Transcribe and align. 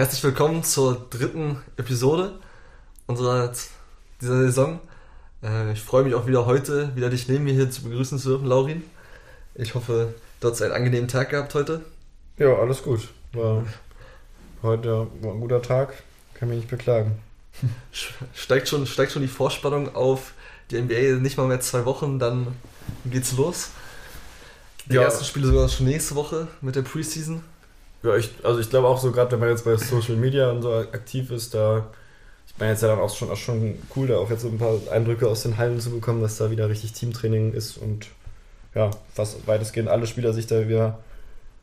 Herzlich 0.00 0.24
willkommen 0.24 0.64
zur 0.64 1.08
dritten 1.10 1.58
Episode 1.76 2.38
unserer 3.06 3.52
dieser 4.18 4.38
Saison. 4.38 4.80
Äh, 5.42 5.74
ich 5.74 5.82
freue 5.82 6.04
mich 6.04 6.14
auch 6.14 6.26
wieder 6.26 6.46
heute, 6.46 6.96
wieder 6.96 7.10
dich 7.10 7.28
neben 7.28 7.44
mir 7.44 7.52
hier 7.52 7.70
zu 7.70 7.82
begrüßen 7.82 8.18
zu 8.18 8.30
dürfen, 8.30 8.46
Laurin. 8.46 8.82
Ich 9.54 9.74
hoffe, 9.74 10.14
du 10.40 10.50
hast 10.50 10.62
einen 10.62 10.72
angenehmen 10.72 11.06
Tag 11.06 11.28
gehabt 11.28 11.54
heute. 11.54 11.82
Ja, 12.38 12.54
alles 12.54 12.82
gut. 12.82 13.08
War 13.34 13.62
heute 14.62 15.06
war 15.20 15.34
ein 15.34 15.40
guter 15.40 15.60
Tag, 15.60 15.92
kann 16.32 16.48
mich 16.48 16.56
nicht 16.56 16.70
beklagen. 16.70 17.18
Steigt 18.32 18.70
schon, 18.70 18.86
steigt 18.86 19.12
schon 19.12 19.20
die 19.20 19.28
Vorspannung 19.28 19.94
auf 19.94 20.32
die 20.70 20.80
NBA 20.80 21.20
nicht 21.20 21.36
mal 21.36 21.46
mehr 21.46 21.60
zwei 21.60 21.84
Wochen, 21.84 22.18
dann 22.18 22.46
geht's 23.04 23.36
los. 23.36 23.68
Die 24.86 24.94
ja. 24.94 25.02
ersten 25.02 25.26
Spiele 25.26 25.48
sogar 25.48 25.68
schon 25.68 25.84
nächste 25.84 26.14
Woche 26.14 26.48
mit 26.62 26.74
der 26.74 26.82
Preseason. 26.82 27.44
Ja, 28.02 28.16
ich, 28.16 28.30
also 28.42 28.60
ich 28.60 28.70
glaube 28.70 28.88
auch 28.88 28.98
so, 28.98 29.12
gerade 29.12 29.32
wenn 29.32 29.40
man 29.40 29.50
jetzt 29.50 29.64
bei 29.64 29.76
Social 29.76 30.16
Media 30.16 30.50
und 30.50 30.62
so 30.62 30.72
aktiv 30.74 31.30
ist, 31.30 31.52
da, 31.52 31.86
ich 32.46 32.58
meine 32.58 32.72
jetzt 32.72 32.82
ja 32.82 32.88
dann 32.88 32.98
auch 32.98 33.14
schon, 33.14 33.30
auch 33.30 33.36
schon 33.36 33.78
cool, 33.94 34.06
da 34.06 34.16
auch 34.16 34.30
jetzt 34.30 34.42
so 34.42 34.48
ein 34.48 34.58
paar 34.58 34.78
Eindrücke 34.90 35.28
aus 35.28 35.42
den 35.42 35.58
Hallen 35.58 35.80
zu 35.80 35.90
bekommen, 35.90 36.22
dass 36.22 36.38
da 36.38 36.50
wieder 36.50 36.68
richtig 36.68 36.92
Teamtraining 36.92 37.52
ist 37.52 37.76
und 37.76 38.06
ja, 38.74 38.90
fast 39.12 39.46
weitestgehend 39.46 39.88
alle 39.88 40.06
Spieler 40.06 40.32
sich 40.32 40.46
da 40.46 40.66
wieder 40.68 41.00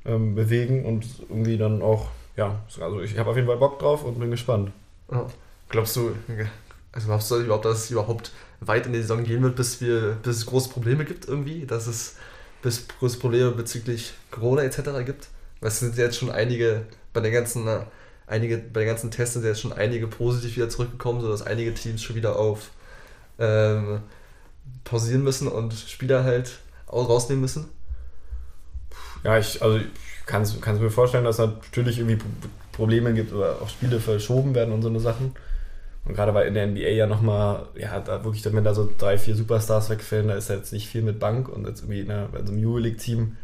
ähm, 0.06 0.36
bewegen 0.36 0.86
und 0.86 1.06
irgendwie 1.30 1.58
dann 1.58 1.82
auch, 1.82 2.08
ja, 2.36 2.60
also 2.80 3.02
ich 3.02 3.18
habe 3.18 3.30
auf 3.32 3.36
jeden 3.36 3.48
Fall 3.48 3.58
Bock 3.58 3.80
drauf 3.80 4.04
und 4.04 4.20
bin 4.20 4.30
gespannt. 4.30 4.72
Ja. 5.12 5.26
Glaubst 5.70 5.96
du, 5.96 6.16
also 6.92 7.08
glaubst 7.08 7.32
du 7.32 7.36
überhaupt, 7.38 7.66
dass 7.66 7.86
es 7.86 7.92
überhaupt 7.92 8.32
weit 8.60 8.86
in 8.86 8.94
die 8.94 9.02
Saison 9.02 9.24
gehen 9.24 9.42
wird, 9.42 9.56
bis, 9.56 9.82
wir, 9.82 10.18
bis 10.22 10.38
es 10.38 10.46
große 10.46 10.70
Probleme 10.70 11.04
gibt 11.04 11.28
irgendwie, 11.28 11.66
dass 11.66 11.88
es 11.88 12.16
bis 12.62 12.88
große 12.88 13.20
Probleme 13.20 13.52
bezüglich 13.52 14.14
Corona 14.32 14.64
etc. 14.64 15.06
gibt? 15.06 15.28
Es 15.62 15.80
sind 15.80 15.98
jetzt 15.98 16.18
schon 16.18 16.32
einige, 16.32 16.86
bei 17.14 17.22
den 17.22 17.34
ganzen, 17.34 17.68
einige, 18.28 18.58
bei 18.58 18.82
den 18.82 18.90
ganzen 18.90 19.12
Tests 19.12 19.34
sind 19.34 19.46
jetzt 19.46 19.62
schon 19.62 19.74
einige 19.74 20.08
positiv 20.08 20.56
wieder 20.56 20.70
zurückgekommen, 20.70 21.22
sodass 21.22 21.42
einige 21.42 21.74
Teams 21.74 22.02
schon 22.02 22.16
wieder 22.16 22.38
auf 22.38 22.70
ähm, 23.40 24.02
pausieren 24.84 25.24
müssen 25.24 25.48
und 25.48 25.74
Spieler 25.74 26.24
halt 26.24 26.60
rausnehmen 26.92 27.42
müssen. 27.42 27.70
Ja, 29.24 29.38
ich, 29.38 29.62
also 29.62 29.80
kann 30.26 30.42
es 30.42 30.80
mir 30.80 30.90
vorstellen, 30.90 31.24
dass 31.24 31.40
es 31.40 31.48
natürlich 31.48 32.00
irgendwie 32.00 32.24
Probleme 32.72 33.14
gibt 33.14 33.34
oder 33.34 33.62
auch 33.62 33.70
Spiele 33.70 34.00
verschoben 34.00 34.54
werden 34.54 34.74
und 34.74 34.82
so 34.82 34.90
eine 34.90 35.00
Sachen. 35.00 35.34
Und 36.06 36.16
gerade 36.16 36.34
weil 36.34 36.48
in 36.48 36.54
der 36.54 36.68
NBA 36.68 36.90
ja 36.90 37.08
nochmal, 37.08 37.68
ja, 37.76 38.00
da 38.00 38.24
wirklich, 38.24 38.46
wenn 38.46 38.64
da 38.64 38.74
so 38.74 38.90
drei, 38.98 39.18
vier 39.18 39.36
Superstars 39.36 39.90
wegfällen, 39.90 40.30
da 40.30 40.36
ist 40.36 40.50
ja 40.50 40.56
jetzt 40.56 40.72
nicht 40.72 40.88
viel 40.88 41.02
mit 41.02 41.20
Bank 41.20 41.50
und 41.50 41.68
jetzt 41.68 41.82
irgendwie 41.82 42.02
in, 42.02 42.12
einer, 42.12 42.30
in 42.38 42.48
so 42.48 42.54
einem 42.54 42.66
Euroleague-Team 42.66 43.36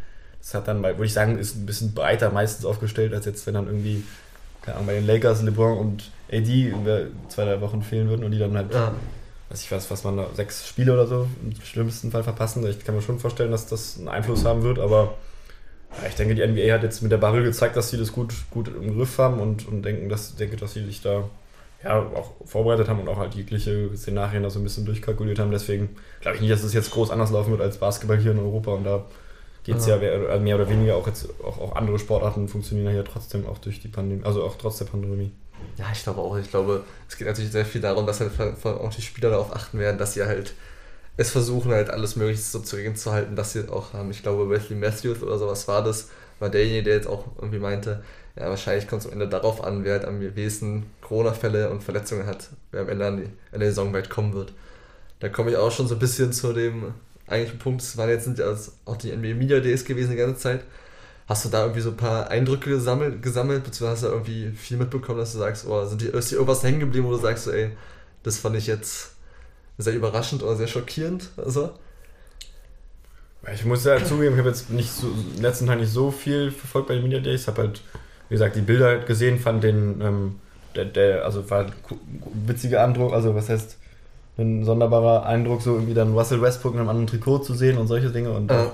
das 0.44 0.54
hat 0.56 0.68
dann, 0.68 0.84
würde 0.84 1.06
ich 1.06 1.14
sagen, 1.14 1.40
ist 1.40 1.56
ein 1.56 1.66
bisschen 1.66 1.94
breiter 1.94 2.30
meistens 2.30 2.66
aufgestellt, 2.66 3.14
als 3.14 3.26
jetzt, 3.26 3.48
wenn 3.48 3.54
dann 3.54 3.68
irgendwie, 3.68 4.04
keine 4.62 4.76
Ahnung, 4.76 4.88
bei 4.88 4.94
den 4.96 5.08
Lakers, 5.08 5.42
LeBron 5.42 5.78
und 5.78 6.12
AD 6.30 6.68
über 6.68 7.04
zwei, 7.30 7.46
drei 7.46 7.62
Wochen 7.62 7.82
fehlen 7.82 8.10
würden 8.10 8.26
und 8.26 8.32
die 8.32 8.40
dann 8.40 8.56
halt, 8.58 8.74
ja. 8.74 8.94
weiß 9.50 9.62
ich 9.64 9.72
was, 9.72 9.90
was 9.90 10.04
man 10.04 10.18
da, 10.18 10.28
sechs 10.34 10.68
Spiele 10.68 10.94
oder 10.94 11.08
so 11.08 11.28
im 11.42 11.54
schlimmsten 11.64 12.12
Fall 12.12 12.24
verpassen. 12.24 12.68
Ich 12.68 12.84
kann 12.84 12.94
mir 12.94 13.02
schon 13.02 13.20
vorstellen, 13.20 13.52
dass 13.52 13.68
das 13.68 13.98
einen 13.98 14.10
Einfluss 14.10 14.44
haben 14.44 14.64
wird, 14.64 14.80
aber 14.80 15.16
ja, 16.02 16.10
ich 16.10 16.16
denke, 16.16 16.36
die 16.36 16.46
NBA 16.46 16.74
hat 16.74 16.84
jetzt 16.84 17.02
mit 17.02 17.14
der 17.14 17.20
Bubble 17.20 17.44
gezeigt, 17.44 17.78
dass 17.78 17.90
sie 17.90 17.98
das 17.98 18.12
gut, 18.12 18.34
gut 18.52 18.68
im 18.68 18.98
Griff 18.98 19.18
haben 19.20 19.40
und, 19.40 19.66
und 19.66 19.84
denken, 19.84 20.10
dass, 20.10 20.36
denke, 20.36 20.58
dass 20.58 20.74
sie 20.74 20.84
sich 20.84 21.02
da 21.02 21.24
ja, 21.86 22.00
auch 22.00 22.32
vorbereitet 22.44 22.90
haben 22.90 23.00
und 23.00 23.08
auch 23.08 23.18
halt 23.18 23.36
jegliche 23.36 23.96
Szenarien 23.96 24.44
da 24.44 24.50
so 24.50 24.60
ein 24.60 24.64
bisschen 24.64 24.86
durchkalkuliert 24.86 25.40
haben. 25.40 25.52
Deswegen 25.52 25.96
glaube 26.20 26.36
ich 26.36 26.42
nicht, 26.42 26.52
dass 26.52 26.64
es 26.64 26.74
jetzt 26.74 26.92
groß 26.92 27.12
anders 27.12 27.32
laufen 27.32 27.52
wird 27.52 27.62
als 27.62 27.78
Basketball 27.78 28.18
hier 28.18 28.32
in 28.32 28.40
Europa 28.40 28.72
und 28.72 28.84
da 28.84 29.06
geht 29.64 29.78
es 29.78 29.88
ja, 29.88 29.98
ja 29.98 30.40
mehr 30.40 30.56
oder 30.56 30.70
weniger 30.70 30.96
auch 30.96 31.08
jetzt 31.08 31.30
auch, 31.44 31.60
auch 31.60 31.76
andere 31.76 32.00
Sportarten 32.00 32.48
funktionieren 32.48 32.96
ja 32.96 33.04
trotzdem 33.04 33.48
auch 33.48 33.58
durch 33.58 33.80
die 33.80 33.88
Pandemie, 33.88 34.24
also 34.24 34.44
auch 34.44 34.56
trotz 34.58 34.80
der 34.80 34.86
Pandemie. 34.86 35.32
Ja, 35.78 35.86
ich 35.92 36.04
glaube 36.04 36.22
auch. 36.22 36.38
Ich 36.38 36.50
glaube, 36.50 36.84
es 37.08 37.18
geht 37.18 37.28
natürlich 37.28 37.52
sehr 37.52 37.66
viel 37.66 37.82
darum, 37.82 38.06
dass 38.06 38.20
halt 38.20 38.32
auch 38.66 38.94
die 38.94 39.02
Spieler 39.02 39.30
darauf 39.30 39.56
achten 39.56 39.80
werden, 39.80 39.98
dass 39.98 40.14
sie 40.14 40.24
halt 40.24 40.54
es 41.16 41.32
versuchen, 41.32 41.72
halt 41.72 41.90
alles 41.90 42.16
Mögliche 42.16 42.42
so 42.42 42.60
zu 42.60 42.76
Regeln 42.76 42.96
zu 42.96 43.12
halten, 43.12 43.36
dass 43.36 43.54
sie 43.54 43.70
auch 43.70 43.94
haben. 43.94 44.12
Ich 44.12 44.24
glaube, 44.24 44.50
Wesley 44.50 44.76
Matthews 44.76 45.22
oder 45.22 45.38
sowas 45.38 45.68
war 45.68 45.84
das, 45.84 46.10
war 46.40 46.50
derjenige, 46.50 46.84
der 46.84 46.96
jetzt 46.96 47.08
auch 47.08 47.26
irgendwie 47.38 47.60
meinte, 47.60 48.04
ja, 48.36 48.50
wahrscheinlich 48.50 48.88
kommt 48.88 49.02
es 49.02 49.08
am 49.08 49.14
Ende 49.14 49.28
darauf 49.28 49.64
an, 49.64 49.84
wer 49.84 49.94
halt 49.94 50.06
am 50.06 50.20
wenigsten 50.20 50.88
Corona-Fälle 51.02 51.70
und 51.70 51.84
Verletzungen 51.84 52.26
hat, 52.26 52.50
wer 52.72 52.82
am 52.82 52.90
Ende 52.90 53.06
an, 53.06 53.18
die, 53.18 53.30
an 53.52 53.60
der 53.60 53.70
Saison 53.70 53.94
weit 53.94 54.10
kommen 54.10 54.34
wird. 54.34 54.54
Da 55.20 55.30
komme 55.30 55.52
ich 55.52 55.58
auch 55.58 55.72
schon 55.72 55.88
so 55.88 55.96
ein 55.96 56.00
bisschen 56.00 56.34
zu 56.34 56.52
dem 56.52 56.96
eigentlich 57.28 57.54
ein 57.54 57.60
Punkt, 57.60 57.82
es 57.82 57.98
waren 57.98 58.10
jetzt 58.10 58.26
sind 58.26 58.40
ja 58.40 58.54
auch 58.86 58.98
die 58.98 59.16
NBA 59.16 59.36
Media 59.36 59.60
Days 59.60 59.86
gewesen 59.86 60.12
die 60.12 60.18
ganze 60.18 60.42
Zeit. 60.42 60.62
Hast 61.28 61.46
du 61.46 61.50
da 61.50 61.62
irgendwie 61.62 61.82
so 61.82 61.92
ein 61.92 61.98
paar 61.98 62.30
Eindrücke 62.30 62.70
gesammelt, 62.70 63.22
gesammelt 63.22 63.64
beziehungsweise 63.64 63.92
hast 63.92 64.04
du 64.04 64.08
irgendwie 64.08 64.58
viel 64.58 64.78
mitbekommen, 64.78 65.20
dass 65.20 65.32
du 65.32 65.40
sagst, 65.40 65.66
oh, 65.66 65.86
sind 65.86 66.02
die, 66.02 66.08
ist 66.08 66.32
dir 66.32 66.36
irgendwas 66.36 66.64
hängen 66.64 66.82
geblieben, 66.82 67.08
wo 67.08 67.12
du 67.12 67.18
sagst, 67.18 67.46
so, 67.46 67.52
ey, 67.52 67.72
das 68.24 68.38
fand 68.38 68.58
ich 68.58 68.68
jetzt 68.68 69.12
sehr 69.78 69.94
überraschend 69.94 70.44
oder 70.44 70.56
sehr 70.56 70.68
schockierend? 70.68 71.30
Also? 71.38 71.72
Ich 73.54 73.66
muss 73.66 73.84
ja 73.84 74.04
zugeben, 74.04 74.34
ich 74.34 74.40
habe 74.40 74.50
jetzt 74.50 74.70
nicht 74.70 74.92
so, 74.92 75.08
letzten 75.40 75.68
Tag 75.68 75.80
nicht 75.80 75.92
so 75.92 76.12
viel 76.12 76.52
verfolgt 76.52 76.90
bei 76.90 76.96
den 76.96 77.04
Media 77.04 77.20
Days. 77.20 77.42
Ich 77.42 77.48
habe 77.48 77.64
halt, 77.64 77.82
wie 78.30 78.36
gesagt, 78.36 78.56
die 78.56 78.62
Bilder 78.62 78.88
halt 78.88 79.06
gesehen, 79.06 79.40
fand 79.40 79.64
den, 79.64 80.02
ähm, 80.02 80.40
der, 80.76 80.86
der, 80.86 81.26
also 81.26 81.50
war 81.50 81.66
ein 81.66 81.74
witziger 82.48 82.84
Eindruck, 82.84 83.14
also 83.14 83.36
was 83.36 83.50
heißt, 83.50 83.78
ein 84.38 84.64
sonderbarer 84.64 85.26
Eindruck, 85.26 85.62
so 85.62 85.74
irgendwie 85.74 85.94
dann 85.94 86.14
Russell 86.14 86.42
Westbrook 86.42 86.74
in 86.74 86.80
einem 86.80 86.90
anderen 86.90 87.08
Trikot 87.08 87.40
zu 87.40 87.54
sehen 87.54 87.78
und 87.78 87.88
solche 87.88 88.10
Dinge. 88.10 88.32
Und 88.32 88.50
ja. 88.50 88.72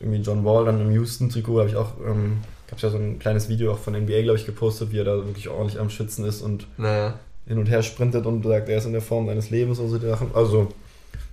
irgendwie 0.00 0.20
John 0.20 0.44
Wall 0.44 0.64
dann 0.64 0.80
im 0.80 0.90
Houston-Trikot 0.90 1.60
habe 1.60 1.68
ich 1.68 1.76
auch, 1.76 1.92
ähm, 2.04 2.38
gab 2.68 2.80
ja 2.80 2.90
so 2.90 2.96
ein 2.96 3.18
kleines 3.18 3.48
Video 3.48 3.72
auch 3.72 3.78
von 3.78 3.94
NBA, 3.94 4.22
glaube 4.22 4.38
ich, 4.38 4.46
gepostet, 4.46 4.90
wie 4.90 4.98
er 4.98 5.04
da 5.04 5.16
wirklich 5.16 5.48
ordentlich 5.48 5.78
am 5.80 5.90
Schützen 5.90 6.24
ist 6.24 6.42
und 6.42 6.66
naja. 6.76 7.14
hin 7.46 7.58
und 7.58 7.66
her 7.66 7.82
sprintet 7.82 8.26
und 8.26 8.44
sagt, 8.44 8.68
er 8.68 8.78
ist 8.78 8.86
in 8.86 8.92
der 8.92 9.02
Form 9.02 9.26
seines 9.26 9.50
Lebens 9.50 9.78
und 9.78 9.88
so 9.88 9.98
Sachen. 9.98 10.30
Also, 10.34 10.68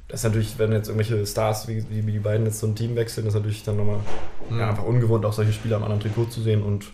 das 0.07 0.21
ist 0.21 0.23
natürlich, 0.23 0.59
wenn 0.59 0.71
jetzt 0.71 0.87
irgendwelche 0.87 1.25
Stars 1.25 1.67
wie, 1.67 1.83
wie 1.89 2.11
die 2.11 2.19
beiden 2.19 2.45
jetzt 2.45 2.59
so 2.59 2.67
ein 2.67 2.75
Team 2.75 2.95
wechseln, 2.95 3.27
ist 3.27 3.33
natürlich 3.33 3.63
dann 3.63 3.77
nochmal 3.77 3.99
mhm. 4.49 4.59
ja, 4.59 4.69
einfach 4.69 4.85
ungewohnt, 4.85 5.25
auch 5.25 5.33
solche 5.33 5.51
Spieler 5.51 5.77
am 5.77 5.83
anderen 5.83 6.01
Trikot 6.01 6.25
zu 6.25 6.41
sehen. 6.41 6.61
Und 6.61 6.85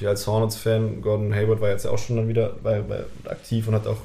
ich 0.00 0.08
als 0.08 0.26
Hornets-Fan, 0.26 1.00
Gordon 1.00 1.32
Hayward 1.32 1.60
war 1.60 1.70
jetzt 1.70 1.84
ja 1.84 1.92
auch 1.92 1.98
schon 1.98 2.16
dann 2.16 2.28
wieder 2.28 2.56
bei, 2.62 2.80
bei 2.80 3.04
aktiv 3.30 3.68
und 3.68 3.74
hat 3.74 3.86
auch 3.86 3.98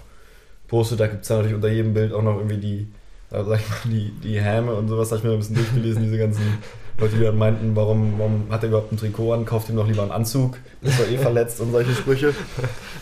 postet, 0.67 0.99
da 0.99 1.07
gibt 1.07 1.23
es 1.23 1.29
natürlich 1.29 1.55
unter 1.55 1.69
jedem 1.69 1.93
Bild 1.93 2.13
auch 2.13 2.21
noch 2.21 2.37
irgendwie 2.37 2.57
die, 2.57 2.87
also 3.31 3.49
sag 3.49 3.59
ich 3.59 3.69
mal, 3.69 3.77
die, 3.85 4.11
die 4.23 4.41
Häme 4.41 4.73
und 4.73 4.87
sowas, 4.87 5.11
habe 5.11 5.19
ich 5.19 5.23
mir 5.25 5.31
ein 5.31 5.39
bisschen 5.39 5.55
durchgelesen, 5.55 6.03
diese 6.03 6.17
ganzen 6.17 6.57
Leute, 6.99 7.15
die 7.15 7.23
dann 7.23 7.37
meinten, 7.37 7.75
warum, 7.75 8.15
warum 8.17 8.47
hat 8.49 8.63
er 8.63 8.69
überhaupt 8.69 8.91
ein 8.91 8.97
Trikot 8.97 9.33
an, 9.33 9.45
kauft 9.45 9.69
ihm 9.69 9.75
doch 9.75 9.87
lieber 9.87 10.01
einen 10.01 10.11
Anzug, 10.11 10.57
ist 10.81 10.99
doch 10.99 11.07
eh 11.07 11.17
verletzt 11.17 11.61
und 11.61 11.71
solche 11.71 11.93
Sprüche. 11.93 12.33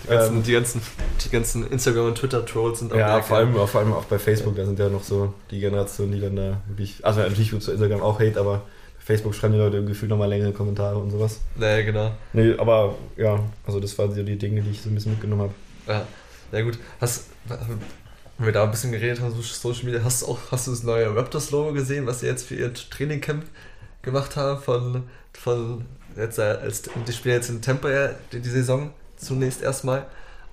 Die 0.03 0.09
ganzen, 0.09 0.35
ähm, 0.37 0.43
die 0.43 0.51
ganzen, 0.51 0.81
die 1.23 1.29
ganzen 1.29 1.71
Instagram- 1.71 2.07
und 2.07 2.17
Twitter-Trolls 2.17 2.79
sind 2.79 2.91
auch 2.91 2.97
Ja, 2.97 3.21
vor 3.21 3.37
allem, 3.37 3.55
vor 3.55 3.79
allem 3.79 3.93
auch 3.93 4.03
bei 4.05 4.19
Facebook, 4.19 4.55
da 4.55 4.65
sind 4.65 4.79
ja 4.79 4.89
noch 4.89 5.03
so 5.03 5.33
die 5.49 5.59
Generation, 5.59 6.11
die 6.11 6.19
dann 6.19 6.35
da 6.35 6.61
wirklich, 6.67 7.05
also 7.05 7.21
natürlich 7.21 7.53
es 7.53 7.67
Instagram 7.67 8.01
auch 8.01 8.19
Hate, 8.19 8.39
aber 8.39 8.63
Facebook 8.99 9.35
schreiben 9.35 9.53
die 9.53 9.59
Leute 9.59 9.77
im 9.77 9.85
Gefühl 9.85 10.09
nochmal 10.09 10.27
längere 10.29 10.51
Kommentare 10.51 10.97
und 10.97 11.11
sowas. 11.11 11.39
Naja, 11.55 11.85
genau. 11.85 12.11
Nee, 12.33 12.55
aber 12.57 12.95
ja, 13.15 13.39
also 13.65 13.79
das 13.79 13.97
waren 13.97 14.13
so 14.13 14.23
die 14.23 14.35
Dinge, 14.35 14.61
die 14.61 14.71
ich 14.71 14.81
so 14.81 14.89
ein 14.89 14.95
bisschen 14.95 15.11
mitgenommen 15.11 15.43
habe. 15.43 15.53
Ja. 15.87 16.07
Ja 16.51 16.61
gut, 16.61 16.79
hast, 16.99 17.25
wenn 17.47 18.45
wir 18.45 18.51
da 18.51 18.63
ein 18.63 18.71
bisschen 18.71 18.91
geredet 18.91 19.21
haben, 19.21 19.33
Social 19.41 19.85
Media, 19.85 20.03
hast 20.03 20.21
du 20.21 20.27
auch 20.27 20.39
hast 20.51 20.67
du 20.67 20.71
das 20.71 20.83
neue 20.83 21.15
Raptors-Logo 21.15 21.73
gesehen, 21.73 22.05
was 22.05 22.19
sie 22.19 22.27
jetzt 22.27 22.47
für 22.47 22.55
ihr 22.55 22.73
Trainingcamp 22.73 23.45
gemacht 24.01 24.35
haben 24.35 24.61
von, 24.61 25.03
von 25.33 25.85
jetzt 26.15 26.39
als 26.39 26.83
die 26.83 27.13
spielen 27.13 27.35
jetzt 27.35 27.49
in 27.49 27.61
Tampa 27.61 28.09
die, 28.31 28.39
die 28.39 28.49
Saison 28.49 28.91
zunächst 29.17 29.61
erstmal 29.61 30.05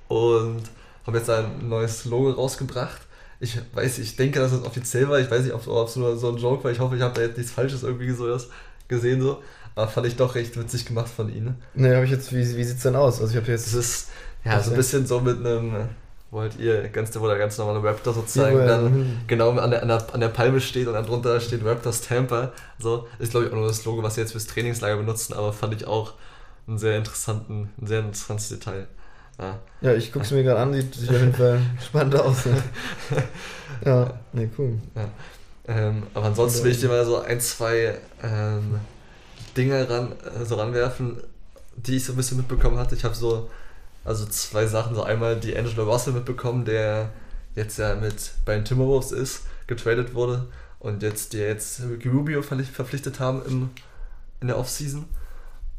und 0.09 0.63
haben 1.07 1.17
jetzt 1.17 1.31
ein 1.31 1.69
neues 1.69 2.05
Logo 2.05 2.31
rausgebracht. 2.31 3.01
Ich 3.41 3.59
weiß, 3.75 3.99
ich 3.99 4.15
denke, 4.15 4.39
dass 4.39 4.53
es 4.53 4.65
offiziell 4.65 5.09
war. 5.09 5.19
Ich 5.19 5.29
weiß 5.29 5.43
nicht, 5.43 5.53
ob 5.53 5.89
es 5.89 5.97
nur 5.97 6.17
so 6.17 6.29
ein 6.29 6.37
Joke 6.37 6.63
war. 6.63 6.71
Ich 6.71 6.79
hoffe, 6.79 6.95
ich 6.95 7.03
habe 7.03 7.15
da 7.15 7.23
jetzt 7.23 7.37
nichts 7.37 7.53
Falsches 7.53 7.83
irgendwie 7.83 8.11
so 8.13 8.39
gesehen 8.87 9.21
so. 9.21 9.43
Aber 9.75 9.89
fand 9.89 10.07
ich 10.07 10.17
doch 10.17 10.37
recht 10.37 10.57
witzig 10.57 10.85
gemacht 10.85 11.09
von 11.09 11.35
ihnen. 11.35 11.57
Ne, 11.75 11.97
habe 11.97 12.05
ich 12.05 12.13
jetzt, 12.13 12.33
wie, 12.33 12.57
wie 12.57 12.65
sieht 12.65 12.77
es 12.77 12.83
denn 12.83 12.95
aus? 12.95 13.21
Also 13.21 13.33
ich 13.33 13.41
habe 13.41 13.51
jetzt. 13.51 13.67
Es 13.67 13.75
ist 13.75 14.09
ja 14.45 14.63
so 14.63 14.71
ein 14.71 14.77
bisschen 14.77 15.07
so 15.07 15.21
mit 15.21 15.39
einem 15.39 15.89
wollt 16.33 16.59
ihr 16.59 16.89
ganz, 16.89 17.15
wo 17.21 17.27
der 17.29 17.37
ganz 17.37 17.59
normale 17.59 17.85
Raptor 17.85 18.15
sozusagen 18.15 18.57
ja, 18.57 18.67
dann 18.67 18.99
ja. 18.99 19.05
genau 19.27 19.51
an 19.51 19.71
der, 19.71 19.83
an, 19.83 19.89
der, 19.89 20.15
an 20.15 20.21
der 20.21 20.29
Palme 20.29 20.63
steht 20.63 20.87
und 20.89 20.95
dann 20.95 21.05
drunter 21.05 21.39
steht 21.41 21.63
Raptors 21.63 22.01
Tampa. 22.01 22.53
So, 22.79 23.07
ist 23.19 23.33
glaube 23.33 23.47
ich 23.47 23.53
auch 23.53 23.57
nur 23.57 23.69
das 23.69 23.85
Logo, 23.85 24.03
was 24.03 24.15
sie 24.15 24.23
jetzt 24.23 24.33
fürs 24.33 24.47
Trainingslager 24.47 24.97
benutzen, 24.97 25.35
aber 25.35 25.53
fand 25.53 25.75
ich 25.75 25.87
auch 25.87 26.15
einen 26.67 26.79
sehr 26.79 26.97
interessanten, 26.97 27.69
ein 27.81 27.87
sehr 27.87 28.01
interessantes 28.01 28.49
Detail. 28.49 28.87
Ja, 29.39 29.59
ja 29.83 29.93
ich 29.93 30.11
gucke 30.11 30.25
es 30.25 30.31
mir 30.31 30.43
gerade 30.43 30.61
an, 30.61 30.73
sieht, 30.73 30.95
sieht 30.95 31.11
auf 31.11 31.21
jeden 31.21 31.35
Fall 31.35 31.61
spannend 31.87 32.17
aus. 32.17 32.47
Ne? 32.47 32.63
ja, 33.85 34.15
ne, 34.33 34.51
cool. 34.57 34.79
Ähm, 35.69 36.03
aber 36.15 36.27
ansonsten 36.27 36.65
will 36.65 36.73
ich 36.73 36.81
dir 36.81 36.89
mal 36.89 37.05
so 37.05 37.21
ein, 37.21 37.41
zwei 37.41 37.99
ähm, 38.23 38.81
Dinge 39.55 39.89
ran, 39.89 40.13
äh, 40.41 40.47
so 40.47 40.55
ranwerfen, 40.55 41.19
die 41.77 41.97
ich 41.97 42.05
so 42.07 42.15
ein 42.15 42.17
bisschen 42.17 42.39
mitbekommen 42.39 42.79
hatte. 42.79 42.95
Ich 42.95 43.05
habe 43.05 43.15
so 43.15 43.51
also 44.05 44.27
zwei 44.27 44.67
Sachen. 44.67 44.95
So 44.95 45.03
einmal 45.03 45.39
die 45.39 45.57
Angelo 45.57 45.85
Russell 45.85 46.13
mitbekommen, 46.13 46.65
der 46.65 47.11
jetzt 47.55 47.79
ja 47.79 47.95
mit 47.95 48.33
bei 48.45 48.55
den 48.55 48.65
Timberwolves 48.65 49.13
ist, 49.13 49.43
getradet 49.67 50.15
wurde 50.15 50.47
und 50.79 51.03
jetzt 51.03 51.33
die 51.33 51.39
jetzt 51.39 51.83
Ricky 51.83 52.09
Rubio 52.09 52.43
verpflichtet 52.43 53.21
haben 53.21 53.43
im, 53.47 53.71
in 54.41 54.49
der 54.49 54.59
Offseason. 54.59 55.05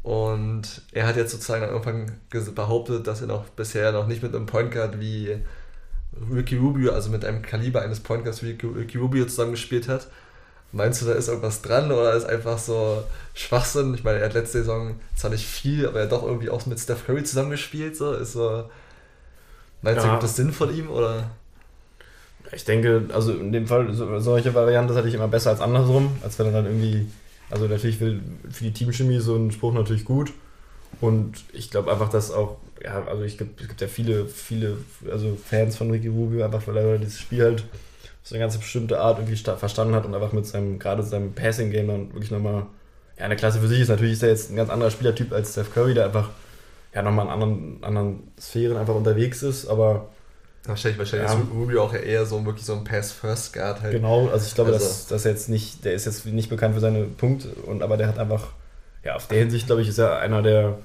Und 0.02 0.82
er 0.92 1.06
hat 1.06 1.16
jetzt 1.16 1.32
sozusagen 1.32 1.64
am 1.64 1.76
Anfang 1.76 2.12
behauptet, 2.54 3.06
dass 3.06 3.22
er 3.22 3.26
noch 3.26 3.48
bisher 3.48 3.90
noch 3.92 4.06
nicht 4.06 4.22
mit 4.22 4.34
einem 4.34 4.46
Point 4.46 4.70
Guard 4.70 5.00
wie 5.00 5.38
Ricky 6.30 6.56
Rubio, 6.56 6.92
also 6.92 7.10
mit 7.10 7.24
einem 7.24 7.42
Kaliber 7.42 7.82
eines 7.82 8.00
Point 8.00 8.24
Guards 8.24 8.42
wie 8.42 8.50
Ricky 8.50 8.98
Rubio 8.98 9.24
zusammengespielt 9.24 9.88
hat. 9.88 10.08
Meinst 10.74 11.02
du, 11.02 11.06
da 11.06 11.12
ist 11.12 11.28
irgendwas 11.28 11.62
dran 11.62 11.90
oder 11.90 12.14
ist 12.14 12.24
einfach 12.24 12.58
so 12.58 13.04
Schwachsinn? 13.34 13.94
Ich 13.94 14.04
meine, 14.04 14.18
er 14.18 14.26
hat 14.26 14.34
letzte 14.34 14.58
Saison 14.58 14.96
zwar 15.16 15.30
nicht 15.30 15.46
viel, 15.46 15.86
aber 15.86 15.98
er 15.98 16.04
hat 16.04 16.12
doch 16.12 16.24
irgendwie 16.24 16.50
auch 16.50 16.66
mit 16.66 16.78
Steph 16.80 17.06
Curry 17.06 17.24
zusammengespielt. 17.24 17.96
So. 17.96 18.12
Ist 18.12 18.32
so 18.32 18.64
meinst 19.82 20.02
ja. 20.02 20.04
du, 20.04 20.10
gibt 20.10 20.22
das 20.24 20.36
Sinn 20.36 20.52
von 20.52 20.74
ihm 20.74 20.90
oder? 20.90 21.30
Ich 22.52 22.64
denke, 22.64 23.04
also 23.12 23.32
in 23.32 23.52
dem 23.52 23.66
Fall, 23.66 23.92
solche 24.20 24.54
Varianten 24.54 24.94
hatte 24.94 25.08
ich 25.08 25.14
immer 25.14 25.28
besser 25.28 25.50
als 25.50 25.60
andersrum, 25.60 26.16
als 26.22 26.38
wenn 26.38 26.46
er 26.46 26.52
dann 26.52 26.66
irgendwie 26.66 27.06
also 27.50 27.66
natürlich 27.66 28.00
will 28.00 28.20
für 28.50 28.64
die 28.64 28.72
Teamchemie 28.72 29.20
so 29.20 29.36
ein 29.36 29.50
Spruch 29.50 29.72
natürlich 29.72 30.04
gut. 30.04 30.32
Und 31.00 31.44
ich 31.52 31.70
glaube 31.70 31.92
einfach, 31.92 32.08
dass 32.08 32.30
auch, 32.30 32.56
ja, 32.82 33.04
also 33.04 33.22
ich 33.22 33.36
gibt, 33.36 33.60
es 33.60 33.68
gibt 33.68 33.80
ja 33.80 33.88
viele, 33.88 34.26
viele, 34.26 34.78
also 35.10 35.36
Fans 35.44 35.76
von 35.76 35.90
Ricky 35.90 36.08
Rubio, 36.08 36.44
einfach 36.44 36.66
weil 36.66 36.76
er 36.76 36.98
dieses 36.98 37.20
Spiel 37.20 37.42
halt 37.42 37.64
so 38.24 38.34
eine 38.34 38.42
ganz 38.42 38.56
bestimmte 38.56 38.98
Art 38.98 39.18
irgendwie 39.18 39.36
verstanden 39.36 39.94
hat 39.94 40.04
und 40.06 40.14
einfach 40.14 40.32
mit 40.32 40.46
seinem, 40.46 40.78
gerade 40.78 41.02
seinem 41.02 41.34
Passing-Game 41.34 41.86
dann 41.86 42.12
wirklich 42.12 42.30
nochmal, 42.30 42.66
ja, 43.18 43.26
eine 43.26 43.36
Klasse 43.36 43.60
für 43.60 43.68
sich 43.68 43.80
ist. 43.80 43.88
Natürlich 43.88 44.14
ist 44.14 44.22
er 44.22 44.30
jetzt 44.30 44.50
ein 44.50 44.56
ganz 44.56 44.70
anderer 44.70 44.90
Spielertyp 44.90 45.32
als 45.32 45.52
Steph 45.52 45.72
Curry, 45.72 45.94
der 45.94 46.06
einfach, 46.06 46.30
ja, 46.94 47.02
nochmal 47.02 47.26
in 47.26 47.32
anderen, 47.32 47.84
anderen 47.84 48.32
Sphären 48.40 48.76
einfach 48.76 48.94
unterwegs 48.94 49.42
ist, 49.42 49.66
aber 49.68 50.08
Wahrscheinlich, 50.66 50.98
wahrscheinlich 50.98 51.30
ja. 51.30 51.38
ist 51.38 51.50
Rubio 51.52 51.82
auch 51.82 51.92
eher 51.92 52.24
so 52.24 52.42
wirklich 52.46 52.64
so 52.64 52.72
ein 52.72 52.84
Pass-First-Guard 52.84 53.82
halt. 53.82 53.92
Genau, 53.92 54.28
also 54.28 54.46
ich 54.46 54.54
glaube, 54.54 54.72
also. 54.72 54.82
dass, 54.82 55.06
dass 55.06 55.26
er 55.26 55.32
jetzt 55.32 55.50
nicht, 55.50 55.84
der 55.84 55.92
ist 55.92 56.06
jetzt 56.06 56.24
nicht 56.24 56.48
bekannt 56.48 56.74
für 56.74 56.80
seine 56.80 57.04
Punkte, 57.04 57.48
und, 57.48 57.82
aber 57.82 57.98
der 57.98 58.08
hat 58.08 58.18
einfach, 58.18 58.52
ja, 59.04 59.14
auf 59.14 59.28
der 59.28 59.38
Hinsicht, 59.40 59.66
glaube 59.66 59.82
ich, 59.82 59.88
ist 59.88 59.98
er 59.98 60.20
einer 60.20 60.40
der 60.40 60.78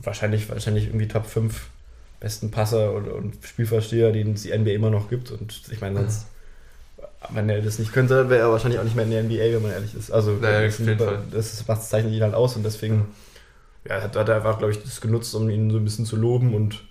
wahrscheinlich, 0.00 0.48
wahrscheinlich 0.48 0.86
irgendwie 0.86 1.08
Top 1.08 1.26
5 1.26 1.70
besten 2.20 2.52
Passer 2.52 2.92
und, 2.92 3.08
und 3.08 3.34
Spielversteher, 3.44 4.12
den 4.12 4.34
es 4.34 4.42
die 4.42 4.56
NBA 4.56 4.70
immer 4.70 4.90
noch 4.90 5.10
gibt. 5.10 5.32
Und 5.32 5.60
ich 5.72 5.80
meine, 5.80 5.96
sonst, 5.96 6.26
wenn 7.28 7.48
er 7.48 7.60
das 7.60 7.78
nicht 7.78 7.92
könnte, 7.92 8.30
wäre 8.30 8.40
er 8.40 8.50
wahrscheinlich 8.50 8.80
auch 8.80 8.84
nicht 8.84 8.96
mehr 8.96 9.04
in 9.04 9.10
der 9.10 9.22
NBA, 9.22 9.56
wenn 9.56 9.62
man 9.62 9.72
ehrlich 9.72 9.94
ist. 9.94 10.10
Also, 10.10 10.32
naja, 10.32 10.62
das, 10.62 10.78
das, 11.30 11.64
das 11.66 11.88
zeichnet 11.90 12.14
ihn 12.14 12.22
halt 12.22 12.34
aus 12.34 12.56
und 12.56 12.64
deswegen 12.64 13.08
ja, 13.88 14.02
hat, 14.02 14.16
hat 14.16 14.28
er 14.28 14.36
einfach, 14.36 14.58
glaube 14.58 14.72
ich, 14.72 14.82
das 14.82 15.00
genutzt, 15.00 15.34
um 15.34 15.48
ihn 15.50 15.70
so 15.70 15.76
ein 15.76 15.84
bisschen 15.84 16.06
zu 16.06 16.16
loben 16.16 16.54
und 16.54 16.82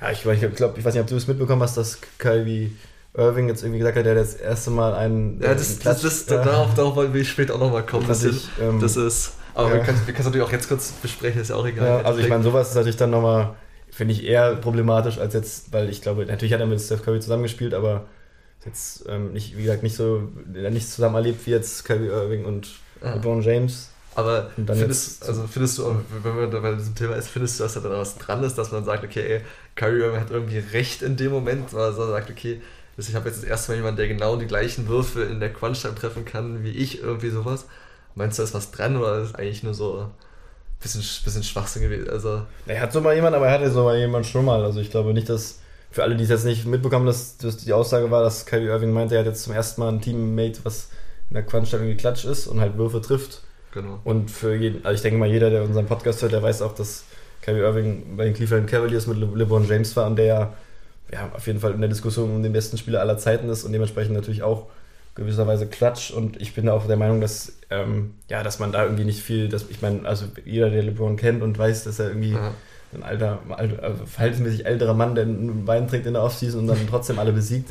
ja, 0.00 0.10
ich, 0.12 0.24
ich 0.24 0.54
glaube, 0.54 0.78
ich 0.78 0.84
weiß 0.84 0.94
nicht, 0.94 1.02
ob 1.02 1.08
du 1.08 1.16
es 1.16 1.26
mitbekommen 1.26 1.62
hast, 1.62 1.76
dass 1.76 1.98
Kyrie 2.18 2.76
Irving 3.14 3.48
jetzt 3.48 3.62
irgendwie 3.62 3.78
gesagt 3.78 3.96
hat, 3.96 4.06
der 4.06 4.14
das 4.14 4.34
erste 4.34 4.70
Mal 4.70 4.94
einen. 4.94 5.40
Ja, 5.42 5.54
das, 5.54 5.80
Klatsch, 5.80 6.04
das, 6.04 6.26
das, 6.26 6.44
darauf, 6.44 6.74
darauf 6.74 6.94
wollen 6.94 7.12
wir 7.12 7.24
später 7.24 7.56
auch 7.56 7.60
nochmal 7.60 7.84
kommen. 7.84 8.06
Das, 8.06 8.22
ich, 8.22 8.48
ähm, 8.60 8.78
das 8.80 8.96
ist. 8.96 9.32
Aber 9.54 9.70
ja. 9.70 9.74
wir 9.74 9.80
können 9.82 9.98
es 10.06 10.24
natürlich 10.24 10.46
auch 10.46 10.52
jetzt 10.52 10.68
kurz 10.68 10.92
besprechen, 10.92 11.40
ist 11.40 11.50
ja 11.50 11.56
auch 11.56 11.66
egal. 11.66 11.86
Ja, 11.86 12.06
also 12.06 12.20
ich 12.20 12.28
meine, 12.28 12.44
sowas 12.44 12.68
ist 12.68 12.74
natürlich 12.76 12.96
dann 12.96 13.10
nochmal, 13.10 13.56
finde 13.90 14.14
ich, 14.14 14.24
eher 14.24 14.54
problematisch 14.54 15.18
als 15.18 15.34
jetzt, 15.34 15.72
weil 15.72 15.88
ich 15.88 16.00
glaube, 16.00 16.26
natürlich 16.26 16.52
hat 16.52 16.60
er 16.60 16.66
mit 16.66 16.80
Steph 16.80 17.02
Curry 17.02 17.18
zusammengespielt, 17.18 17.74
aber 17.74 18.06
jetzt 18.68 19.04
ähm, 19.08 19.32
nicht, 19.32 19.56
wie 19.56 19.62
gesagt, 19.62 19.82
nicht 19.82 19.96
so, 19.96 20.28
nicht 20.46 20.88
zusammen 20.88 21.16
erlebt 21.16 21.46
wie 21.46 21.50
jetzt 21.50 21.84
Kyrie 21.84 22.08
Irving 22.08 22.44
und 22.44 22.68
ah. 23.02 23.14
LeBron 23.14 23.42
James. 23.42 23.88
Aber 24.14 24.50
findest, 24.56 25.28
also 25.28 25.46
findest 25.46 25.78
du, 25.78 25.94
wenn 26.24 26.34
man 26.34 26.50
bei 26.50 26.74
diesem 26.74 26.94
Thema 26.94 27.14
ist, 27.14 27.28
findest 27.28 27.58
du, 27.58 27.64
dass 27.64 27.74
da 27.74 27.80
dann 27.80 27.92
was 27.92 28.18
dran 28.18 28.42
ist, 28.42 28.58
dass 28.58 28.72
man 28.72 28.84
sagt, 28.84 29.04
okay, 29.04 29.20
ey, 29.20 29.40
Kyrie 29.76 30.00
Irving 30.00 30.20
hat 30.20 30.30
irgendwie 30.30 30.58
recht 30.58 31.02
in 31.02 31.16
dem 31.16 31.30
Moment, 31.30 31.72
weil 31.72 31.90
er 31.90 31.92
sagt, 31.92 32.30
okay, 32.30 32.60
ich 32.96 33.14
habe 33.14 33.28
jetzt 33.28 33.42
das 33.42 33.48
erste 33.48 33.70
Mal 33.70 33.76
jemanden, 33.76 33.98
der 33.98 34.08
genau 34.08 34.36
die 34.36 34.46
gleichen 34.46 34.88
Würfe 34.88 35.22
in 35.22 35.38
der 35.38 35.52
Crunch-Time 35.52 35.94
treffen 35.94 36.24
kann 36.24 36.64
wie 36.64 36.70
ich, 36.70 37.00
irgendwie 37.00 37.30
sowas. 37.30 37.66
Meinst 38.16 38.38
du, 38.38 38.42
da 38.42 38.48
ist 38.48 38.54
was 38.54 38.72
dran 38.72 38.96
oder 38.96 39.20
ist 39.20 39.36
eigentlich 39.36 39.62
nur 39.62 39.74
so 39.74 40.00
ein 40.00 40.10
bisschen, 40.80 41.02
bisschen 41.24 41.44
Schwachsinn 41.44 41.82
gewesen? 41.82 42.10
Also, 42.10 42.42
er 42.66 42.80
hat 42.80 42.92
so 42.92 43.00
mal 43.00 43.14
jemanden, 43.14 43.36
aber 43.36 43.46
er 43.46 43.52
hatte 43.52 43.70
so 43.70 43.84
mal 43.84 43.96
jemanden 43.96 44.28
schon 44.28 44.44
mal. 44.44 44.64
Also 44.64 44.80
ich 44.80 44.90
glaube 44.90 45.14
nicht, 45.14 45.28
dass 45.28 45.60
für 45.98 46.04
alle, 46.04 46.14
die 46.14 46.22
es 46.22 46.30
jetzt 46.30 46.44
nicht 46.44 46.64
mitbekommen, 46.64 47.06
dass, 47.06 47.38
dass 47.38 47.56
die 47.56 47.72
Aussage 47.72 48.08
war, 48.12 48.22
dass 48.22 48.46
Kyrie 48.46 48.68
Irving 48.68 48.92
meinte, 48.92 49.16
er 49.16 49.20
hat 49.22 49.26
jetzt 49.26 49.42
zum 49.42 49.52
ersten 49.52 49.80
Mal 49.80 49.88
ein 49.88 50.00
Teammate, 50.00 50.60
was 50.62 50.90
in 51.28 51.34
der 51.34 51.44
irgendwie 51.52 51.96
Klatsch 51.96 52.24
ist 52.24 52.46
und 52.46 52.60
halt 52.60 52.78
Würfe 52.78 53.00
trifft. 53.00 53.42
Genau. 53.74 53.98
Und 54.04 54.30
für 54.30 54.54
jeden, 54.54 54.86
also 54.86 54.94
ich 54.94 55.02
denke 55.02 55.18
mal, 55.18 55.28
jeder, 55.28 55.50
der 55.50 55.64
unseren 55.64 55.86
Podcast 55.86 56.22
hört, 56.22 56.30
der 56.30 56.40
weiß 56.40 56.62
auch, 56.62 56.72
dass 56.72 57.02
Kyrie 57.42 57.62
Irving 57.62 58.16
bei 58.16 58.26
den 58.26 58.34
Cleveland 58.34 58.70
Cavaliers 58.70 59.08
mit 59.08 59.18
Le 59.18 59.26
LeBron 59.34 59.66
James 59.66 59.96
war 59.96 60.06
und 60.06 60.14
der 60.14 60.54
ja 61.12 61.32
auf 61.34 61.48
jeden 61.48 61.58
Fall 61.58 61.72
in 61.72 61.80
der 61.80 61.88
Diskussion 61.88 62.30
um 62.30 62.44
den 62.44 62.52
besten 62.52 62.78
Spieler 62.78 63.00
aller 63.00 63.18
Zeiten 63.18 63.48
ist 63.48 63.64
und 63.64 63.72
dementsprechend 63.72 64.14
natürlich 64.14 64.44
auch 64.44 64.66
gewisserweise 65.16 65.66
Klatsch. 65.66 66.12
Und 66.12 66.40
ich 66.40 66.54
bin 66.54 66.68
auch 66.68 66.86
der 66.86 66.96
Meinung, 66.96 67.20
dass, 67.20 67.54
ähm, 67.70 68.14
ja, 68.28 68.44
dass 68.44 68.60
man 68.60 68.70
da 68.70 68.84
irgendwie 68.84 69.04
nicht 69.04 69.20
viel, 69.20 69.48
dass, 69.48 69.68
ich 69.68 69.82
meine, 69.82 70.06
also 70.06 70.26
jeder, 70.44 70.70
der 70.70 70.84
LeBron 70.84 71.16
kennt 71.16 71.42
und 71.42 71.58
weiß, 71.58 71.82
dass 71.82 71.98
er 71.98 72.10
irgendwie 72.10 72.36
Aha. 72.36 72.52
Ein 72.94 73.02
alter, 73.02 73.40
also 73.48 74.06
verhältnismäßig 74.06 74.66
älterer 74.66 74.94
Mann, 74.94 75.14
der 75.14 75.24
einen 75.24 75.66
Wein 75.66 75.88
trinkt 75.88 76.06
in 76.06 76.14
der 76.14 76.22
Offseason 76.22 76.60
und 76.60 76.66
dann 76.68 76.78
trotzdem 76.88 77.18
alle 77.18 77.32
besiegt, 77.32 77.70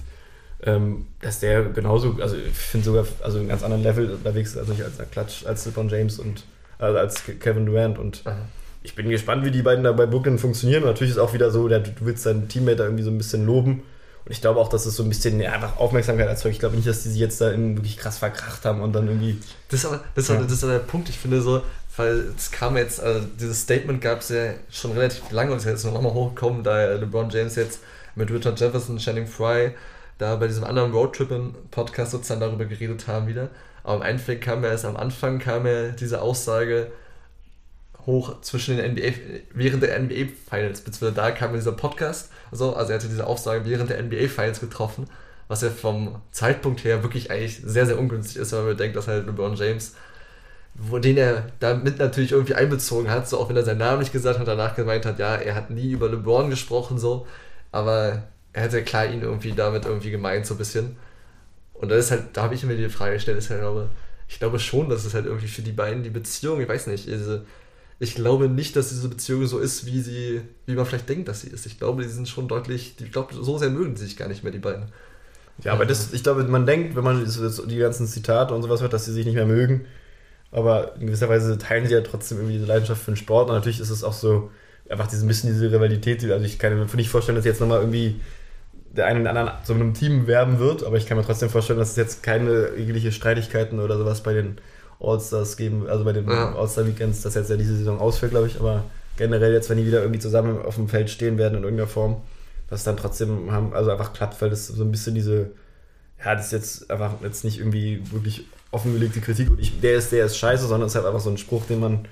ähm, 0.64 1.08
dass 1.22 1.40
der 1.40 1.64
genauso, 1.64 2.18
also 2.22 2.36
ich 2.36 2.54
finde 2.54 2.86
sogar, 2.86 3.06
also 3.24 3.40
einen 3.40 3.48
ganz 3.48 3.64
anderen 3.64 3.84
Level 3.84 4.12
unterwegs 4.12 4.52
ist, 4.52 4.58
also 4.58 4.74
nicht 4.74 4.84
als 4.84 4.98
Klatsch, 5.12 5.46
als 5.46 5.66
LeBron 5.66 5.90
James 5.90 6.20
und 6.20 6.44
also 6.80 6.98
als 6.98 7.24
Kevin 7.40 7.66
Durant 7.66 7.98
und 7.98 8.22
Aha 8.26 8.38
ich 8.88 8.96
bin 8.96 9.10
gespannt, 9.10 9.44
wie 9.44 9.52
die 9.52 9.62
beiden 9.62 9.84
da 9.84 9.92
bei 9.92 10.06
Brooklyn 10.06 10.40
funktionieren. 10.40 10.84
Und 10.84 10.90
natürlich 10.90 11.12
ist 11.12 11.20
auch 11.20 11.34
wieder 11.34 11.52
so, 11.52 11.68
du 11.68 11.84
willst 12.00 12.26
deinen 12.26 12.48
Teammate 12.48 12.78
da 12.78 12.84
irgendwie 12.86 13.04
so 13.04 13.12
ein 13.12 13.18
bisschen 13.18 13.46
loben. 13.46 13.84
Und 14.26 14.32
ich 14.32 14.40
glaube 14.40 14.62
auch, 14.62 14.70
dass 14.70 14.86
es 14.86 14.96
so 14.96 15.04
ein 15.04 15.10
bisschen 15.10 15.42
ja, 15.42 15.52
einfach 15.52 15.78
Aufmerksamkeit 15.78 16.28
erzeugt. 16.28 16.54
Ich 16.54 16.60
glaube 16.60 16.78
nicht, 16.78 16.88
dass 16.88 17.04
die 17.04 17.10
sich 17.10 17.20
jetzt 17.20 17.42
da 17.42 17.52
wirklich 17.52 17.98
krass 17.98 18.18
verkracht 18.18 18.64
haben 18.64 18.82
und 18.82 18.94
dann 18.94 19.08
irgendwie. 19.08 19.40
Das 19.70 19.82
ist 19.82 19.86
aber, 19.86 20.04
das, 20.16 20.30
ja. 20.30 20.42
das 20.42 20.52
ist 20.54 20.64
der 20.64 20.80
Punkt, 20.80 21.10
ich 21.10 21.18
finde 21.18 21.42
so, 21.42 21.62
weil 21.98 22.32
es 22.36 22.52
kam 22.52 22.78
jetzt, 22.78 23.02
also 23.02 23.28
dieses 23.40 23.62
Statement 23.62 24.02
gab 24.02 24.22
es 24.22 24.30
ja 24.30 24.54
schon 24.70 24.92
relativ 24.92 25.32
lange 25.32 25.52
und 25.52 25.58
ist 25.58 25.66
jetzt 25.66 25.86
nochmal 25.86 26.14
hochgekommen, 26.14 26.64
da 26.64 26.94
LeBron 26.94 27.30
James 27.30 27.56
jetzt 27.56 27.80
mit 28.16 28.32
Richard 28.32 28.60
Jefferson, 28.60 28.98
Channing 28.98 29.28
Fry 29.28 29.72
da 30.18 30.36
bei 30.36 30.48
diesem 30.48 30.64
anderen 30.64 30.92
Roadtrip-Podcast 30.92 32.12
sozusagen 32.12 32.42
darüber 32.42 32.66
geredet 32.66 33.08
haben 33.08 33.28
wieder. 33.28 33.50
Aber 33.84 33.98
im 33.98 34.02
Endeffekt 34.02 34.44
kam 34.44 34.64
ja 34.64 34.72
erst 34.72 34.86
am 34.86 34.98
Anfang 34.98 35.40
kam 35.40 35.66
ja 35.66 35.90
diese 35.90 36.22
Aussage, 36.22 36.92
hoch 38.06 38.42
zwischen 38.42 38.78
den 38.78 38.94
NBA, 38.94 39.14
während 39.54 39.84
der 39.84 40.00
NBA 40.00 40.30
Finals, 40.50 40.82
beziehungsweise 40.82 41.14
da 41.14 41.32
kam 41.32 41.54
dieser 41.54 41.74
Podcast, 41.74 42.32
also, 42.52 42.74
also 42.74 42.92
er 42.92 43.00
hatte 43.00 43.10
diese 43.10 43.28
Aussage 43.28 43.66
während 43.66 43.90
der 43.90 44.02
NBA 44.02 44.30
Finals 44.30 44.60
getroffen, 44.62 45.08
was 45.50 45.62
ja 45.62 45.70
vom 45.70 46.22
Zeitpunkt 46.32 46.84
her 46.84 47.04
wirklich 47.04 47.32
eigentlich 47.32 47.62
sehr, 47.64 47.86
sehr 47.86 48.00
ungünstig 48.00 48.38
ist, 48.38 48.54
wenn 48.54 48.60
man 48.60 48.68
bedenkt, 48.70 48.96
dass 48.96 49.08
halt 49.08 49.28
LeBron 49.28 49.56
James, 49.56 49.96
wo 50.78 51.00
den 51.00 51.18
er 51.18 51.48
damit 51.60 51.98
natürlich 52.00 52.32
irgendwie 52.32 52.54
einbezogen 52.54 53.10
hat, 53.10 53.28
so 53.28 53.40
auch 53.40 53.50
wenn 53.50 53.56
er 53.56 53.66
seinen 53.66 53.80
Namen 53.80 54.00
nicht 54.00 54.14
gesagt 54.14 54.40
hat, 54.40 54.48
danach 54.48 54.76
gemeint 54.76 55.06
hat, 55.06 55.20
ja, 55.20 55.36
er 55.36 55.56
hat 55.56 55.72
nie 55.72 55.92
über 55.92 56.08
LeBron 56.10 56.50
gesprochen, 56.50 57.00
so, 57.00 57.26
aber 57.72 58.24
er 58.54 58.64
hat 58.64 58.74
ja 58.74 58.82
klar 58.82 59.08
ihn 59.08 59.22
irgendwie 59.22 59.54
damit 59.54 59.86
irgendwie 59.86 60.12
gemeint, 60.12 60.46
so 60.46 60.54
ein 60.54 60.60
bisschen. 60.60 60.96
Und 61.74 61.90
da 61.90 61.96
ist 61.96 62.12
halt, 62.12 62.24
da 62.34 62.44
habe 62.44 62.56
ich 62.56 62.64
mir 62.64 62.76
die 62.76 62.90
Frage 62.90 63.14
gestellt, 63.16 63.38
ist 63.38 63.50
halt, 63.50 63.62
aber 63.62 63.90
ich 64.28 64.40
glaube 64.40 64.60
schon, 64.60 64.90
dass 64.90 65.06
es 65.06 65.14
halt 65.14 65.26
irgendwie 65.26 65.48
für 65.48 65.62
die 65.62 65.72
beiden 65.72 66.04
die 66.04 66.10
Beziehung, 66.10 66.62
ich 66.62 66.70
weiß 66.70 66.88
nicht, 66.88 67.08
diese, 67.08 67.46
ich 68.00 68.16
glaube 68.16 68.48
nicht, 68.48 68.76
dass 68.76 68.90
diese 68.90 69.10
Beziehung 69.10 69.48
so 69.48 69.60
ist, 69.60 69.86
wie 69.88 70.02
sie, 70.02 70.42
wie 70.68 70.76
man 70.76 70.86
vielleicht 70.86 71.10
denkt, 71.10 71.28
dass 71.28 71.42
sie 71.42 71.50
ist. 71.50 71.66
Ich 71.66 71.80
glaube, 71.80 72.04
die 72.04 72.10
sind 72.10 72.28
schon 72.28 72.48
deutlich, 72.48 72.96
ich 73.00 73.12
glaube, 73.12 73.34
so 73.34 73.58
sehr 73.58 73.70
mögen 73.70 73.96
sie 73.96 74.06
sich 74.06 74.18
gar 74.18 74.28
nicht 74.28 74.44
mehr, 74.44 74.52
die 74.52 74.60
beiden. 74.60 74.86
Ja, 75.64 75.74
aber 75.74 75.88
das, 75.88 76.14
ich 76.14 76.22
glaube, 76.22 76.44
man 76.44 76.68
denkt, 76.68 76.96
wenn 76.96 77.04
man 77.04 77.26
die 77.26 77.78
ganzen 77.78 78.06
Zitate 78.08 78.54
und 78.54 78.62
sowas 78.62 78.82
hört, 78.82 78.94
dass 78.94 79.06
sie 79.06 79.14
sich 79.14 79.26
nicht 79.26 79.34
mehr 79.34 79.48
mögen. 79.48 79.86
Aber 80.52 80.96
in 80.96 81.08
gewisser 81.08 81.30
Weise 81.30 81.58
teilen 81.58 81.88
sie 81.88 81.94
ja 81.94 82.02
trotzdem 82.02 82.38
irgendwie 82.38 82.56
diese 82.56 82.68
Leidenschaft 82.68 83.02
für 83.02 83.12
den 83.12 83.18
Sport. 83.18 83.50
Und 83.50 83.56
natürlich 83.56 83.80
ist 83.80 83.90
es 83.90 84.04
auch 84.04 84.14
so, 84.14 84.50
einfach 84.90 85.12
ein 85.12 85.28
bisschen 85.28 85.52
diese 85.52 85.72
Rivalität. 85.72 86.24
Also 86.24 86.46
ich 86.46 86.60
kann 86.60 86.78
mir 86.78 86.86
nicht 86.96 87.10
vorstellen, 87.10 87.36
dass 87.36 87.46
jetzt 87.46 87.60
nochmal 87.60 87.80
irgendwie 87.80 88.22
der 88.96 89.06
eine 89.06 89.22
oder 89.22 89.30
anderen 89.30 89.52
zu 89.64 89.74
einem 89.74 89.94
Team 89.94 90.28
werben 90.28 90.60
wird. 90.60 90.84
Aber 90.84 90.98
ich 90.98 91.06
kann 91.06 91.18
mir 91.18 91.24
trotzdem 91.24 91.50
vorstellen, 91.50 91.80
dass 91.80 91.92
es 91.92 91.96
jetzt 91.96 92.24
keine 92.24 92.70
jegliche 92.78 93.12
Streitigkeiten 93.12 93.80
oder 93.80 93.98
sowas 93.98 94.22
bei 94.22 94.34
den 94.34 94.58
All-Stars 95.00 95.58
geben, 95.58 95.88
also 95.88 96.04
bei 96.04 96.14
den 96.14 96.28
ja. 96.28 96.56
All-Star-Weekends, 96.56 97.22
das 97.22 97.36
jetzt 97.36 97.50
ja 97.50 97.58
diese 97.58 97.76
Saison 97.76 98.00
ausfällt, 98.00 98.32
glaube 98.32 98.48
ich, 98.48 98.60
aber 98.60 98.84
generell 99.16 99.54
jetzt, 99.54 99.70
wenn 99.70 99.78
die 99.78 99.86
wieder 99.86 100.02
irgendwie 100.02 100.20
zusammen 100.20 100.60
auf 100.64 100.76
dem 100.76 100.90
Feld 100.90 101.10
stehen 101.10 101.38
werden 101.38 101.56
in 101.56 101.64
irgendeiner 101.64 101.88
Form, 101.88 102.22
dass 102.70 102.84
dann 102.84 102.98
trotzdem 102.98 103.52
haben, 103.52 103.74
also 103.74 103.92
einfach 103.92 104.14
klappt, 104.14 104.42
weil 104.42 104.50
das 104.50 104.68
so 104.68 104.84
ein 104.84 104.92
bisschen 104.92 105.14
diese, 105.14 105.52
ja, 106.24 106.34
das 106.34 106.48
ist 106.48 106.52
jetzt 106.52 106.92
einfach 106.92 107.14
jetzt 107.22 107.44
nicht 107.44 107.60
irgendwie 107.60 108.02
wirklich 108.12 108.46
offengelegte 108.72 109.22
Kritik 109.22 109.50
und 109.50 109.60
ich, 109.60 109.80
der 109.80 109.96
ist, 109.96 110.12
der 110.12 110.26
ist 110.26 110.38
scheiße, 110.38 110.68
sondern 110.68 110.88
es 110.88 110.94
ist 110.94 110.96
halt 110.96 111.06
einfach 111.06 111.22
so 111.22 111.30
ein 111.30 111.38
Spruch, 111.38 111.66
den 111.66 111.80
man 111.80 112.08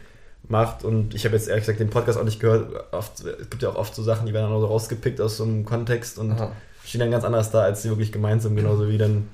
macht. 0.47 0.83
Und 0.83 1.13
ich 1.15 1.25
habe 1.25 1.35
jetzt 1.35 1.47
ehrlich 1.47 1.63
gesagt 1.63 1.79
den 1.79 1.89
Podcast 1.89 2.17
auch 2.17 2.23
nicht 2.23 2.39
gehört, 2.39 2.93
oft, 2.93 3.19
es 3.19 3.49
gibt 3.49 3.61
ja 3.61 3.69
auch 3.69 3.75
oft 3.75 3.95
so 3.95 4.03
Sachen, 4.03 4.25
die 4.25 4.33
werden 4.33 4.45
dann 4.45 4.53
auch 4.53 4.61
so 4.61 4.67
rausgepickt 4.67 5.19
aus 5.19 5.37
so 5.37 5.43
einem 5.43 5.65
Kontext 5.65 6.17
und 6.17 6.33
Aha. 6.33 6.51
stehen 6.85 6.99
dann 6.99 7.11
ganz 7.11 7.23
anders 7.23 7.51
da, 7.51 7.61
als 7.61 7.81
sie 7.81 7.89
wirklich 7.89 8.11
gemeint 8.11 8.41
sind, 8.41 8.55
genauso 8.55 8.87
wie 8.87 8.97
dann 8.97 9.27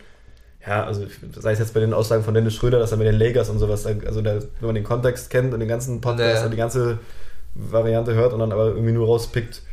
ja, 0.66 0.86
also 0.86 1.08
sei 1.38 1.54
es 1.54 1.60
jetzt 1.60 1.74
bei 1.74 1.80
den 1.80 1.94
Aussagen 1.94 2.24
von 2.24 2.34
Dennis 2.34 2.54
Schröder, 2.54 2.78
dass 2.78 2.92
er 2.92 2.98
mit 2.98 3.08
den 3.08 3.16
Lakers 3.16 3.50
und 3.50 3.58
sowas, 3.58 3.86
also 3.86 4.22
der, 4.22 4.42
wenn 4.42 4.68
man 4.68 4.76
den 4.76 4.84
Kontext 4.84 5.30
kennt 5.30 5.54
und 5.54 5.60
den 5.60 5.70
ganzen 5.70 6.02
Podcast 6.02 6.46
und 6.46 6.52
die 6.52 6.58
ganze 6.58 7.00
Variante 7.56 8.14
hört 8.14 8.34
und 8.34 8.40
dann 8.40 8.52
aber 8.52 8.68
irgendwie 8.68 8.92
nur 8.92 9.08
rauspickt, 9.08 9.64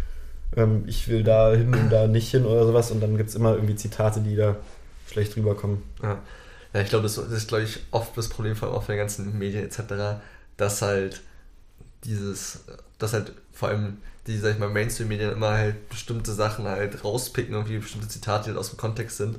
ähm, 0.56 0.84
ich 0.86 1.08
will 1.08 1.22
da 1.22 1.52
hin 1.52 1.74
und 1.74 1.90
da 1.90 2.06
nicht 2.06 2.30
hin 2.30 2.46
oder 2.46 2.64
sowas. 2.64 2.90
Und 2.90 3.02
dann 3.02 3.16
gibt 3.16 3.28
es 3.28 3.34
immer 3.34 3.54
irgendwie 3.54 3.76
Zitate, 3.76 4.20
die 4.20 4.34
da 4.34 4.56
schlecht 5.10 5.36
rüberkommen. 5.36 5.82
Ja, 6.02 6.18
ja 6.72 6.80
ich 6.80 6.88
glaube, 6.88 7.04
das 7.04 7.18
ist, 7.18 7.48
glaube 7.48 7.64
ich, 7.64 7.80
oft 7.90 8.16
das 8.16 8.28
Problem, 8.28 8.56
vor 8.56 8.68
allem 8.68 8.76
auch 8.76 8.82
für 8.82 8.92
die 8.92 8.98
ganzen 8.98 9.38
Medien 9.38 9.64
etc., 9.64 10.20
dass 10.56 10.82
halt 10.82 11.22
dieses, 12.04 12.60
dass 12.98 13.12
halt 13.12 13.32
vor 13.52 13.68
allem 13.68 13.98
die, 14.26 14.38
sag 14.38 14.52
ich 14.52 14.58
mal, 14.58 14.68
Mainstream-Medien 14.68 15.32
immer 15.32 15.50
halt 15.50 15.88
bestimmte 15.88 16.32
Sachen 16.32 16.66
halt 16.66 17.02
rauspicken, 17.04 17.54
irgendwie 17.54 17.78
bestimmte 17.78 18.08
Zitate, 18.08 18.44
die 18.44 18.50
halt 18.50 18.58
aus 18.58 18.70
dem 18.70 18.76
Kontext 18.76 19.16
sind. 19.16 19.36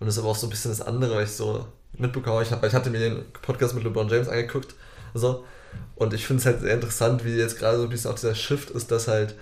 Und 0.00 0.06
das 0.06 0.16
ist 0.16 0.18
aber 0.18 0.30
auch 0.30 0.36
so 0.36 0.46
ein 0.46 0.50
bisschen 0.50 0.70
das 0.70 0.82
andere, 0.82 1.16
weil 1.16 1.24
ich 1.24 1.30
so 1.30 1.66
mitbekomme. 1.96 2.42
Ich, 2.42 2.50
ich 2.50 2.74
hatte 2.74 2.90
mir 2.90 2.98
den 2.98 3.24
Podcast 3.32 3.74
mit 3.74 3.84
LeBron 3.84 4.08
James 4.08 4.28
angeguckt. 4.28 4.74
So, 5.14 5.44
und 5.96 6.14
ich 6.14 6.26
finde 6.26 6.40
es 6.40 6.46
halt 6.46 6.60
sehr 6.60 6.74
interessant, 6.74 7.24
wie 7.24 7.30
jetzt 7.30 7.58
gerade 7.58 7.78
so 7.78 7.84
ein 7.84 7.88
bisschen 7.88 8.10
auch 8.10 8.14
dieser 8.14 8.34
Shift 8.34 8.70
ist, 8.70 8.90
dass 8.90 9.08
halt 9.08 9.34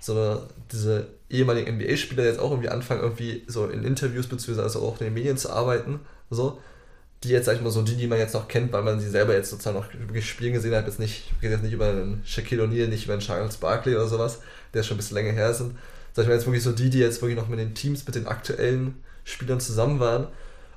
so 0.00 0.12
eine, 0.12 0.42
diese 0.72 1.08
ehemaligen 1.30 1.76
NBA-Spieler 1.76 2.24
jetzt 2.24 2.38
auch 2.38 2.50
irgendwie 2.50 2.68
anfangen, 2.68 3.02
irgendwie 3.02 3.44
so 3.46 3.66
in 3.66 3.84
Interviews 3.84 4.26
beziehungsweise 4.26 4.62
also 4.62 4.80
auch 4.80 5.00
in 5.00 5.06
den 5.06 5.14
Medien 5.14 5.36
zu 5.36 5.50
arbeiten. 5.50 6.00
So, 6.30 6.60
die 7.24 7.30
jetzt, 7.30 7.46
sag 7.46 7.56
ich 7.56 7.62
mal, 7.62 7.70
so 7.70 7.82
die, 7.82 7.96
die 7.96 8.06
man 8.06 8.18
jetzt 8.18 8.34
noch 8.34 8.48
kennt, 8.48 8.72
weil 8.72 8.82
man 8.82 9.00
sie 9.00 9.08
selber 9.08 9.34
jetzt 9.34 9.50
sozusagen 9.50 9.76
noch 9.76 10.22
spielen 10.22 10.52
gesehen 10.52 10.74
hat, 10.74 10.86
jetzt 10.86 11.00
nicht, 11.00 11.32
jetzt 11.40 11.62
nicht 11.62 11.72
über 11.72 11.88
einen 11.88 12.22
Shaquille 12.24 12.64
O'Neal, 12.64 12.86
nicht 12.86 13.04
über 13.04 13.14
einen 13.14 13.22
Charles 13.22 13.56
Barkley 13.56 13.96
oder 13.96 14.06
sowas, 14.06 14.40
der 14.74 14.82
schon 14.82 14.96
ein 14.96 14.98
bisschen 14.98 15.16
länger 15.16 15.32
her 15.32 15.52
sind. 15.52 15.76
Sag 16.12 16.22
ich 16.22 16.28
mal, 16.28 16.34
jetzt 16.34 16.46
wirklich 16.46 16.62
so 16.62 16.72
die, 16.72 16.90
die 16.90 16.98
jetzt 16.98 17.20
wirklich 17.20 17.38
noch 17.38 17.48
mit 17.48 17.58
den 17.58 17.74
Teams, 17.74 18.06
mit 18.06 18.14
den 18.14 18.26
aktuellen 18.28 19.02
Spielern 19.24 19.60
zusammen 19.60 20.00
waren. 20.00 20.28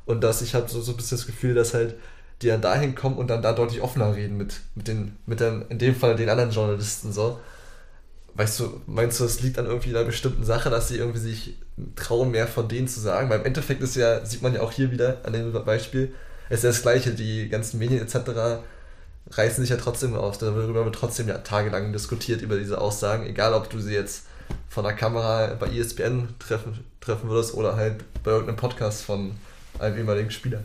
Und 0.05 0.21
dass 0.21 0.41
ich 0.41 0.55
habe 0.55 0.67
so, 0.67 0.81
so 0.81 0.91
ein 0.91 0.97
bisschen 0.97 1.17
das 1.17 1.27
Gefühl, 1.27 1.53
dass 1.53 1.73
halt 1.73 1.95
die 2.41 2.47
dann 2.47 2.61
dahin 2.61 2.95
kommen 2.95 3.17
und 3.17 3.27
dann 3.27 3.41
da 3.41 3.53
deutlich 3.53 3.81
offener 3.81 4.15
reden 4.15 4.35
mit, 4.35 4.61
mit 4.73 4.87
den, 4.87 5.15
mit 5.25 5.39
den, 5.39 5.63
in 5.69 5.77
dem 5.77 5.95
Fall 5.95 6.15
den 6.15 6.29
anderen 6.29 6.51
Journalisten 6.51 7.11
so. 7.13 7.39
Weißt 8.35 8.59
du, 8.59 8.81
meinst 8.87 9.19
du, 9.19 9.25
es 9.25 9.41
liegt 9.41 9.59
an 9.59 9.65
irgendwie 9.65 9.89
einer 9.89 10.05
bestimmten 10.05 10.43
Sache, 10.43 10.69
dass 10.69 10.87
sie 10.87 10.97
irgendwie 10.97 11.19
sich 11.19 11.57
trauen, 11.95 12.31
mehr 12.31 12.47
von 12.47 12.67
denen 12.67 12.87
zu 12.87 12.99
sagen? 12.99 13.29
Weil 13.29 13.39
im 13.39 13.45
Endeffekt 13.45 13.81
ist 13.81 13.95
ja, 13.95 14.25
sieht 14.25 14.41
man 14.41 14.53
ja 14.53 14.61
auch 14.61 14.71
hier 14.71 14.91
wieder 14.91 15.17
an 15.23 15.33
dem 15.33 15.51
Beispiel, 15.65 16.13
es 16.49 16.59
ist 16.59 16.63
ja 16.63 16.69
das 16.69 16.81
Gleiche, 16.81 17.11
die 17.11 17.47
ganzen 17.49 17.79
Medien 17.79 18.01
etc. 18.01 18.61
reißen 19.29 19.63
sich 19.63 19.69
ja 19.69 19.77
trotzdem 19.77 20.15
auf. 20.15 20.37
Darüber 20.37 20.83
wird 20.83 20.95
trotzdem 20.95 21.27
ja 21.27 21.37
tagelang 21.37 21.93
diskutiert 21.93 22.41
über 22.41 22.57
diese 22.57 22.79
Aussagen, 22.79 23.25
egal 23.25 23.53
ob 23.53 23.69
du 23.69 23.79
sie 23.79 23.93
jetzt 23.93 24.25
von 24.67 24.83
der 24.83 24.93
Kamera 24.93 25.55
bei 25.59 25.67
ESPN 25.67 26.29
treffen, 26.39 26.83
treffen 26.99 27.29
würdest 27.29 27.53
oder 27.53 27.75
halt 27.75 28.03
bei 28.23 28.31
irgendeinem 28.31 28.57
Podcast 28.57 29.03
von 29.03 29.31
einem 29.79 29.97
ehemaligen 29.97 30.31
Spieler. 30.31 30.61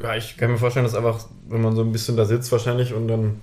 Ja, 0.00 0.16
ich 0.16 0.36
kann 0.36 0.50
mir 0.50 0.58
vorstellen, 0.58 0.86
dass 0.86 0.94
einfach, 0.94 1.24
wenn 1.48 1.62
man 1.62 1.76
so 1.76 1.82
ein 1.82 1.92
bisschen 1.92 2.16
da 2.16 2.24
sitzt 2.24 2.50
wahrscheinlich 2.50 2.94
und 2.94 3.06
dann 3.06 3.42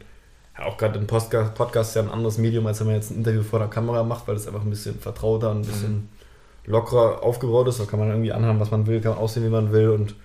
auch 0.66 0.78
gerade 0.78 1.00
ein 1.00 1.08
Podcast, 1.08 1.54
Podcast 1.56 1.92
ist 1.92 1.96
ja 1.96 2.02
ein 2.04 2.10
anderes 2.10 2.38
Medium, 2.38 2.68
als 2.68 2.80
wenn 2.80 2.88
man 2.88 2.96
jetzt 2.96 3.12
ein 3.12 3.18
Interview 3.18 3.44
vor 3.44 3.60
der 3.60 3.68
Kamera 3.68 4.04
macht, 4.04 4.28
weil 4.28 4.36
es 4.36 4.48
einfach 4.48 4.62
ein 4.62 4.70
bisschen 4.70 5.00
vertrauter, 5.00 5.52
ein 5.52 5.62
bisschen 5.62 5.94
mhm. 5.94 6.72
lockerer 6.72 7.24
aufgebaut 7.24 7.68
ist. 7.68 7.80
Da 7.80 7.86
kann 7.86 8.00
man 8.00 8.10
irgendwie 8.10 8.32
anhaben, 8.32 8.60
was 8.60 8.72
man 8.72 8.88
will, 8.88 9.02
kann 9.02 9.14
aussehen, 9.14 9.46
wie 9.46 9.50
man 9.50 9.72
will 9.72 9.90
und 9.90 10.16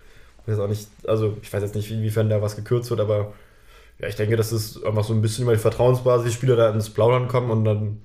weiß 0.47 0.59
auch 0.59 0.69
nicht, 0.69 0.89
also 1.07 1.37
ich 1.43 1.53
weiß 1.53 1.63
jetzt 1.63 1.75
nicht, 1.75 1.91
inwiefern 1.91 2.31
da 2.31 2.41
was 2.41 2.57
gekürzt 2.57 2.91
wird, 2.91 3.01
aber 3.01 3.33
ja, 3.99 4.09
ich 4.09 4.17
denke, 4.17 4.37
dass 4.37 4.53
es 4.53 4.83
einfach 4.83 5.05
so 5.05 5.13
ein 5.13 5.23
bisschen 5.23 5.43
über 5.43 5.53
die 5.53 5.59
Vertrauensbasis, 5.59 6.27
die 6.27 6.35
Spieler 6.35 6.57
da 6.57 6.71
ins 6.71 6.91
Plaudern 6.91 7.29
kommen 7.29 7.51
und 7.51 7.65
dann, 7.65 8.01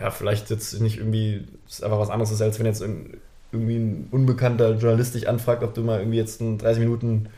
ja, 0.00 0.10
vielleicht 0.10 0.50
jetzt 0.50 0.80
nicht 0.80 0.98
irgendwie, 0.98 1.44
ist 1.68 1.82
einfach 1.84 1.98
was 1.98 2.10
anderes 2.10 2.30
ist, 2.30 2.40
als 2.40 2.58
wenn 2.58 2.66
jetzt 2.66 2.82
irgendwie 3.52 3.76
ein 3.76 4.08
unbekannter 4.10 4.72
Journalist 4.72 5.14
dich 5.14 5.28
anfragt, 5.28 5.62
ob 5.62 5.74
du 5.74 5.82
mal 5.82 5.98
irgendwie 5.98 6.18
jetzt 6.18 6.40
ein 6.40 6.58
30 6.58 6.80
Minuten 6.80 7.28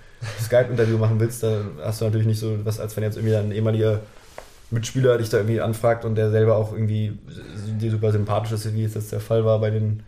Skype-Interview 0.41 0.99
machen 0.99 1.19
willst, 1.19 1.43
da 1.43 1.63
hast 1.83 2.01
du 2.01 2.05
natürlich 2.05 2.27
nicht 2.27 2.39
so 2.39 2.65
was, 2.65 2.79
als 2.79 2.97
wenn 2.97 3.05
jetzt 3.05 3.17
irgendwie 3.17 3.37
ein 3.37 3.53
ehemaliger 3.53 4.01
Mitspieler 4.75 5.19
dich 5.19 5.31
da 5.31 5.39
irgendwie 5.39 5.61
anfragt 5.61 6.05
und 6.05 6.17
der 6.17 6.31
selber 6.31 6.57
auch 6.57 6.73
irgendwie 6.73 7.19
dir 7.81 7.91
super 7.91 8.13
sympathisch 8.13 8.53
ist, 8.53 8.75
wie 8.75 8.85
es 8.85 8.95
jetzt 8.95 9.13
der 9.13 9.21
Fall 9.21 9.45
war 9.45 9.61
bei 9.61 9.71
den 9.71 10.03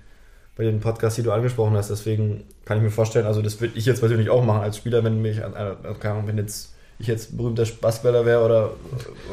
bei 0.57 0.65
den 0.65 0.81
Podcasts, 0.81 1.17
die 1.17 1.23
du 1.23 1.33
angesprochen 1.33 1.77
hast. 1.77 1.91
Deswegen 1.91 2.45
kann 2.65 2.79
ich 2.79 2.83
mir 2.83 2.91
vorstellen, 2.91 3.27
also 3.27 3.43
das 3.43 3.61
würde 3.61 3.77
ich 3.77 3.85
jetzt 3.85 4.01
persönlich 4.01 4.31
auch 4.31 4.43
machen 4.43 4.63
als 4.63 4.79
Spieler, 4.79 5.05
wenn 5.05 5.21
mich, 5.21 5.37
keine 5.37 6.15
Ahnung, 6.15 6.27
wenn 6.27 6.39
jetzt 6.39 6.73
ich 6.99 7.09
jetzt 7.09 7.37
berühmter 7.37 7.67
Basketballer 7.81 8.25
wäre 8.25 8.43
oder 8.43 8.71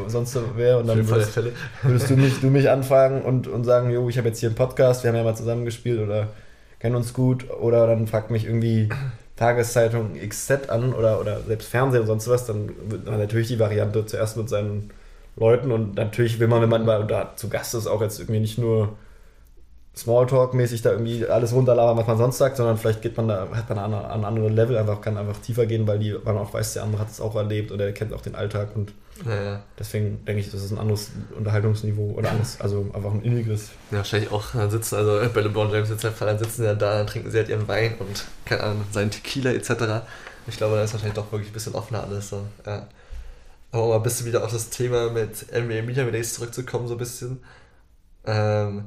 sonst 0.08 0.38
wäre 0.58 0.80
und 0.80 0.88
dann 0.88 1.08
würdest, 1.08 1.38
würdest, 1.84 2.10
du, 2.10 2.18
mich, 2.18 2.42
du 2.42 2.48
mich 2.48 2.70
anfragen 2.70 3.22
und, 3.22 3.48
und 3.48 3.63
sagen, 3.63 3.90
jo, 3.90 4.10
ich 4.10 4.18
habe 4.18 4.28
jetzt 4.28 4.40
hier 4.40 4.50
einen 4.50 4.58
Podcast, 4.58 5.04
wir 5.04 5.10
haben 5.10 5.16
ja 5.16 5.24
mal 5.24 5.36
zusammengespielt 5.36 6.02
oder 6.02 6.28
kennen 6.80 6.96
uns 6.96 7.13
gut 7.13 7.50
oder 7.50 7.88
dann 7.88 8.08
fragt 8.08 8.32
mich 8.32 8.46
irgendwie 8.46 8.90
Tageszeitung 9.38 10.16
XZ 10.28 10.70
an 10.70 10.94
oder, 10.94 11.22
oder 11.22 11.40
selbst 11.42 11.70
Fernsehen 11.70 12.02
und 12.02 12.08
sonst 12.08 12.28
was, 12.28 12.46
dann 12.46 12.70
wird 12.90 13.06
man 13.06 13.18
natürlich 13.18 13.48
die 13.48 13.60
Variante 13.60 14.06
zuerst 14.06 14.36
mit 14.36 14.50
seinen 14.50 14.92
Leuten 15.36 15.72
und 15.72 15.96
natürlich 15.96 16.40
will 16.40 16.48
man, 16.48 16.62
wenn 16.62 16.70
man 16.70 16.86
mal 16.86 17.06
da 17.08 17.36
zu 17.36 17.50
Gast 17.50 17.74
ist, 17.74 17.88
auch 17.88 18.02
jetzt 18.02 18.20
irgendwie 18.20 18.40
nicht 18.40 18.58
nur 18.58 18.96
Smalltalk-mäßig 19.96 20.82
da 20.82 20.92
irgendwie 20.92 21.28
alles 21.28 21.54
runterlabern, 21.54 21.98
was 21.98 22.08
man 22.08 22.18
sonst 22.18 22.40
sagt, 22.40 22.58
sondern 22.58 22.78
vielleicht 22.78 23.04
geht 23.04 23.16
man 23.16 23.28
da, 23.28 23.48
hat 23.54 23.70
man 23.70 23.78
an 23.78 23.94
ein 23.94 24.25
anderes 24.25 24.52
Level, 24.52 24.75
einfach 24.75 25.02
kann 25.02 25.18
einfach 25.18 25.38
tiefer 25.38 25.68
gehen, 25.68 25.86
weil, 25.86 26.00
die, 26.00 26.16
man 26.24 26.38
auch 26.38 26.52
weiß, 26.52 26.74
der 26.74 26.84
andere 26.84 27.02
hat 27.02 27.12
es 27.12 27.22
auch 27.22 27.36
erlebt 27.36 27.72
oder 27.72 27.86
er 27.86 27.94
kennt 27.94 28.12
auch 28.12 28.22
den 28.22 28.34
Alltag 28.34 28.75
und 28.75 28.92
ja, 29.24 29.44
ja. 29.44 29.63
deswegen 29.78 30.25
denke 30.25 30.42
ich, 30.42 30.50
das 30.50 30.63
ist 30.63 30.72
ein 30.72 30.80
anderes 30.80 31.12
Unterhaltungsniveau 31.38 32.16
oder 32.18 32.32
anderes, 32.32 32.60
also 32.60 32.88
einfach 32.92 33.12
ein 33.12 33.22
inniges. 33.22 33.70
Ja, 33.92 33.98
wahrscheinlich 33.98 34.32
auch 34.32 34.44
dann 34.54 34.72
sitzen, 34.72 34.96
also 34.96 35.20
bei 35.32 35.42
LeBron 35.42 35.72
James 35.72 35.90
jetzt 35.90 36.04
halt, 36.04 36.20
dann 36.20 36.40
sitzen 36.40 36.63
sie 36.63 36.68
dann 36.68 36.80
da, 36.80 36.98
dann 36.98 37.08
trinken 37.08 37.30
sie 37.30 37.38
halt 37.38 37.50
ihren 37.50 37.68
Wein 37.68 37.94
und 38.00 38.25
keine 38.46 38.63
Ahnung, 38.63 38.86
seinen 38.92 39.12
Tequila 39.12 39.52
etc. 39.52 39.70
Ich 40.48 40.58
glaube, 40.58 40.75
da 40.75 40.84
ist 40.84 40.94
wahrscheinlich 40.94 41.16
doch 41.16 41.32
wirklich 41.32 41.52
ein 41.52 41.54
bisschen 41.54 41.75
offener 41.75 42.04
alles 42.04 42.30
so, 42.30 42.42
ja. 42.66 42.88
Aber 43.74 43.86
um 43.86 43.89
mal 43.89 43.96
ein 43.96 44.03
bisschen 44.03 44.27
wieder 44.27 44.44
auf 44.44 44.51
das 44.51 44.70
Thema 44.70 45.10
mit 45.10 45.48
NBA 45.51 45.82
Media 45.82 46.06
Days 46.06 46.36
zurückzukommen, 46.36 46.88
so 46.88 46.94
ein 46.94 47.00
bisschen. 47.00 47.44
Ähm, 48.24 48.86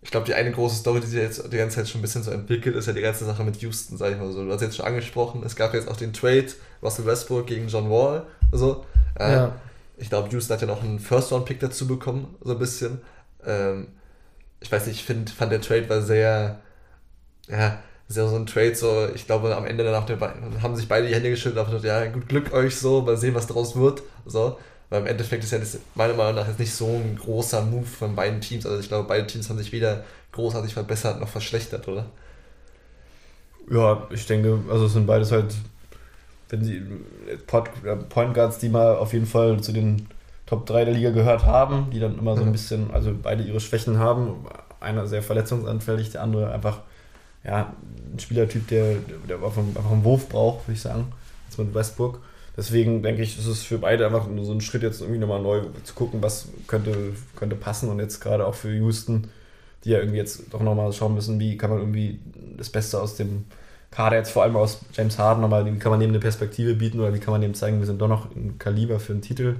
ich 0.00 0.12
glaube, 0.12 0.26
die 0.26 0.34
eine 0.34 0.52
große 0.52 0.76
Story, 0.76 1.00
die 1.00 1.08
sich 1.08 1.18
jetzt 1.18 1.52
die 1.52 1.56
ganze 1.56 1.76
Zeit 1.76 1.88
schon 1.88 1.98
ein 1.98 2.02
bisschen 2.02 2.22
so 2.22 2.30
entwickelt, 2.30 2.76
ist 2.76 2.86
ja 2.86 2.92
die 2.92 3.00
ganze 3.00 3.24
Sache 3.24 3.42
mit 3.42 3.56
Houston, 3.56 3.96
sag 3.96 4.12
ich 4.12 4.18
mal 4.18 4.30
so. 4.30 4.44
Du 4.44 4.52
hast 4.52 4.60
jetzt 4.60 4.76
schon 4.76 4.86
angesprochen, 4.86 5.42
es 5.44 5.56
gab 5.56 5.74
jetzt 5.74 5.88
auch 5.88 5.96
den 5.96 6.12
Trade 6.12 6.46
Russell 6.84 7.04
Westbrook 7.04 7.48
gegen 7.48 7.66
John 7.66 7.90
Wall. 7.90 8.24
So. 8.52 8.86
Äh, 9.18 9.32
ja. 9.32 9.56
Ich 9.96 10.08
glaube, 10.08 10.28
Houston 10.30 10.54
hat 10.54 10.60
ja 10.60 10.68
noch 10.68 10.84
einen 10.84 11.00
First-Round-Pick 11.00 11.58
dazu 11.58 11.88
bekommen, 11.88 12.36
so 12.42 12.52
ein 12.52 12.60
bisschen. 12.60 13.00
Ähm, 13.44 13.88
ich 14.60 14.70
weiß 14.70 14.86
nicht, 14.86 15.00
ich 15.00 15.04
find, 15.04 15.30
fand 15.30 15.50
der 15.50 15.60
Trade 15.60 15.88
war 15.88 16.00
sehr, 16.00 16.60
ja, 17.48 17.80
sehr 18.08 18.28
so 18.28 18.36
ein 18.36 18.46
Trade, 18.46 18.74
so, 18.74 19.08
ich 19.14 19.26
glaube, 19.26 19.54
am 19.56 19.66
Ende 19.66 19.82
danach 19.82 20.08
haben 20.62 20.76
sich 20.76 20.88
beide 20.88 21.08
die 21.08 21.14
Hände 21.14 21.30
geschüttelt 21.30 21.58
und 21.58 21.72
gesagt, 21.72 21.84
ja, 21.84 22.06
gut 22.06 22.28
Glück 22.28 22.52
euch 22.52 22.76
so, 22.76 23.02
mal 23.02 23.16
sehen, 23.16 23.34
was 23.34 23.46
draus 23.48 23.74
wird. 23.76 24.02
So. 24.24 24.58
Weil 24.88 25.00
im 25.00 25.06
Endeffekt 25.08 25.42
ist 25.42 25.50
ja 25.50 25.58
das 25.58 25.78
meiner 25.96 26.14
Meinung 26.14 26.36
nach 26.36 26.46
jetzt 26.46 26.60
nicht 26.60 26.72
so 26.72 26.86
ein 26.86 27.18
großer 27.20 27.62
Move 27.62 27.86
von 27.86 28.14
beiden 28.14 28.40
Teams. 28.40 28.64
Also 28.64 28.78
ich 28.78 28.88
glaube, 28.88 29.08
beide 29.08 29.26
Teams 29.26 29.48
haben 29.48 29.58
sich 29.58 29.72
weder 29.72 30.04
großartig 30.30 30.72
verbessert 30.72 31.18
noch 31.20 31.28
verschlechtert, 31.28 31.88
oder? 31.88 32.06
Ja, 33.68 34.06
ich 34.10 34.26
denke, 34.26 34.60
also 34.70 34.86
es 34.86 34.92
sind 34.92 35.06
beides 35.06 35.32
halt, 35.32 35.56
wenn 36.50 36.62
sie 36.62 36.82
Point 37.48 38.34
Guards, 38.34 38.58
die 38.58 38.68
mal 38.68 38.94
auf 38.94 39.12
jeden 39.12 39.26
Fall 39.26 39.60
zu 39.60 39.72
den 39.72 40.06
Top 40.46 40.66
3 40.66 40.84
der 40.84 40.94
Liga 40.94 41.10
gehört 41.10 41.44
haben, 41.44 41.90
die 41.90 41.98
dann 41.98 42.16
immer 42.16 42.36
so 42.36 42.42
ein 42.42 42.52
bisschen, 42.52 42.92
also 42.92 43.12
beide 43.20 43.42
ihre 43.42 43.58
Schwächen 43.58 43.98
haben. 43.98 44.46
Einer 44.78 45.08
sehr 45.08 45.22
verletzungsanfällig, 45.22 46.10
der 46.10 46.22
andere 46.22 46.52
einfach, 46.52 46.82
ja, 47.46 47.72
ein 48.12 48.18
Spielertyp, 48.18 48.66
der, 48.68 48.96
der 49.28 49.36
einfach 49.36 49.58
einen 49.58 50.04
Wurf 50.04 50.28
braucht, 50.28 50.66
würde 50.66 50.74
ich 50.74 50.80
sagen, 50.80 51.12
als 51.46 51.58
mit 51.58 51.74
Westbrook. 51.74 52.20
Deswegen 52.56 53.02
denke 53.02 53.22
ich, 53.22 53.38
ist 53.38 53.46
es 53.46 53.62
für 53.62 53.78
beide 53.78 54.06
einfach 54.06 54.26
nur 54.28 54.44
so 54.44 54.52
ein 54.52 54.62
Schritt, 54.62 54.82
jetzt 54.82 55.02
irgendwie 55.02 55.20
nochmal 55.20 55.42
neu 55.42 55.62
zu 55.84 55.94
gucken, 55.94 56.22
was 56.22 56.48
könnte, 56.66 57.12
könnte 57.36 57.54
passen. 57.54 57.90
Und 57.90 57.98
jetzt 57.98 58.20
gerade 58.20 58.46
auch 58.46 58.54
für 58.54 58.72
Houston, 58.72 59.28
die 59.84 59.90
ja 59.90 59.98
irgendwie 59.98 60.16
jetzt 60.16 60.42
doch 60.50 60.62
nochmal 60.62 60.92
schauen 60.92 61.14
müssen, 61.14 61.38
wie 61.38 61.58
kann 61.58 61.70
man 61.70 61.80
irgendwie 61.80 62.18
das 62.56 62.70
Beste 62.70 63.00
aus 63.00 63.16
dem 63.16 63.44
Kader 63.90 64.16
jetzt 64.16 64.30
vor 64.30 64.42
allem 64.42 64.56
aus 64.56 64.80
James 64.92 65.18
Harden 65.18 65.42
nochmal, 65.42 65.66
wie 65.66 65.78
kann 65.78 65.90
man 65.90 66.00
dem 66.00 66.10
eine 66.10 66.18
Perspektive 66.18 66.74
bieten 66.74 66.98
oder 66.98 67.14
wie 67.14 67.18
kann 67.18 67.32
man 67.32 67.42
dem 67.42 67.54
zeigen, 67.54 67.78
wir 67.78 67.86
sind 67.86 68.00
doch 68.00 68.08
noch 68.08 68.34
ein 68.34 68.58
Kaliber 68.58 69.00
für 69.00 69.12
einen 69.12 69.22
Titel. 69.22 69.56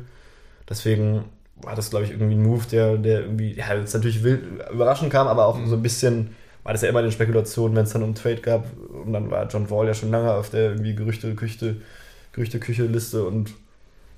Deswegen 0.68 1.26
war 1.56 1.74
das, 1.74 1.90
glaube 1.90 2.06
ich, 2.06 2.10
irgendwie 2.10 2.34
ein 2.34 2.42
Move, 2.42 2.64
der, 2.70 2.96
der 2.96 3.20
irgendwie, 3.20 3.54
ja, 3.54 3.74
jetzt 3.74 3.94
natürlich 3.94 4.24
wild, 4.24 4.42
überraschend 4.72 5.12
kam, 5.12 5.28
aber 5.28 5.46
auch 5.46 5.58
mhm. 5.58 5.68
so 5.68 5.76
ein 5.76 5.82
bisschen, 5.82 6.34
war 6.66 6.72
das 6.72 6.82
ja 6.82 6.88
immer 6.88 6.98
in 6.98 7.06
den 7.06 7.12
Spekulationen, 7.12 7.76
wenn 7.76 7.84
es 7.84 7.92
dann 7.92 8.02
um 8.02 8.16
Trade 8.16 8.40
gab 8.40 8.66
und 9.04 9.12
dann 9.12 9.30
war 9.30 9.46
John 9.46 9.70
Wall 9.70 9.86
ja 9.86 9.94
schon 9.94 10.10
lange 10.10 10.34
auf 10.34 10.50
der 10.50 10.70
irgendwie 10.70 10.96
Gerüchte-Küchte 10.96 11.76
Gerüchte-Küche-Liste 12.32 13.24
und 13.24 13.54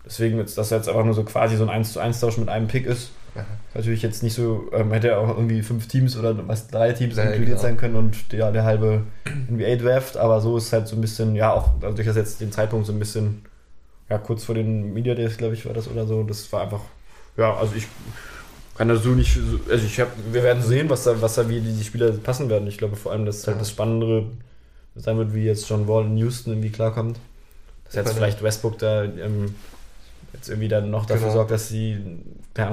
deswegen 0.06 0.38
ist 0.38 0.56
das 0.56 0.70
jetzt 0.70 0.88
einfach 0.88 1.04
nur 1.04 1.12
so 1.12 1.24
quasi 1.24 1.58
so 1.58 1.64
ein 1.64 1.68
1 1.68 1.92
zu 1.92 2.00
1 2.00 2.20
Tausch 2.20 2.38
mit 2.38 2.48
einem 2.48 2.66
Pick 2.66 2.86
ist. 2.86 3.10
Ja. 3.34 3.44
Natürlich 3.74 4.00
jetzt 4.00 4.22
nicht 4.22 4.32
so, 4.32 4.70
ähm, 4.72 4.90
hätte 4.92 5.08
ja 5.08 5.18
auch 5.18 5.28
irgendwie 5.28 5.60
fünf 5.60 5.88
Teams 5.88 6.16
oder 6.16 6.48
was, 6.48 6.68
drei 6.68 6.92
Teams 6.92 7.16
ja, 7.16 7.24
inkludiert 7.24 7.58
genau. 7.58 7.60
sein 7.60 7.76
können 7.76 7.96
und 7.96 8.32
der, 8.32 8.50
der 8.50 8.64
halbe 8.64 9.02
NBA-Draft, 9.50 10.16
aber 10.16 10.40
so 10.40 10.56
ist 10.56 10.72
halt 10.72 10.88
so 10.88 10.96
ein 10.96 11.02
bisschen, 11.02 11.36
ja, 11.36 11.52
auch 11.52 11.72
also 11.82 11.94
durch 11.94 12.06
das 12.06 12.16
jetzt 12.16 12.40
den 12.40 12.50
Zeitpunkt 12.50 12.86
so 12.86 12.94
ein 12.94 12.98
bisschen, 12.98 13.42
ja, 14.08 14.16
kurz 14.16 14.44
vor 14.44 14.54
den 14.54 14.94
Media 14.94 15.14
Days, 15.14 15.36
glaube 15.36 15.52
ich, 15.52 15.66
war 15.66 15.74
das 15.74 15.86
oder 15.86 16.06
so. 16.06 16.22
Das 16.22 16.50
war 16.50 16.62
einfach, 16.62 16.80
ja, 17.36 17.54
also 17.54 17.74
ich 17.76 17.86
kann 18.78 18.88
das 18.88 19.02
so 19.02 19.11
nicht, 19.11 19.37
also 19.68 19.85
ich 19.85 19.99
habe, 19.99 20.12
wir 20.30 20.44
werden 20.44 20.62
sehen, 20.62 20.88
was 20.88 21.02
da, 21.02 21.20
was 21.20 21.35
da, 21.35 21.49
wie 21.49 21.61
die 21.61 21.82
Spieler 21.82 22.12
passen 22.12 22.49
werden. 22.49 22.68
Ich 22.68 22.78
glaube 22.78 22.94
vor 22.94 23.11
allem, 23.11 23.26
dass 23.26 23.44
halt 23.47 23.61
das 23.61 23.70
Spannendere 23.70 24.26
sein 24.94 25.18
wird, 25.18 25.35
wie 25.35 25.44
jetzt 25.44 25.68
John 25.68 25.88
Wall 25.88 26.04
in 26.04 26.16
Houston 26.16 26.52
irgendwie 26.52 26.70
klarkommt. 26.70 27.18
Dass 27.85 27.97
jetzt 27.97 28.12
vielleicht 28.12 28.40
Westbrook 28.40 28.78
da 28.78 29.02
ähm, 29.02 29.56
jetzt 30.32 30.49
irgendwie 30.49 30.68
dann 30.68 30.90
noch 30.90 31.06
dafür 31.06 31.25
genau. 31.25 31.32
sorgt, 31.32 31.50
dass 31.50 31.68
sie 31.68 31.99
ja, 32.56 32.73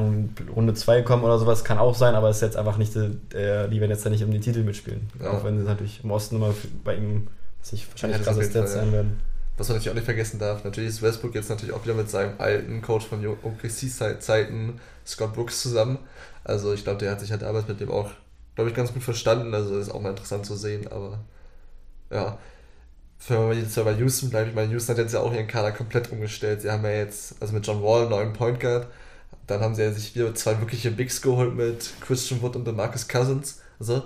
Runde 0.56 0.76
2 0.76 1.02
kommen 1.02 1.24
oder 1.24 1.40
sowas, 1.40 1.64
kann 1.64 1.80
auch 1.80 1.96
sein, 1.96 2.14
aber 2.14 2.30
es 2.30 2.38
ist 2.38 2.42
jetzt 2.44 2.58
einfach 2.58 2.78
nicht, 2.78 2.96
äh, 2.96 3.68
die 3.68 3.82
werden 3.82 3.92
jetzt 3.92 4.06
ja 4.06 4.12
nicht 4.12 4.24
um 4.24 4.32
den 4.32 4.42
Titel 4.42 4.62
mitspielen. 4.62 5.10
Ja. 5.20 5.32
Auch 5.32 5.44
wenn 5.44 5.58
sie 5.58 5.64
natürlich 5.64 6.04
im 6.04 6.12
Osten 6.12 6.36
immer 6.36 6.54
bei 6.84 6.98
ihm 6.98 7.28
sich 7.64 7.88
wahrscheinlich 7.90 8.20
ja, 8.20 8.26
krasse 8.26 8.44
Stats 8.44 8.74
sein 8.74 8.92
werden. 8.92 9.18
Was 9.58 9.70
man 9.70 9.78
natürlich 9.78 9.92
auch 9.92 9.96
nicht 9.96 10.06
vergessen 10.06 10.40
darf, 10.40 10.64
natürlich 10.64 10.90
ist 10.90 11.02
Westbrook 11.02 11.36
jetzt 11.36 11.50
natürlich 11.50 11.74
auch 11.74 11.84
wieder 11.84 11.94
mit 11.94 12.10
seinem 12.10 12.34
alten 12.40 12.82
Coach 12.82 13.08
von 13.08 13.26
OKC-Zeiten, 13.26 14.80
Scott 15.06 15.34
Brooks, 15.34 15.62
zusammen. 15.62 16.00
Also 16.44 16.74
ich 16.74 16.84
glaube, 16.84 17.00
der 17.00 17.12
hat 17.12 17.22
sich 17.22 17.32
halt 17.32 17.42
damals 17.42 17.68
mit 17.68 17.80
dem 17.80 17.90
auch, 17.90 18.12
glaube 18.56 18.70
ich, 18.70 18.76
ganz 18.76 18.94
gut 18.94 19.04
verstanden. 19.04 19.54
Also 19.54 19.78
ist 19.78 19.90
auch 19.90 20.02
mal 20.02 20.10
interessant 20.10 20.46
zu 20.46 20.56
sehen, 20.56 20.88
aber 20.92 21.20
ja. 22.12 22.38
Wenn 23.28 23.50
wir 23.50 23.56
jetzt 23.56 23.76
bei 23.76 23.94
Houston 23.94 24.30
bleiben, 24.30 24.50
ich 24.50 24.56
meine, 24.56 24.72
Houston 24.74 24.92
hat 24.92 25.02
jetzt 25.02 25.14
ja 25.14 25.22
auch 25.22 25.34
ihren 25.34 25.48
Kader 25.48 25.72
komplett 25.72 26.12
umgestellt. 26.12 26.62
Sie 26.62 26.70
haben 26.70 26.84
ja 26.84 26.92
jetzt, 26.92 27.36
also 27.42 27.54
mit 27.54 27.66
John 27.66 27.82
Wall 27.82 28.02
einen 28.02 28.10
neuen 28.10 28.34
Point 28.34 28.60
Guard, 28.60 28.88
dann 29.48 29.62
haben 29.62 29.74
sie 29.74 29.84
ja 29.84 29.92
sich 29.92 30.16
wieder 30.16 30.36
zwei 30.36 30.60
wirkliche 30.60 30.92
Bigs 30.92 31.22
geholt 31.22 31.56
mit 31.56 31.94
Christian 32.02 32.42
Wood 32.42 32.56
und 32.56 32.76
Marcus 32.76 33.08
Cousins. 33.08 33.62
Also, 33.80 34.04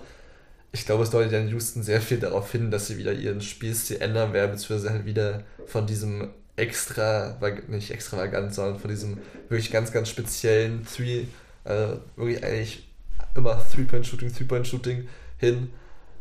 ich 0.71 0.85
glaube, 0.85 1.03
es 1.03 1.09
deutet 1.09 1.31
ja 1.31 1.39
in 1.39 1.49
Houston 1.49 1.83
sehr 1.83 2.01
viel 2.01 2.19
darauf 2.19 2.51
hin, 2.51 2.69
dass 2.69 2.87
sie 2.87 2.97
wieder 2.97 3.11
ihren 3.11 3.41
Spielstil 3.41 4.01
ändern 4.01 4.33
werden, 4.33 4.51
beziehungsweise 4.51 4.93
halt 4.93 5.05
wieder 5.05 5.43
von 5.65 5.87
diesem 5.87 6.29
extra, 6.55 7.37
nicht 7.67 7.91
extravagant, 7.91 8.53
sondern 8.53 8.79
von 8.79 8.89
diesem 8.89 9.17
wirklich 9.47 9.71
ganz, 9.71 9.91
ganz 9.91 10.09
speziellen 10.09 10.85
Three, 10.85 11.25
äh, 11.63 11.93
wirklich 12.15 12.43
eigentlich 12.43 12.87
immer 13.35 13.59
Three-Point-Shooting, 13.73 14.33
Three-Point-Shooting 14.33 15.07
hin, 15.37 15.71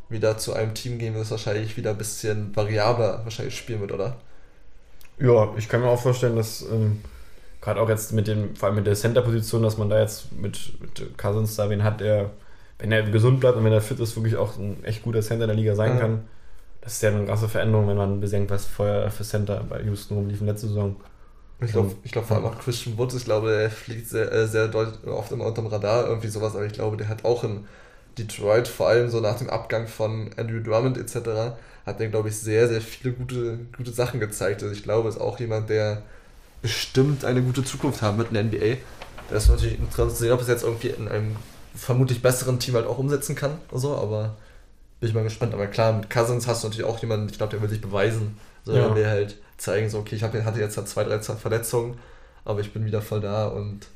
wieder 0.08 0.38
zu 0.38 0.54
einem 0.54 0.74
Team 0.74 0.98
gehen, 0.98 1.14
das 1.14 1.30
wahrscheinlich 1.30 1.76
wieder 1.76 1.90
ein 1.90 1.98
bisschen 1.98 2.54
variabler 2.56 3.20
wahrscheinlich 3.24 3.56
spielen 3.56 3.80
wird, 3.80 3.92
oder? 3.92 4.16
Ja, 5.18 5.52
ich 5.58 5.68
kann 5.68 5.80
mir 5.80 5.88
auch 5.88 6.00
vorstellen, 6.00 6.36
dass 6.36 6.62
ähm, 6.62 7.02
gerade 7.60 7.80
auch 7.80 7.88
jetzt 7.88 8.12
mit 8.12 8.28
dem, 8.28 8.54
vor 8.54 8.68
allem 8.68 8.76
mit 8.76 8.86
der 8.86 8.94
Center-Position, 8.94 9.62
dass 9.62 9.76
man 9.76 9.90
da 9.90 10.00
jetzt 10.00 10.32
mit, 10.32 10.80
mit 10.80 11.18
Cousins 11.18 11.56
da 11.56 11.68
wen 11.68 11.82
hat, 11.82 12.00
der 12.00 12.30
wenn 12.78 12.92
er 12.92 13.02
gesund 13.02 13.40
bleibt 13.40 13.56
und 13.56 13.64
wenn 13.64 13.73
er 13.73 13.80
fit 13.80 13.99
ist, 14.00 14.16
wirklich 14.16 14.37
auch 14.37 14.56
ein 14.56 14.82
echt 14.85 15.02
guter 15.02 15.20
Center 15.20 15.47
der 15.47 15.56
Liga 15.56 15.75
sein 15.75 15.94
ja. 15.94 16.00
kann. 16.00 16.25
Das 16.80 16.94
ist 16.94 17.02
ja 17.02 17.11
eine 17.11 17.26
krasse 17.26 17.49
Veränderung, 17.49 17.88
wenn 17.88 17.97
man 17.97 18.20
bedenkt, 18.20 18.50
was 18.50 18.64
vorher 18.64 19.11
für 19.11 19.25
Center 19.25 19.64
bei 19.68 19.82
Houston 19.82 20.14
rumlief 20.14 20.40
in 20.40 20.47
letzter 20.47 20.68
Saison. 20.68 20.97
Ich 21.61 21.73
glaube 21.73 21.92
ich 22.04 22.12
glaub 22.12 22.25
vor 22.25 22.37
allem 22.37 22.47
auch 22.47 22.58
Christian 22.58 22.97
Woods, 22.97 23.16
ich 23.16 23.25
glaube, 23.25 23.50
der 23.50 23.70
fliegt 23.70 24.08
sehr, 24.08 24.30
äh, 24.30 24.47
sehr 24.47 24.73
oft 25.06 25.32
immer 25.32 25.47
unter 25.47 25.61
dem 25.61 25.66
Radar, 25.66 26.06
irgendwie 26.06 26.28
sowas, 26.28 26.54
aber 26.54 26.66
ich 26.66 26.73
glaube, 26.73 26.97
der 26.97 27.08
hat 27.08 27.25
auch 27.25 27.42
in 27.42 27.66
Detroit, 28.16 28.68
vor 28.68 28.88
allem 28.88 29.11
so 29.11 29.20
nach 29.20 29.37
dem 29.38 29.50
Abgang 29.50 29.88
von 29.88 30.30
Andrew 30.37 30.61
Drummond 30.61 30.99
etc., 30.99 31.56
hat 31.85 32.00
der, 32.00 32.08
glaube 32.08 32.28
ich, 32.28 32.37
sehr, 32.37 32.68
sehr 32.68 32.80
viele 32.80 33.14
gute, 33.14 33.58
gute 33.76 33.92
Sachen 33.92 34.20
gezeigt. 34.20 34.62
Also 34.62 34.75
ich 34.75 34.82
glaube, 34.82 35.08
ist 35.08 35.20
auch 35.20 35.40
jemand, 35.40 35.70
der 35.70 36.02
bestimmt 36.61 37.25
eine 37.25 37.42
gute 37.42 37.64
Zukunft 37.64 38.02
haben 38.02 38.18
wird 38.18 38.28
in 38.28 38.35
der 38.35 38.44
NBA. 38.44 38.80
Das 39.30 39.44
ist 39.44 39.50
natürlich 39.50 39.78
interessant 39.78 40.11
zu 40.12 40.16
sehen, 40.18 40.32
ob 40.32 40.40
es 40.40 40.49
jetzt 40.49 40.64
irgendwie 40.64 40.88
in 40.88 41.08
einem 41.08 41.37
vermutlich 41.78 42.23
besseren 42.23 42.58
Team 42.58 42.75
halt 42.75 42.87
auch 42.87 42.99
umsetzen 42.99 43.35
kann. 43.35 43.58
So, 43.73 43.97
aber 43.97 44.37
bin 45.00 45.08
ich 45.08 45.14
mal 45.14 45.23
gespannt. 45.23 45.54
Aber 45.54 45.66
klar, 45.66 45.92
mit 45.92 46.11
Cousins 46.11 46.47
hast 46.47 46.62
du 46.62 46.68
natürlich 46.68 46.88
auch 46.88 46.99
jemanden, 46.99 47.28
ich 47.28 47.38
glaube, 47.38 47.52
der 47.52 47.62
will 47.62 47.68
sich 47.68 47.80
beweisen. 47.80 48.37
So, 48.64 48.73
ja. 48.73 48.88
der 48.88 48.97
will 48.97 49.06
halt 49.06 49.37
zeigen, 49.56 49.88
so, 49.88 49.99
okay, 49.99 50.16
ich 50.16 50.23
hab, 50.23 50.32
hatte 50.32 50.61
jetzt 50.61 50.76
halt 50.76 50.88
zwei, 50.88 51.04
drei 51.04 51.18
Verletzungen, 51.20 51.99
aber 52.44 52.61
ich 52.61 52.73
bin 52.73 52.85
wieder 52.85 53.00
voll 53.00 53.20
da 53.20 53.49
und 53.49 53.87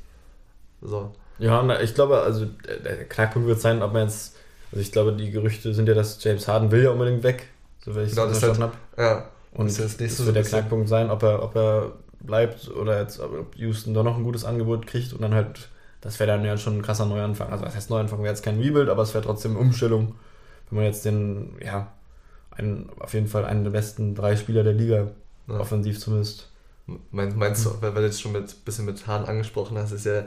so. 0.81 1.13
Ja, 1.39 1.63
na, 1.63 1.81
ich 1.81 1.95
glaube, 1.95 2.21
also 2.21 2.45
der 2.83 3.05
Knackpunkt 3.05 3.47
wird 3.47 3.59
sein, 3.59 3.81
ob 3.81 3.93
man 3.93 4.03
jetzt, 4.03 4.35
also 4.71 4.81
ich 4.81 4.91
glaube, 4.91 5.13
die 5.13 5.31
Gerüchte 5.31 5.73
sind 5.73 5.87
ja, 5.87 5.93
dass 5.93 6.23
James 6.23 6.47
Harden 6.47 6.71
will 6.71 6.83
ja 6.83 6.91
unbedingt 6.91 7.23
weg, 7.23 7.49
so 7.83 7.95
wie 7.95 8.01
ich 8.01 8.11
genau, 8.11 8.25
es 8.25 8.39
verstanden 8.39 8.73
halt, 8.97 8.97
habe. 8.97 9.17
Ja. 9.17 9.29
Und 9.53 9.67
das, 9.67 9.77
das, 9.77 9.97
das 9.97 10.25
wird 10.25 10.35
der 10.35 10.43
Knackpunkt 10.43 10.89
sein, 10.89 11.09
ob 11.09 11.23
er, 11.23 11.43
ob 11.43 11.55
er 11.55 11.93
bleibt 12.19 12.69
oder 12.69 12.99
jetzt, 13.01 13.19
ob 13.19 13.55
Houston 13.55 13.93
da 13.93 14.03
noch 14.03 14.17
ein 14.17 14.23
gutes 14.23 14.45
Angebot 14.45 14.87
kriegt 14.87 15.13
und 15.13 15.21
dann 15.21 15.33
halt 15.33 15.69
das 16.03 16.19
wäre 16.19 16.27
dann 16.27 16.43
ja 16.43 16.57
schon 16.57 16.77
ein 16.77 16.81
krasser 16.81 17.05
Neuanfang. 17.05 17.49
Also, 17.49 17.63
was 17.63 17.75
heißt 17.75 17.89
Neuanfang? 17.89 18.19
Wäre 18.19 18.33
jetzt 18.33 18.43
kein 18.43 18.59
Rebuild, 18.59 18.89
aber 18.89 19.03
es 19.03 19.13
wäre 19.13 19.23
trotzdem 19.23 19.51
eine 19.51 19.61
Umstellung, 19.61 20.15
wenn 20.69 20.77
man 20.77 20.85
jetzt 20.85 21.05
den, 21.05 21.55
ja, 21.63 21.93
einen, 22.51 22.89
auf 22.99 23.13
jeden 23.13 23.27
Fall 23.27 23.45
einen 23.45 23.63
der 23.63 23.71
besten 23.71 24.13
drei 24.13 24.35
Spieler 24.35 24.65
der 24.65 24.73
Liga, 24.73 25.07
ja. 25.47 25.59
offensiv 25.59 25.99
zumindest. 25.99 26.49
Meinst, 27.11 27.37
meinst 27.37 27.65
du, 27.65 27.81
weil 27.81 27.93
du 27.93 28.01
jetzt 28.01 28.21
schon 28.21 28.35
ein 28.35 28.45
bisschen 28.65 28.83
mit 28.83 29.07
Hahn 29.07 29.23
angesprochen 29.23 29.77
hast, 29.77 29.93
ist 29.93 30.05
ja, 30.05 30.25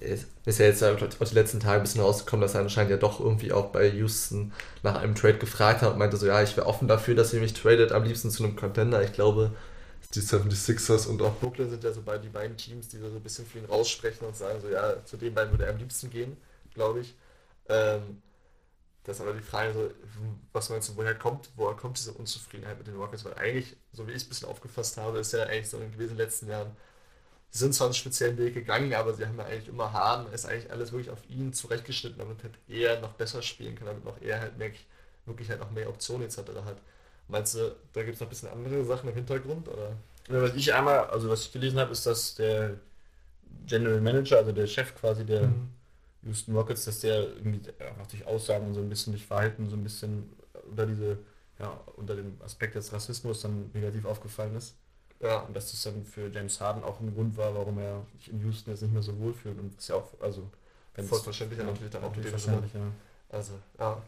ist, 0.00 0.26
ist 0.44 0.58
ja 0.58 0.66
jetzt 0.66 0.82
auch 0.82 0.96
die 0.96 1.34
letzten 1.34 1.60
Tage 1.60 1.76
ein 1.76 1.82
bisschen 1.82 2.00
rausgekommen, 2.00 2.42
dass 2.42 2.56
er 2.56 2.62
anscheinend 2.62 2.90
ja 2.90 2.96
doch 2.96 3.20
irgendwie 3.20 3.52
auch 3.52 3.66
bei 3.66 3.88
Houston 3.90 4.52
nach 4.82 4.96
einem 4.96 5.14
Trade 5.14 5.38
gefragt 5.38 5.82
hat 5.82 5.92
und 5.92 5.98
meinte 5.98 6.16
so, 6.16 6.26
ja, 6.26 6.42
ich 6.42 6.56
wäre 6.56 6.66
offen 6.66 6.88
dafür, 6.88 7.14
dass 7.14 7.32
ihr 7.32 7.40
mich 7.40 7.52
tradet, 7.52 7.92
am 7.92 8.02
liebsten 8.02 8.30
zu 8.30 8.42
einem 8.42 8.56
Contender. 8.56 9.00
Ich 9.04 9.12
glaube, 9.12 9.52
die 10.14 10.22
76ers 10.22 11.06
und 11.06 11.20
auch 11.22 11.38
Brooklyn 11.38 11.70
sind 11.70 11.84
ja 11.84 11.92
so 11.92 12.00
die 12.00 12.28
beiden 12.28 12.56
Teams, 12.56 12.88
die 12.88 12.98
so 12.98 13.06
ein 13.06 13.22
bisschen 13.22 13.46
für 13.46 13.58
ihn 13.58 13.66
raussprechen 13.66 14.26
und 14.26 14.36
sagen 14.36 14.60
so, 14.60 14.68
ja, 14.68 15.04
zu 15.04 15.16
den 15.16 15.34
beiden 15.34 15.52
würde 15.52 15.66
er 15.66 15.72
am 15.72 15.78
liebsten 15.78 16.10
gehen, 16.10 16.36
glaube 16.74 17.00
ich. 17.00 17.14
Ähm, 17.68 18.22
das 19.04 19.16
ist 19.16 19.22
aber 19.22 19.32
die 19.32 19.40
Frage, 19.42 19.72
so, 19.72 19.90
was 20.52 20.68
meinst 20.70 20.90
du, 20.90 20.96
woher 20.96 21.14
kommt, 21.14 21.50
woher 21.56 21.74
kommt 21.76 21.98
diese 21.98 22.12
Unzufriedenheit 22.12 22.78
mit 22.78 22.86
den 22.86 22.96
Rockets? 22.96 23.24
Weil 23.24 23.34
eigentlich, 23.34 23.76
so 23.92 24.06
wie 24.06 24.12
ich 24.12 24.18
es 24.18 24.24
ein 24.24 24.28
bisschen 24.30 24.48
aufgefasst 24.48 24.98
habe, 24.98 25.18
ist 25.18 25.32
ja 25.32 25.44
eigentlich 25.44 25.68
so 25.68 25.78
in 25.78 25.90
den 25.92 26.16
letzten 26.16 26.48
Jahren, 26.48 26.76
sie 27.50 27.60
sind 27.60 27.74
zwar 27.74 27.88
einen 27.88 27.94
speziellen 27.94 28.38
Weg 28.38 28.54
gegangen, 28.54 28.94
aber 28.94 29.14
sie 29.14 29.26
haben 29.26 29.38
ja 29.38 29.44
eigentlich 29.46 29.68
immer 29.68 29.92
Harden, 29.92 30.32
ist 30.32 30.46
eigentlich 30.46 30.70
alles 30.70 30.92
wirklich 30.92 31.10
auf 31.10 31.28
ihn 31.30 31.52
zurechtgeschnitten, 31.52 32.18
damit 32.18 32.42
halt 32.42 32.58
er 32.68 33.00
noch 33.00 33.14
besser 33.14 33.42
spielen 33.42 33.76
kann, 33.76 33.86
damit 33.86 34.04
noch 34.04 34.20
er 34.22 34.40
halt 34.40 34.58
mehr, 34.58 34.72
wirklich 35.26 35.50
halt 35.50 35.60
noch 35.60 35.70
mehr 35.70 35.88
Optionen 35.88 36.26
etc. 36.26 36.38
hat. 36.64 36.78
Meinst 37.28 37.54
du, 37.54 37.74
da 37.92 38.02
gibt 38.02 38.14
es 38.14 38.20
noch 38.20 38.26
ein 38.26 38.30
bisschen 38.30 38.48
andere 38.48 38.84
Sachen 38.84 39.08
im 39.08 39.14
Hintergrund? 39.14 39.68
Oder? 39.68 39.92
Ja, 40.28 40.42
was 40.42 40.54
ich 40.54 40.72
einmal, 40.74 41.06
also 41.06 41.28
was 41.28 41.42
ich 41.42 41.52
gelesen 41.52 41.78
habe, 41.78 41.92
ist, 41.92 42.06
dass 42.06 42.34
der 42.34 42.74
General 43.66 44.00
Manager, 44.00 44.38
also 44.38 44.52
der 44.52 44.66
Chef 44.66 44.94
quasi 44.94 45.24
der 45.24 45.48
mhm. 45.48 45.68
Houston 46.22 46.54
Rockets, 46.54 46.84
dass 46.84 47.00
der 47.00 47.20
irgendwie 47.20 47.60
einfach 47.78 48.06
durch 48.06 48.26
Aussagen 48.26 48.66
und 48.66 48.74
so 48.74 48.80
ein 48.80 48.88
bisschen 48.88 49.12
durch 49.12 49.26
Verhalten 49.26 49.68
so 49.68 49.76
ein 49.76 49.82
bisschen 49.82 50.30
unter 50.70 50.86
diese, 50.86 51.18
ja, 51.58 51.78
unter 51.96 52.16
dem 52.16 52.36
Aspekt 52.44 52.74
des 52.74 52.92
Rassismus 52.92 53.42
dann 53.42 53.70
negativ 53.72 54.04
aufgefallen 54.04 54.56
ist. 54.56 54.74
Ja. 55.20 55.40
Und 55.40 55.54
dass 55.54 55.70
das 55.70 55.82
dann 55.82 56.04
für 56.04 56.28
James 56.28 56.60
Harden 56.60 56.84
auch 56.84 57.00
ein 57.00 57.14
Grund 57.14 57.36
war, 57.36 57.54
warum 57.54 57.78
er 57.78 58.06
sich 58.16 58.30
in 58.30 58.40
Houston 58.42 58.70
jetzt 58.70 58.82
nicht 58.82 58.92
mehr 58.92 59.02
so 59.02 59.18
wohlfühlt 59.18 59.58
und 59.58 59.76
was 59.76 59.88
ja 59.88 59.96
auch, 59.96 60.08
also 60.20 60.48
Vollverständlich, 61.06 61.60
ja, 61.60 61.66
natürlich 61.66 61.90
dann 61.90 62.02
auch 62.02 62.08
natürlich 62.08 62.30
verständlich, 62.30 62.74
ja. 62.74 62.80
Also, 63.28 63.52
ja. 63.78 64.02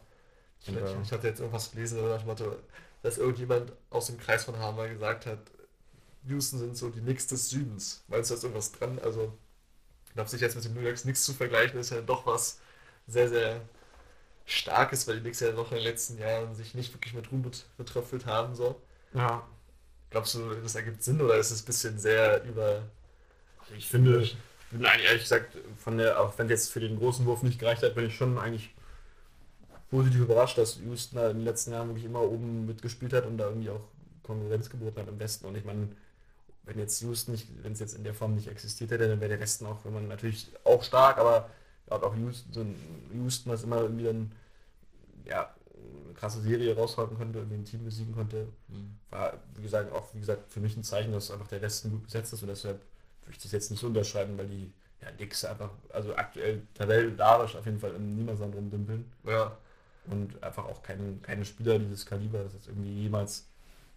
Ich, 0.60 0.68
ich, 0.68 1.12
hatte 1.12 1.28
jetzt 1.28 1.40
irgendwas 1.40 1.70
gelesen, 1.70 2.00
oder 2.00 2.16
ich 2.16 2.24
Motto, 2.24 2.56
dass 3.02 3.18
irgendjemand 3.18 3.72
aus 3.90 4.06
dem 4.06 4.18
Kreis 4.18 4.44
von 4.44 4.58
Hammer 4.58 4.88
gesagt 4.88 5.26
hat, 5.26 5.38
Houston 6.28 6.58
sind 6.58 6.76
so 6.76 6.90
die 6.90 7.00
Knicks 7.00 7.26
des 7.26 7.48
Südens. 7.48 8.02
Meinst 8.08 8.30
du, 8.30 8.34
da 8.34 8.38
ist 8.38 8.44
irgendwas 8.44 8.72
dran? 8.72 8.98
Also, 9.02 9.32
ich 10.06 10.14
glaube, 10.14 10.28
sich 10.28 10.40
jetzt 10.40 10.54
mit 10.56 10.64
den 10.64 10.74
New 10.74 10.80
Yorks 10.80 11.04
nichts 11.04 11.24
zu 11.24 11.32
vergleichen, 11.32 11.80
ist 11.80 11.90
ja 11.90 12.00
doch 12.00 12.26
was 12.26 12.58
sehr, 13.06 13.28
sehr 13.28 13.60
Starkes, 14.44 15.06
weil 15.06 15.16
die 15.16 15.20
Knicks 15.22 15.40
ja 15.40 15.52
noch 15.52 15.70
in 15.70 15.78
den 15.78 15.84
letzten 15.84 16.18
Jahren 16.18 16.54
sich 16.54 16.74
nicht 16.74 16.92
wirklich 16.92 17.14
mit 17.14 17.30
Ruhm 17.30 17.48
betröpfelt 17.78 18.26
haben. 18.26 18.54
So. 18.54 18.80
Ja. 19.14 19.46
Glaubst 20.10 20.34
du, 20.34 20.54
das 20.54 20.74
ergibt 20.74 21.02
Sinn 21.02 21.20
oder 21.20 21.36
ist 21.36 21.52
es 21.52 21.62
ein 21.62 21.66
bisschen 21.66 21.98
sehr 21.98 22.42
über. 22.44 22.82
Ich 23.76 23.88
finde, 23.88 24.28
nein, 24.72 25.00
ehrlich 25.06 25.22
gesagt, 25.22 25.56
von 25.78 25.98
der, 25.98 26.20
auch 26.20 26.36
wenn 26.36 26.48
jetzt 26.48 26.72
für 26.72 26.80
den 26.80 26.98
großen 26.98 27.24
Wurf 27.26 27.42
nicht 27.42 27.60
gereicht 27.60 27.82
hat, 27.84 27.94
bin 27.94 28.06
ich 28.06 28.16
schon 28.16 28.36
eigentlich 28.38 28.74
positiv 29.90 30.20
überrascht, 30.20 30.56
dass 30.56 30.78
Houston 30.78 31.18
in 31.18 31.38
den 31.38 31.44
letzten 31.44 31.72
Jahren 31.72 31.88
wirklich 31.88 32.04
immer 32.04 32.22
oben 32.22 32.66
mitgespielt 32.66 33.12
hat 33.12 33.26
und 33.26 33.36
da 33.38 33.48
irgendwie 33.48 33.70
auch 33.70 33.84
Konkurrenz 34.22 34.70
geboten 34.70 35.00
hat 35.00 35.08
im 35.08 35.18
Westen. 35.18 35.46
Und 35.46 35.56
ich 35.56 35.64
meine, 35.64 35.88
wenn 36.64 36.78
jetzt 36.78 37.02
Houston 37.02 37.32
nicht, 37.32 37.48
wenn 37.62 37.72
es 37.72 37.80
jetzt 37.80 37.94
in 37.94 38.04
der 38.04 38.14
Form 38.14 38.36
nicht 38.36 38.46
existiert 38.46 38.92
hätte, 38.92 39.08
dann 39.08 39.20
wäre 39.20 39.30
der 39.30 39.40
Westen 39.40 39.66
auch, 39.66 39.84
wenn 39.84 39.92
man 39.92 40.08
natürlich 40.08 40.48
auch 40.64 40.82
stark, 40.84 41.18
aber 41.18 41.50
ja, 41.90 42.00
auch 42.00 42.14
Houston, 42.16 42.76
Houston, 43.12 43.50
was 43.50 43.64
immer 43.64 43.80
irgendwie 43.80 44.04
dann 44.04 44.32
ja, 45.24 45.52
eine 46.04 46.14
krasse 46.14 46.40
Serie 46.40 46.76
raushalten 46.76 47.16
konnte, 47.16 47.40
irgendwie 47.40 47.56
ein 47.56 47.64
Team 47.64 47.84
besiegen 47.84 48.14
konnte, 48.14 48.46
mhm. 48.68 48.96
war, 49.10 49.38
wie 49.56 49.62
gesagt, 49.62 49.92
auch 49.92 50.14
wie 50.14 50.20
gesagt, 50.20 50.52
für 50.52 50.60
mich 50.60 50.76
ein 50.76 50.84
Zeichen, 50.84 51.12
dass 51.12 51.32
einfach 51.32 51.48
der 51.48 51.62
Westen 51.62 51.90
gut 51.90 52.04
besetzt 52.04 52.32
ist 52.32 52.42
und 52.42 52.48
deshalb 52.48 52.80
würde 53.24 53.36
ich 53.36 53.42
das 53.42 53.50
jetzt 53.50 53.72
nicht 53.72 53.82
unterschreiben, 53.82 54.38
weil 54.38 54.46
die 54.46 54.72
ja, 55.02 55.10
Dicks 55.10 55.44
einfach, 55.44 55.70
also 55.88 56.14
aktuell 56.14 56.62
tabellarisch 56.74 57.56
auf 57.56 57.64
jeden 57.64 57.80
Fall 57.80 57.94
im 57.94 58.14
Niemandsland 58.14 58.54
rumdümpeln. 58.54 59.10
Ja 59.24 59.56
und 60.06 60.42
einfach 60.42 60.64
auch 60.64 60.82
kein, 60.82 61.20
keine 61.22 61.44
Spieler 61.44 61.78
dieses 61.78 62.06
Kaliber, 62.06 62.42
das 62.42 62.54
jetzt 62.54 62.68
irgendwie 62.68 63.02
jemals 63.02 63.46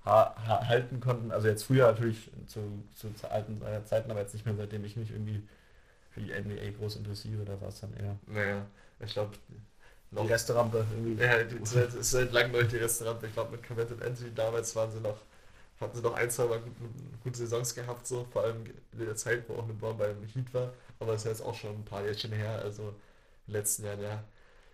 ha 0.05 0.35
ha 0.47 0.67
halten 0.67 0.99
konnten. 0.99 1.31
Also 1.31 1.47
jetzt 1.47 1.63
früher 1.63 1.87
natürlich 1.87 2.29
zu, 2.47 2.59
zu, 2.95 3.13
zu 3.13 3.29
alten 3.31 3.61
Zeiten, 3.85 4.11
aber 4.11 4.21
jetzt 4.21 4.33
nicht 4.33 4.45
mehr 4.45 4.55
seitdem 4.55 4.85
ich 4.85 4.95
mich 4.95 5.11
irgendwie 5.11 5.43
für 6.11 6.21
die 6.21 6.31
NBA 6.31 6.77
groß 6.77 6.97
interessiere, 6.97 7.43
da 7.45 7.59
war 7.59 7.69
es 7.69 7.79
dann 7.81 7.93
eher. 7.95 8.17
Naja, 8.27 8.65
ich 8.99 9.13
glaube, 9.13 9.31
die 10.11 10.27
Resterampe 10.27 10.85
irgendwie. 10.91 11.21
Ja, 11.21 11.43
die, 11.43 11.55
ist, 11.57 12.11
seit 12.11 12.31
langem 12.31 12.53
durch 12.53 12.67
die 12.67 12.77
Resterampe. 12.77 13.27
Ich 13.27 13.33
glaube, 13.33 13.51
mit 13.51 13.67
Comet 13.67 13.91
und 13.91 14.03
Anthony 14.03 14.33
damals 14.33 14.75
waren 14.75 14.91
sie 14.91 14.99
noch, 14.99 15.17
hatten 15.79 15.97
sie 15.97 16.03
noch 16.03 16.13
ein, 16.13 16.29
zwei 16.29 16.45
Mal 16.45 16.59
gute, 16.59 16.75
gute 17.23 17.37
Saisons 17.37 17.73
gehabt, 17.73 18.05
so 18.05 18.25
vor 18.31 18.43
allem 18.43 18.65
in 18.93 18.99
der 18.99 19.15
Zeit, 19.15 19.47
wo 19.49 19.55
auch 19.55 19.63
eine 19.63 19.73
Born 19.73 19.97
beim 19.97 20.23
Heat 20.33 20.53
war. 20.53 20.71
Aber 20.99 21.13
das 21.13 21.23
ist 21.23 21.29
jetzt 21.29 21.41
auch 21.41 21.55
schon 21.55 21.71
ein 21.71 21.85
paar 21.85 22.03
Jährchen 22.03 22.31
her, 22.31 22.59
also 22.63 22.89
in 22.89 22.93
den 23.47 23.53
letzten 23.53 23.85
Jahren, 23.85 24.01
ja. 24.01 24.23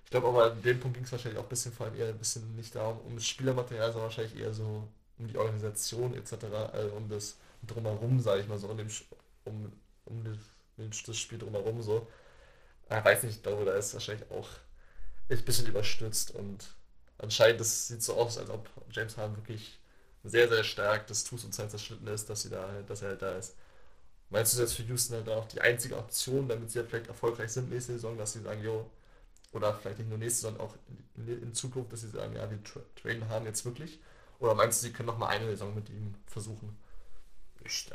Ich 0.09 0.11
glaube 0.11 0.29
aber 0.29 0.51
an 0.51 0.61
dem 0.63 0.79
Punkt 0.79 0.95
ging 0.97 1.05
es 1.05 1.11
wahrscheinlich 1.11 1.37
auch 1.39 1.43
ein 1.43 1.49
bisschen 1.49 1.71
vor 1.71 1.85
allem 1.85 1.95
eher 1.95 2.07
ein 2.07 2.17
bisschen 2.17 2.55
nicht 2.55 2.73
darum, 2.73 2.97
um 3.05 3.13
das 3.13 3.27
Spielermaterial, 3.27 3.91
sondern 3.91 4.09
wahrscheinlich 4.09 4.39
eher 4.39 4.51
so 4.51 4.87
um 5.19 5.27
die 5.27 5.37
Organisation 5.37 6.15
etc., 6.15 6.45
also 6.73 6.95
um 6.95 7.07
das 7.07 7.37
drumherum, 7.61 8.19
sage 8.19 8.41
ich 8.41 8.47
mal 8.47 8.57
so, 8.57 8.69
um, 8.69 8.77
den, 8.77 8.89
um, 9.45 9.71
um 10.05 10.23
das, 10.77 11.03
das 11.03 11.15
Spiel 11.15 11.37
drumherum 11.37 11.83
so. 11.83 12.07
Ich 12.89 13.05
weiß 13.05 13.21
nicht, 13.21 13.35
ich 13.35 13.43
glaube, 13.43 13.65
da 13.65 13.73
ist 13.73 13.93
wahrscheinlich 13.93 14.31
auch 14.31 14.49
ein 15.29 15.45
bisschen 15.45 15.67
überstürzt 15.67 16.31
und 16.31 16.73
anscheinend 17.19 17.61
das 17.61 17.89
sieht 17.89 18.01
so 18.01 18.15
aus, 18.15 18.39
als 18.39 18.49
ob 18.49 18.67
James 18.89 19.15
Harden 19.15 19.37
wirklich 19.37 19.77
sehr, 20.23 20.49
sehr 20.49 20.63
stark 20.63 21.05
das 21.05 21.23
Tuch 21.23 21.43
und 21.43 21.53
Zeit 21.53 21.69
zerschnitten 21.69 22.07
ist, 22.07 22.27
dass, 22.31 22.41
sie 22.41 22.49
da, 22.49 22.67
dass 22.87 23.03
er 23.03 23.09
halt 23.09 23.21
da 23.21 23.37
ist. 23.37 23.55
Meinst 24.31 24.57
du 24.57 24.61
jetzt 24.61 24.73
für 24.73 24.81
Houston 24.83 25.17
halt 25.17 25.29
auch 25.29 25.47
die 25.47 25.61
einzige 25.61 25.97
Option, 25.97 26.47
damit 26.47 26.71
sie 26.71 26.79
halt 26.79 26.89
vielleicht 26.89 27.09
erfolgreich 27.09 27.51
sind 27.51 27.69
nächste 27.69 27.93
Saison, 27.93 28.17
dass 28.17 28.33
sie 28.33 28.41
sagen, 28.41 28.63
jo, 28.63 28.89
oder 29.51 29.73
vielleicht 29.73 29.99
nicht 29.99 30.09
nur 30.09 30.17
nächste, 30.17 30.41
sondern 30.41 30.61
auch 30.61 30.75
in, 31.17 31.43
in 31.43 31.53
Zukunft, 31.53 31.91
dass 31.93 32.01
sie 32.01 32.09
sagen, 32.09 32.35
ja, 32.35 32.49
wir 32.49 32.63
tra 32.63 32.81
traden 33.01 33.27
haben 33.29 33.45
jetzt 33.45 33.65
wirklich? 33.65 33.99
Oder 34.39 34.55
meinst 34.55 34.81
du, 34.81 34.87
sie 34.87 34.93
können 34.93 35.07
noch 35.07 35.17
mal 35.17 35.27
eine 35.27 35.45
Saison 35.47 35.73
mit 35.75 35.89
ihm 35.89 36.13
versuchen? 36.27 36.77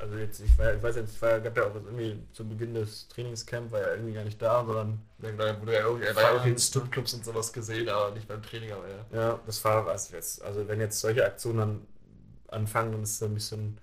Also 0.01 0.17
jetzt, 0.19 0.41
ich, 0.41 0.57
weiß, 0.59 0.77
ich 0.77 0.83
weiß 0.83 0.97
jetzt, 0.97 1.21
war, 1.23 1.41
gab 1.41 1.57
ja 1.57 1.65
auch 1.65 1.75
irgendwie 1.75 2.23
zu 2.33 2.47
Beginn 2.47 2.75
des 2.75 3.09
Trainingscamp, 3.09 3.73
war 3.73 3.81
er 3.81 3.95
irgendwie 3.95 4.13
gar 4.13 4.25
nicht 4.25 4.41
da, 4.41 4.65
sondern 4.65 5.01
ja, 5.23 5.31
genau, 5.31 5.61
wurde 5.61 5.73
ja 5.73 5.81
irgendwie, 5.81 6.07
er 6.07 6.15
war 6.15 6.23
ja 6.23 6.41
auch 6.41 6.45
in 6.45 6.59
Stripclubs 6.59 7.15
und 7.15 7.25
sowas 7.25 7.53
gesehen, 7.53 7.89
aber 7.89 8.11
nicht 8.15 8.29
beim 8.29 8.43
Training, 8.43 8.73
aber 8.73 8.89
ja. 8.89 9.07
Ja, 9.13 9.41
das 9.47 9.65
war 9.65 9.87
was 9.87 10.11
jetzt. 10.11 10.43
Also 10.43 10.69
wenn 10.69 10.81
jetzt 10.81 11.01
solche 11.01 11.25
Aktionen 11.25 11.59
dann 11.59 11.87
anfangen, 12.49 12.93
dann 12.93 13.03
ist 13.03 13.15
es 13.15 13.23
ein 13.23 13.35
bisschen 13.35 13.79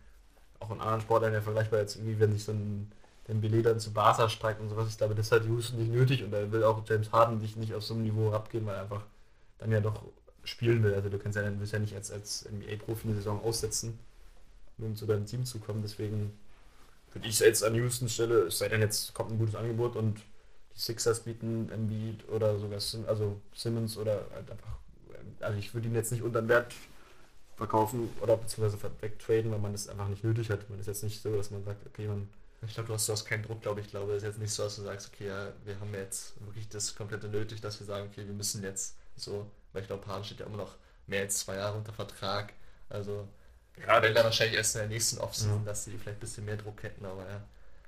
auch 0.60 0.70
in 0.70 0.80
anderen 0.80 1.02
Sportlern 1.02 1.34
ja 1.34 1.42
vergleichbar 1.42 1.80
jetzt 1.80 1.96
irgendwie, 1.96 2.20
wenn 2.20 2.32
sich 2.32 2.44
so 2.44 2.52
ein 2.52 2.92
Dembele 3.32 3.62
dann 3.62 3.80
zu 3.80 3.94
Barca 3.94 4.28
streikt 4.28 4.60
und 4.60 4.70
sowas, 4.70 4.90
ich 4.90 4.98
glaube, 4.98 5.16
das 5.16 5.32
hat 5.32 5.46
Houston 5.46 5.80
nicht 5.80 5.92
nötig 5.92 6.24
und 6.24 6.32
da 6.32 6.52
will 6.52 6.64
auch 6.64 6.84
James 6.88 7.12
Harden 7.14 7.40
sich 7.40 7.56
nicht 7.56 7.74
auf 7.74 7.84
so 7.84 7.94
einem 7.94 8.04
Niveau 8.04 8.32
abgehen, 8.32 8.66
weil 8.66 8.76
er 8.76 8.82
einfach 8.82 9.04
dann 9.58 9.72
ja 9.72 9.80
doch 9.80 10.04
spielen 10.44 10.84
will. 10.84 10.94
Also 10.94 11.08
du 11.08 11.18
kannst 11.18 11.38
ja, 11.38 11.50
du 11.50 11.60
willst 11.60 11.72
ja 11.72 11.80
nicht 11.80 11.96
als, 11.96 12.12
als 12.12 12.46
NBA-Profi 12.52 13.08
eine 13.08 13.16
Saison 13.16 13.42
aussetzen, 13.42 13.98
um 14.80 14.96
zu 14.98 15.06
deinem 15.06 15.26
Team 15.26 15.46
zu 15.46 15.60
kommen. 15.60 15.82
Deswegen 15.82 16.38
würde 17.14 17.28
ich 17.28 17.40
jetzt 17.40 17.64
an 17.64 17.74
Houston 17.76 18.10
Stelle, 18.10 18.48
es 18.48 18.58
sei 18.58 18.68
denn 18.68 18.82
jetzt 18.82 19.14
kommt 19.14 19.32
ein 19.32 19.40
gutes 19.40 19.56
Angebot 19.56 19.96
und 19.96 20.18
die 20.76 20.80
Sixers 20.80 21.22
bieten 21.22 21.70
Embiid 21.70 22.28
oder 22.28 22.60
sogar 22.60 22.82
Sim, 22.82 23.06
also 23.08 23.40
Simmons 23.56 23.98
oder 23.98 24.26
halt 24.34 24.52
einfach, 24.52 24.78
also 25.40 25.58
ich 25.58 25.74
würde 25.74 25.88
ihn 25.88 25.96
jetzt 25.96 26.12
nicht 26.12 26.24
unter 26.24 26.42
den 26.42 26.50
Wert 26.50 26.74
verkaufen 27.56 28.10
oder 28.22 28.36
beziehungsweise 28.36 28.78
wegtraden, 29.00 29.52
weil 29.52 29.60
man 29.60 29.72
das 29.72 29.88
einfach 29.88 30.10
nicht 30.10 30.24
nötig 30.24 30.50
hat. 30.50 30.70
Man 30.70 30.80
ist 30.80 30.88
jetzt 30.88 31.04
nicht 31.04 31.22
so, 31.22 31.34
dass 31.38 31.52
man 31.52 31.64
sagt, 31.64 31.86
okay, 31.86 32.08
man 32.08 32.28
ich 32.68 32.74
glaube, 32.74 32.88
du 32.88 32.94
hast, 32.94 33.08
du 33.08 33.14
hast 33.14 33.26
keinen 33.26 33.44
Druck, 33.44 33.62
glaube 33.62 33.80
ich. 33.80 33.88
Ich 33.88 33.92
glaube, 33.92 34.12
es 34.12 34.18
ist 34.18 34.28
jetzt 34.28 34.40
nicht 34.40 34.54
so, 34.54 34.64
dass 34.64 34.76
du 34.76 34.84
sagst, 34.84 35.12
okay, 35.14 35.28
ja, 35.28 35.52
wir 35.64 35.80
haben 35.80 35.94
jetzt 35.94 36.40
wirklich 36.46 36.70
das 36.70 36.96
komplette 36.96 37.28
nötig, 37.28 37.60
dass 37.62 37.80
wir 37.80 37.88
sagen, 37.88 38.08
okay, 38.12 38.26
wir 38.26 38.34
müssen 38.34 38.64
jetzt 38.64 38.98
so, 39.16 39.50
weil 39.74 39.82
ich 39.82 39.88
glaube, 39.88 40.04
Pan 40.04 40.24
steht 40.24 40.40
ja 40.40 40.46
immer 40.46 40.58
noch 40.58 40.76
mehr 41.08 41.22
als 41.22 41.40
zwei 41.40 41.56
Jahre 41.56 41.78
unter 41.78 41.94
Vertrag. 41.94 42.54
Also, 42.90 43.28
gerade 43.74 44.14
dann 44.14 44.26
wahrscheinlich 44.26 44.58
erst 44.58 44.76
in 44.76 44.82
der 44.82 44.90
nächsten 44.90 45.20
Offseason, 45.20 45.60
ja. 45.60 45.66
dass 45.66 45.86
sie 45.86 45.98
vielleicht 45.98 46.18
ein 46.18 46.20
bisschen 46.20 46.46
mehr 46.46 46.58
Druck 46.58 46.84
hätten, 46.84 47.06
aber 47.06 47.28
ja. 47.28 47.42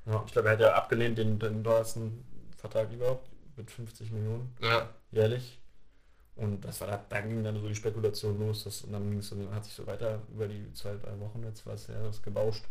ja 0.05 0.23
ich 0.25 0.31
glaube, 0.31 0.49
er 0.49 0.53
hat 0.53 0.59
ja 0.59 0.73
abgelehnt 0.73 1.17
den, 1.19 1.37
den 1.37 1.63
teuersten 1.63 2.25
Vertrag 2.57 2.91
überhaupt 2.91 3.29
mit 3.55 3.69
50 3.69 4.11
Millionen 4.11 4.55
ja. 4.59 4.89
jährlich. 5.11 5.59
Und 6.35 6.61
das 6.61 6.81
war 6.81 7.05
da 7.09 7.21
ging 7.21 7.43
dann 7.43 7.59
so 7.59 7.67
die 7.67 7.75
Spekulation 7.75 8.39
los, 8.39 8.63
dass, 8.63 8.81
und 8.81 8.93
dann, 8.93 9.21
dann 9.21 9.55
hat 9.55 9.65
sich 9.65 9.73
so 9.73 9.85
weiter 9.85 10.19
über 10.33 10.47
die 10.47 10.71
zwei, 10.73 10.95
drei 10.95 11.19
Wochen 11.19 11.43
jetzt 11.43 11.65
was 11.67 11.87
ja 11.87 12.01
das 12.01 12.23
gebauscht. 12.23 12.65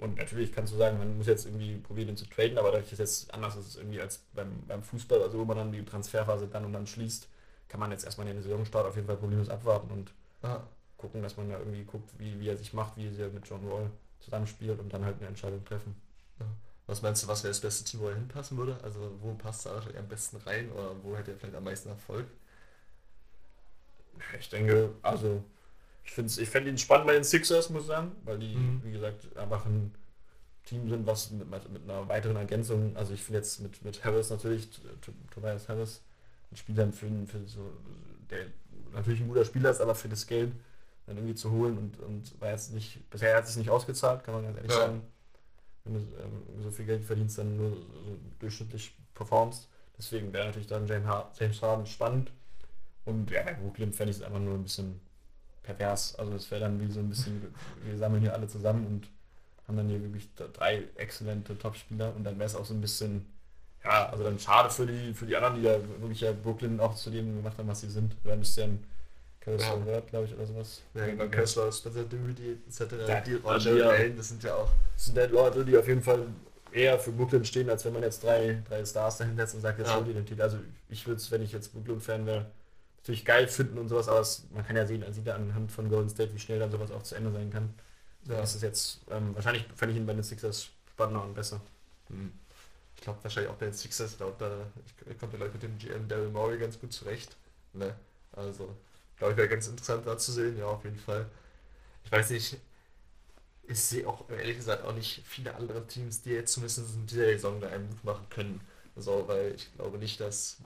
Und 0.00 0.16
natürlich 0.16 0.50
kannst 0.50 0.72
du 0.72 0.78
sagen, 0.78 0.96
man 0.98 1.18
muss 1.18 1.26
jetzt 1.26 1.44
irgendwie 1.44 1.76
probieren, 1.76 2.08
den 2.08 2.16
zu 2.16 2.24
traden, 2.24 2.56
aber 2.56 2.72
dadurch 2.72 2.90
ist 2.90 2.98
jetzt 2.98 3.34
anders 3.34 3.54
ist 3.56 3.68
es 3.68 3.76
irgendwie 3.76 4.00
als 4.00 4.24
beim, 4.34 4.62
beim 4.66 4.82
Fußball, 4.82 5.22
also 5.22 5.38
wo 5.38 5.44
man 5.44 5.58
dann 5.58 5.72
die 5.72 5.84
Transferphase 5.84 6.48
dann 6.48 6.64
und 6.64 6.72
dann 6.72 6.86
schließt, 6.86 7.28
kann 7.68 7.80
man 7.80 7.90
jetzt 7.90 8.04
erstmal 8.04 8.26
den 8.26 8.42
Saisonstart 8.42 8.86
auf 8.86 8.96
jeden 8.96 9.06
Fall 9.06 9.18
problemlos 9.18 9.50
abwarten 9.50 9.90
und 9.90 10.12
Aha. 10.40 10.66
gucken, 10.96 11.22
dass 11.22 11.36
man 11.36 11.50
da 11.50 11.58
irgendwie 11.58 11.84
guckt, 11.84 12.10
wie, 12.18 12.40
wie 12.40 12.48
er 12.48 12.56
sich 12.56 12.72
macht, 12.72 12.96
wie 12.96 13.08
er 13.08 13.28
mit 13.28 13.46
John 13.46 13.68
Wall 13.70 13.90
zusammenspielt 14.20 14.80
und 14.80 14.90
dann 14.90 15.04
halt 15.04 15.18
eine 15.18 15.28
Entscheidung 15.28 15.62
treffen. 15.66 15.94
Ja. 16.38 16.46
Was 16.86 17.02
meinst 17.02 17.22
du, 17.22 17.28
was 17.28 17.44
wäre 17.44 17.50
das 17.50 17.60
beste 17.60 17.84
Team, 17.84 18.00
wo 18.00 18.08
er 18.08 18.14
hinpassen 18.14 18.56
würde? 18.56 18.78
Also 18.82 18.98
wo 19.20 19.34
passt 19.34 19.66
er 19.66 19.82
am 19.98 20.08
besten 20.08 20.38
rein 20.38 20.72
oder 20.72 20.96
wo 21.02 21.14
hätte 21.14 21.32
er 21.32 21.36
vielleicht 21.36 21.56
am 21.56 21.64
meisten 21.64 21.90
Erfolg? 21.90 22.26
Ich 24.38 24.48
denke, 24.48 24.94
also 25.02 25.44
ich 26.10 26.14
finde 26.14 26.42
ich 26.42 26.48
fänd 26.48 26.66
ihn 26.66 26.76
spannend 26.76 27.06
bei 27.06 27.12
den 27.12 27.22
Sixers, 27.22 27.70
muss 27.70 27.82
ich 27.82 27.88
sagen, 27.88 28.10
weil 28.24 28.36
die, 28.36 28.56
mhm. 28.56 28.82
wie 28.82 28.90
gesagt, 28.90 29.36
einfach 29.36 29.64
ein 29.64 29.94
Team 30.64 30.88
sind, 30.88 31.06
was 31.06 31.30
mit, 31.30 31.48
mit 31.48 31.84
einer 31.84 32.08
weiteren 32.08 32.34
Ergänzung, 32.34 32.96
also 32.96 33.14
ich 33.14 33.22
finde 33.22 33.38
jetzt 33.38 33.60
mit, 33.60 33.84
mit 33.84 34.04
Harris 34.04 34.28
natürlich, 34.28 34.68
Tobias 35.32 35.68
Harris, 35.68 36.02
ein 36.50 36.56
Spieler 36.56 36.92
für, 36.92 37.06
für 37.26 37.46
so, 37.46 37.70
der 38.28 38.46
natürlich 38.92 39.20
ein 39.20 39.28
guter 39.28 39.44
Spieler 39.44 39.70
ist, 39.70 39.80
aber 39.80 39.94
für 39.94 40.08
das 40.08 40.26
Geld 40.26 40.52
dann 41.06 41.16
irgendwie 41.16 41.36
zu 41.36 41.52
holen 41.52 41.78
und, 41.78 42.00
und 42.00 42.40
war 42.40 42.50
jetzt 42.50 42.74
nicht, 42.74 43.08
bisher 43.08 43.36
hat 43.36 43.44
es 43.44 43.50
sich 43.50 43.58
nicht 43.58 43.70
ausgezahlt, 43.70 44.24
kann 44.24 44.34
man 44.34 44.42
ganz 44.42 44.56
ehrlich 44.56 44.72
ja. 44.72 44.78
sagen. 44.78 45.02
Wenn 45.84 45.94
du 45.94 46.00
ähm, 46.00 46.62
so 46.64 46.72
viel 46.72 46.86
Geld 46.86 47.04
verdienst, 47.04 47.38
dann 47.38 47.56
nur 47.56 47.70
so 47.70 48.18
durchschnittlich 48.40 48.96
performst. 49.14 49.68
Deswegen 49.96 50.32
wäre 50.32 50.46
natürlich 50.46 50.66
dann 50.66 50.88
James 50.88 51.62
Harden 51.62 51.86
spannend. 51.86 52.32
Und 53.04 53.30
ja, 53.30 53.44
bei 53.44 53.54
Brooklyn 53.54 53.92
fände 53.92 54.10
ich 54.10 54.16
es 54.16 54.22
einfach 54.22 54.40
nur 54.40 54.54
ein 54.54 54.64
bisschen 54.64 55.00
pervers. 55.74 56.14
Also 56.16 56.32
es 56.34 56.50
wäre 56.50 56.62
dann 56.62 56.80
wie 56.80 56.90
so 56.90 57.00
ein 57.00 57.08
bisschen, 57.08 57.54
wir 57.84 57.98
sammeln 57.98 58.22
hier 58.22 58.34
alle 58.34 58.48
zusammen 58.48 58.86
und 58.86 59.08
haben 59.66 59.76
dann 59.76 59.88
hier 59.88 60.02
wirklich 60.02 60.28
drei 60.34 60.84
exzellente 60.96 61.56
Topspieler 61.56 62.14
und 62.16 62.24
dann 62.24 62.38
wäre 62.38 62.46
es 62.46 62.56
auch 62.56 62.64
so 62.64 62.74
ein 62.74 62.80
bisschen, 62.80 63.26
ja, 63.84 64.08
also 64.10 64.24
dann 64.24 64.38
schade 64.38 64.70
für 64.70 64.86
die, 64.86 65.14
für 65.14 65.26
die 65.26 65.36
anderen, 65.36 65.56
die 65.56 65.62
ja 65.62 65.78
wirklich 66.00 66.20
ja 66.20 66.32
Brooklyn 66.32 66.80
auch 66.80 66.94
zu 66.94 67.10
dem 67.10 67.36
gemacht 67.36 67.56
haben, 67.58 67.68
was 67.68 67.80
sie 67.80 67.90
sind. 67.90 68.16
Da 68.24 68.34
müsste 68.36 68.62
ja 68.62 68.66
ein 68.66 68.84
Kessler 69.40 69.78
ja. 69.78 69.86
Word, 69.86 70.08
glaube 70.08 70.26
ich, 70.26 70.34
oder 70.34 70.46
sowas. 70.46 70.82
Ja, 70.94 71.06
genau, 71.06 71.28
Kessler, 71.28 71.72
Spencer 71.72 72.04
Dinwiddie, 72.04 72.58
etc. 72.68 72.80
Ja, 73.08 73.20
die, 73.20 73.38
die 73.38 73.82
Allen, 73.82 74.16
das 74.16 74.28
sind 74.28 74.42
ja 74.42 74.54
auch, 74.54 74.68
das 74.94 75.06
sind 75.06 75.18
halt 75.18 75.30
Leute, 75.30 75.64
die 75.64 75.76
auf 75.78 75.88
jeden 75.88 76.02
Fall 76.02 76.26
eher 76.72 76.98
für 76.98 77.12
Brooklyn 77.12 77.44
stehen, 77.44 77.70
als 77.70 77.84
wenn 77.84 77.92
man 77.92 78.02
jetzt 78.02 78.22
drei, 78.22 78.62
drei 78.68 78.84
Stars 78.84 79.18
dahinsetzt 79.18 79.54
und 79.54 79.60
sagt, 79.60 79.78
jetzt 79.78 79.88
ja. 79.88 80.00
die 80.00 80.12
den 80.12 80.26
Titel. 80.26 80.42
Also 80.42 80.58
ich 80.88 81.06
würde 81.06 81.20
es, 81.20 81.30
wenn 81.30 81.42
ich 81.42 81.52
jetzt 81.52 81.72
Brooklyn-Fan 81.72 82.26
wäre, 82.26 82.46
natürlich 83.02 83.24
geil 83.24 83.48
finden 83.48 83.78
und 83.78 83.88
sowas, 83.88 84.08
aber 84.08 84.20
es, 84.20 84.46
man 84.52 84.66
kann 84.66 84.76
ja 84.76 84.86
sehen, 84.86 85.04
sieht 85.12 85.26
ja 85.26 85.34
anhand 85.34 85.72
von 85.72 85.88
Golden 85.88 86.10
State, 86.10 86.34
wie 86.34 86.38
schnell 86.38 86.58
dann 86.58 86.70
sowas 86.70 86.90
auch 86.90 87.02
zu 87.02 87.14
Ende 87.14 87.32
sein 87.32 87.50
kann. 87.50 87.74
Ja. 88.28 88.36
Das 88.36 88.54
ist 88.54 88.62
jetzt, 88.62 89.00
ähm, 89.10 89.34
wahrscheinlich 89.34 89.66
fände 89.74 89.94
ich 89.94 90.00
ihn 90.00 90.06
bei 90.06 90.12
den 90.12 90.22
Sixers 90.22 90.68
spannender 90.90 91.22
und 91.22 91.34
besser. 91.34 91.60
Hm. 92.08 92.32
Ich 92.96 93.02
glaube 93.02 93.18
wahrscheinlich 93.22 93.50
auch 93.50 93.56
bei 93.56 93.66
den 93.66 93.74
Sixers, 93.74 94.18
glaube 94.18 94.34
da 94.38 94.66
ich, 95.10 95.18
kommt 95.18 95.32
vielleicht 95.32 95.54
mit 95.54 95.62
dem 95.62 95.78
GM 95.78 96.06
Daryl 96.06 96.28
Morey 96.28 96.58
ganz 96.58 96.78
gut 96.78 96.92
zurecht. 96.92 97.34
Ne? 97.72 97.94
Also, 98.32 98.76
glaube 99.16 99.32
ich, 99.32 99.38
wäre 99.38 99.48
ganz 99.48 99.66
interessant 99.68 100.06
da 100.06 100.18
zu 100.18 100.32
sehen, 100.32 100.58
ja, 100.58 100.66
auf 100.66 100.84
jeden 100.84 100.98
Fall. 100.98 101.26
Ich 102.04 102.12
weiß 102.12 102.30
nicht, 102.30 102.58
ich 103.62 103.80
sehe 103.80 104.06
auch 104.06 104.28
ehrlich 104.28 104.56
gesagt 104.56 104.84
auch 104.84 104.92
nicht 104.92 105.22
viele 105.24 105.54
andere 105.54 105.86
Teams, 105.86 106.22
die 106.22 106.30
jetzt 106.30 106.52
zumindest 106.52 106.78
in 106.94 107.06
dieser 107.06 107.26
Saison 107.26 107.60
da 107.60 107.68
einen 107.68 107.88
Move 107.88 108.00
machen 108.02 108.26
können. 108.28 108.60
So, 108.96 109.26
weil 109.28 109.54
ich 109.54 109.72
glaube 109.76 109.96
nicht, 109.96 110.20
dass 110.20 110.58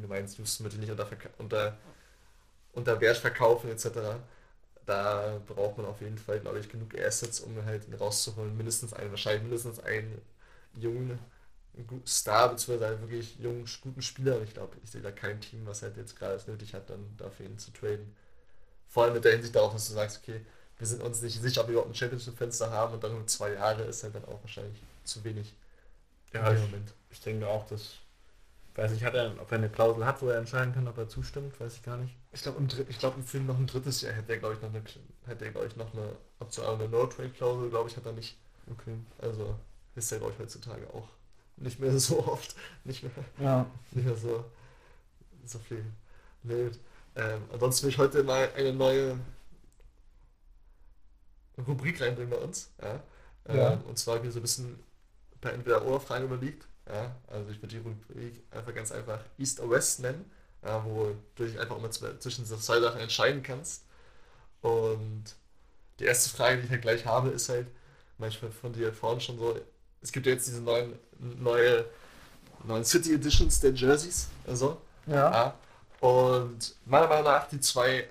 wie 0.00 0.06
du 0.06 0.08
meinst, 0.08 0.38
Lebensmittel 0.38 0.78
nicht 0.78 0.90
unter, 0.90 1.06
unter, 1.38 1.76
unter 2.72 3.00
Wert 3.00 3.18
verkaufen 3.18 3.70
etc. 3.70 3.88
Da 4.86 5.40
braucht 5.46 5.76
man 5.76 5.86
auf 5.86 6.00
jeden 6.00 6.18
Fall, 6.18 6.40
glaube 6.40 6.58
ich, 6.58 6.68
genug 6.68 6.98
Assets, 6.98 7.40
um 7.40 7.64
halt 7.64 7.82
rauszuholen. 8.00 8.56
Mindestens 8.56 8.92
einen, 8.92 9.10
wahrscheinlich 9.10 9.42
mindestens 9.42 9.78
einen 9.80 10.20
jungen 10.76 11.18
Star, 12.06 12.48
beziehungsweise 12.50 13.00
wirklich 13.00 13.38
jungen, 13.38 13.68
guten 13.82 14.02
Spieler. 14.02 14.40
Ich 14.42 14.54
glaube, 14.54 14.76
ich 14.82 14.90
sehe 14.90 15.02
da 15.02 15.12
kein 15.12 15.40
Team, 15.40 15.66
was 15.66 15.82
halt 15.82 15.96
jetzt 15.96 16.16
gerade 16.18 16.34
es 16.34 16.46
nötig 16.46 16.74
hat, 16.74 16.90
dann 16.90 17.04
dafür 17.16 17.46
ihn 17.46 17.58
zu 17.58 17.72
traden. 17.72 18.14
Vor 18.88 19.04
allem 19.04 19.14
mit 19.14 19.24
der 19.24 19.32
Hinsicht 19.32 19.54
darauf, 19.54 19.72
dass 19.72 19.88
du 19.88 19.94
sagst, 19.94 20.20
okay, 20.22 20.40
wir 20.78 20.86
sind 20.86 21.02
uns 21.02 21.22
nicht 21.22 21.40
sicher, 21.40 21.60
ob 21.60 21.68
wir 21.68 21.74
überhaupt 21.74 21.90
ein 21.90 21.94
Championship-Fenster 21.94 22.70
haben 22.70 22.94
und 22.94 23.04
dann 23.04 23.12
nur 23.12 23.26
zwei 23.26 23.52
Jahre 23.52 23.82
ist 23.82 24.02
halt 24.02 24.14
dann 24.14 24.24
auch 24.24 24.42
wahrscheinlich 24.42 24.82
zu 25.04 25.22
wenig. 25.24 25.54
Ja, 26.32 26.52
ich, 26.52 26.60
ich 27.10 27.20
denke 27.20 27.46
auch, 27.46 27.66
dass 27.66 27.99
weiß 28.80 28.92
nicht, 28.92 29.04
hat 29.04 29.14
er, 29.14 29.38
ob 29.40 29.52
er 29.52 29.58
eine 29.58 29.68
Klausel 29.68 30.06
hat, 30.06 30.22
wo 30.22 30.28
er 30.28 30.38
entscheiden 30.38 30.72
kann, 30.72 30.88
ob 30.88 30.96
er 30.96 31.06
zustimmt, 31.06 31.58
weiß 31.60 31.76
ich 31.76 31.82
gar 31.82 31.98
nicht. 31.98 32.16
Ich 32.32 32.42
glaube, 32.42 32.66
ich 32.88 32.98
glaube, 32.98 33.16
im 33.18 33.24
Film 33.24 33.46
noch 33.46 33.58
ein 33.58 33.66
drittes 33.66 34.00
Jahr 34.00 34.14
hätte 34.14 34.32
er, 34.32 34.38
glaube 34.38 34.54
ich, 34.54 34.62
noch 34.62 34.70
eine, 34.70 34.82
hätte 35.26 35.44
er, 35.44 35.50
glaube 35.50 35.66
ich, 35.66 35.76
noch 35.76 35.92
eine, 35.92 36.16
Option, 36.38 36.64
eine 36.66 36.88
No-Trade-Klausel, 36.88 37.68
glaube 37.68 37.90
ich, 37.90 37.96
hat 37.96 38.06
er 38.06 38.12
nicht. 38.12 38.38
Okay. 38.70 38.96
Also 39.18 39.54
ist 39.94 40.10
er, 40.12 40.18
glaube 40.18 40.32
ich, 40.32 40.38
heutzutage 40.38 40.88
auch 40.94 41.08
nicht 41.56 41.78
mehr 41.78 41.98
so 41.98 42.26
oft, 42.26 42.56
nicht 42.84 43.02
mehr, 43.02 43.12
ja. 43.38 43.66
nicht 43.90 44.06
mehr 44.06 44.16
so, 44.16 44.44
so 45.44 45.58
viel. 45.58 45.84
Nee. 46.42 46.70
Ähm, 47.16 47.42
ansonsten 47.52 47.84
will 47.84 47.90
ich 47.90 47.98
heute 47.98 48.22
mal 48.22 48.48
eine 48.56 48.72
neue 48.72 49.18
Rubrik 51.66 52.00
reinbringen 52.00 52.30
bei 52.30 52.38
uns. 52.38 52.70
Ja? 52.80 53.02
Ähm, 53.46 53.56
ja. 53.56 53.72
Und 53.86 53.98
zwar 53.98 54.22
wie 54.22 54.30
so 54.30 54.38
ein 54.38 54.42
bisschen 54.42 54.78
per 55.42 55.52
entweder 55.52 55.84
oder 55.84 56.00
Frage 56.00 56.24
überlegt. 56.24 56.66
Ja, 56.88 57.14
also 57.28 57.50
ich 57.50 57.62
würde 57.62 57.68
die 57.68 57.78
Rubrik 57.78 58.42
einfach 58.50 58.74
ganz 58.74 58.90
einfach 58.90 59.20
East 59.38 59.60
or 59.60 59.70
West 59.70 60.00
nennen, 60.00 60.30
ja, 60.64 60.84
wo 60.84 61.14
du 61.36 61.44
dich 61.44 61.58
einfach 61.58 61.76
immer 61.76 61.90
zwischen 61.90 62.44
zwei 62.46 62.80
Sachen 62.80 63.00
entscheiden 63.00 63.42
kannst. 63.42 63.84
Und 64.60 65.24
die 65.98 66.04
erste 66.04 66.30
Frage, 66.30 66.58
die 66.58 66.64
ich 66.64 66.70
halt 66.70 66.82
gleich 66.82 67.06
habe, 67.06 67.28
ist 67.30 67.48
halt, 67.48 67.68
manchmal 68.20 68.52
von 68.52 68.72
dir 68.72 68.92
vorhin 68.92 69.20
schon 69.20 69.38
so, 69.38 69.58
es 70.02 70.12
gibt 70.12 70.26
ja 70.26 70.32
jetzt 70.32 70.46
diese 70.46 70.60
neuen, 70.60 70.94
neue, 71.18 71.84
neuen 72.64 72.84
City 72.84 73.14
Editions 73.14 73.60
der 73.60 73.72
Jerseys, 73.72 74.28
also. 74.46 74.80
Ja. 75.06 75.30
ja. 75.32 75.54
Und 76.00 76.76
meiner 76.84 77.08
Meinung 77.08 77.24
nach 77.24 77.48
die 77.48 77.60
zwei 77.60 78.08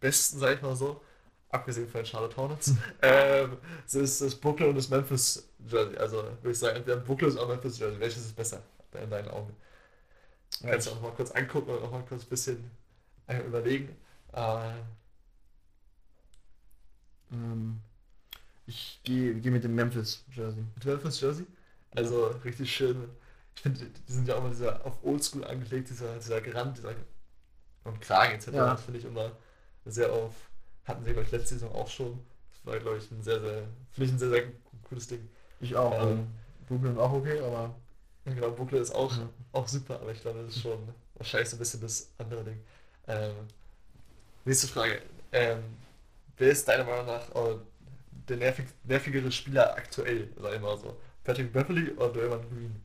besten, 0.00 0.38
sag 0.38 0.56
ich 0.56 0.62
mal 0.62 0.76
so, 0.76 1.00
abgesehen 1.54 1.88
von 1.88 2.00
den 2.00 2.06
Charlotte 2.06 2.36
Hornets, 2.36 2.74
ähm, 3.02 3.56
so 3.86 4.00
ist 4.00 4.20
das 4.20 4.34
Brooklyn 4.34 4.70
und 4.70 4.76
das 4.76 4.88
Memphis 4.88 5.48
Jersey. 5.66 5.96
Also 5.96 6.16
würde 6.16 6.50
ich 6.50 6.58
sagen, 6.58 6.76
entweder 6.76 6.98
Brooklyn 6.98 7.32
oder 7.32 7.48
Memphis 7.48 7.78
Jersey. 7.78 7.98
Welches 8.00 8.26
ist 8.26 8.36
besser 8.36 8.62
in 9.00 9.10
deinen 9.10 9.28
Augen? 9.28 9.54
Ja, 10.60 10.70
Kannst 10.70 10.86
du 10.86 10.92
auch 10.92 11.00
mal 11.00 11.12
kurz 11.12 11.30
angucken 11.30 11.70
und 11.70 11.82
auch 11.82 11.90
mal 11.90 12.04
kurz 12.04 12.22
ein 12.22 12.28
bisschen 12.28 12.70
äh, 13.26 13.40
überlegen. 13.40 13.96
Äh, 14.32 14.72
gehe 19.04 19.34
geh 19.34 19.50
mit 19.50 19.62
dem 19.62 19.74
Memphis 19.74 20.24
Jersey. 20.32 20.64
Mit 20.74 20.84
Memphis 20.84 21.20
Jersey? 21.20 21.46
Also 21.94 22.26
richtig 22.44 22.74
schön. 22.74 23.08
Ich 23.54 23.62
finde, 23.62 23.84
die 23.84 24.12
sind 24.12 24.26
ja 24.26 24.34
auch 24.34 24.40
immer 24.40 24.50
dieser 24.50 24.84
auf 24.84 25.04
Oldschool 25.04 25.44
angelegt, 25.44 25.90
dieser, 25.90 26.16
dieser 26.16 26.40
Gerand, 26.40 26.76
dieser 26.76 26.94
und 27.84 28.00
Kragen 28.00 28.34
etc. 28.34 28.48
Ja. 28.48 28.70
Das 28.72 28.82
finde 28.82 28.98
ich 28.98 29.04
immer 29.04 29.30
sehr 29.84 30.12
auf. 30.12 30.34
Hatten 30.84 31.04
sie, 31.04 31.12
glaube 31.12 31.26
ich, 31.26 31.32
letzte 31.32 31.54
Saison 31.54 31.72
auch 31.74 31.88
schon. 31.88 32.18
Das 32.52 32.72
war, 32.72 32.78
glaube 32.78 32.98
ich, 32.98 33.10
ein 33.10 33.22
sehr, 33.22 33.40
sehr, 33.40 33.62
finde 33.92 34.06
ich 34.06 34.12
ein 34.12 34.18
sehr, 34.18 34.30
sehr 34.30 34.44
cooles 34.88 35.06
Ding. 35.06 35.28
Ich 35.60 35.74
auch. 35.74 36.06
Ähm, 36.06 36.26
Brooklyn 36.68 36.98
auch 36.98 37.12
okay, 37.12 37.40
aber. 37.40 37.74
Genau, 38.24 38.50
Brooklyn 38.50 38.82
ist 38.82 38.94
auch, 38.94 39.14
ja. 39.14 39.28
auch 39.52 39.68
super, 39.68 40.00
aber 40.00 40.12
ich 40.12 40.20
glaube, 40.22 40.42
das 40.42 40.56
ist 40.56 40.62
schon 40.62 40.78
wahrscheinlich 41.14 41.50
so 41.50 41.56
ein 41.56 41.58
bisschen 41.58 41.80
das 41.82 42.10
andere 42.18 42.42
Ding. 42.42 42.58
Ähm, 43.06 43.34
nächste 44.44 44.66
Frage. 44.66 45.02
Ähm, 45.32 45.62
wer 46.38 46.50
ist 46.50 46.66
deiner 46.66 46.84
Meinung 46.84 47.06
nach 47.06 47.34
oh, 47.34 47.58
der 48.28 48.36
nervig, 48.38 48.66
nervigere 48.84 49.30
Spieler 49.30 49.74
aktuell, 49.76 50.28
sag 50.40 50.54
ich 50.54 50.60
mal 50.60 50.78
so? 50.78 50.96
Patrick 51.22 51.52
Beverly 51.52 51.90
oder 51.92 52.12
Draymond 52.12 52.48
Green? 52.50 52.82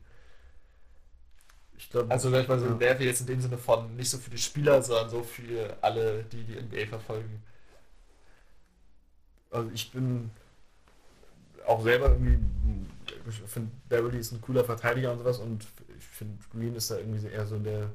Ich 1.77 1.89
glaube, 1.89 2.12
also 2.12 2.29
vielleicht 2.29 2.49
mal 2.49 2.59
so 2.59 2.65
ja. 2.65 2.75
nervig 2.75 3.05
jetzt 3.05 3.21
in 3.21 3.27
dem 3.27 3.41
Sinne 3.41 3.57
von 3.57 3.95
nicht 3.95 4.09
so 4.09 4.17
für 4.17 4.29
die 4.29 4.38
Spieler, 4.38 4.81
sondern 4.81 5.09
so 5.09 5.23
für 5.23 5.77
alle, 5.81 6.23
die 6.23 6.43
die 6.43 6.59
NBA 6.59 6.88
verfolgen. 6.88 7.41
Also 9.51 9.69
ich 9.73 9.91
bin 9.91 10.29
auch 11.65 11.83
selber 11.83 12.09
irgendwie, 12.09 12.39
ich 13.27 13.41
finde 13.45 13.71
Beverly 13.88 14.19
ist 14.19 14.31
ein 14.31 14.41
cooler 14.41 14.63
Verteidiger 14.63 15.12
und 15.12 15.19
sowas 15.19 15.39
und 15.39 15.65
ich 15.97 16.05
finde 16.05 16.38
Green 16.51 16.75
ist 16.75 16.89
da 16.91 16.97
irgendwie 16.97 17.25
eher 17.27 17.45
so 17.45 17.57
der, 17.59 17.89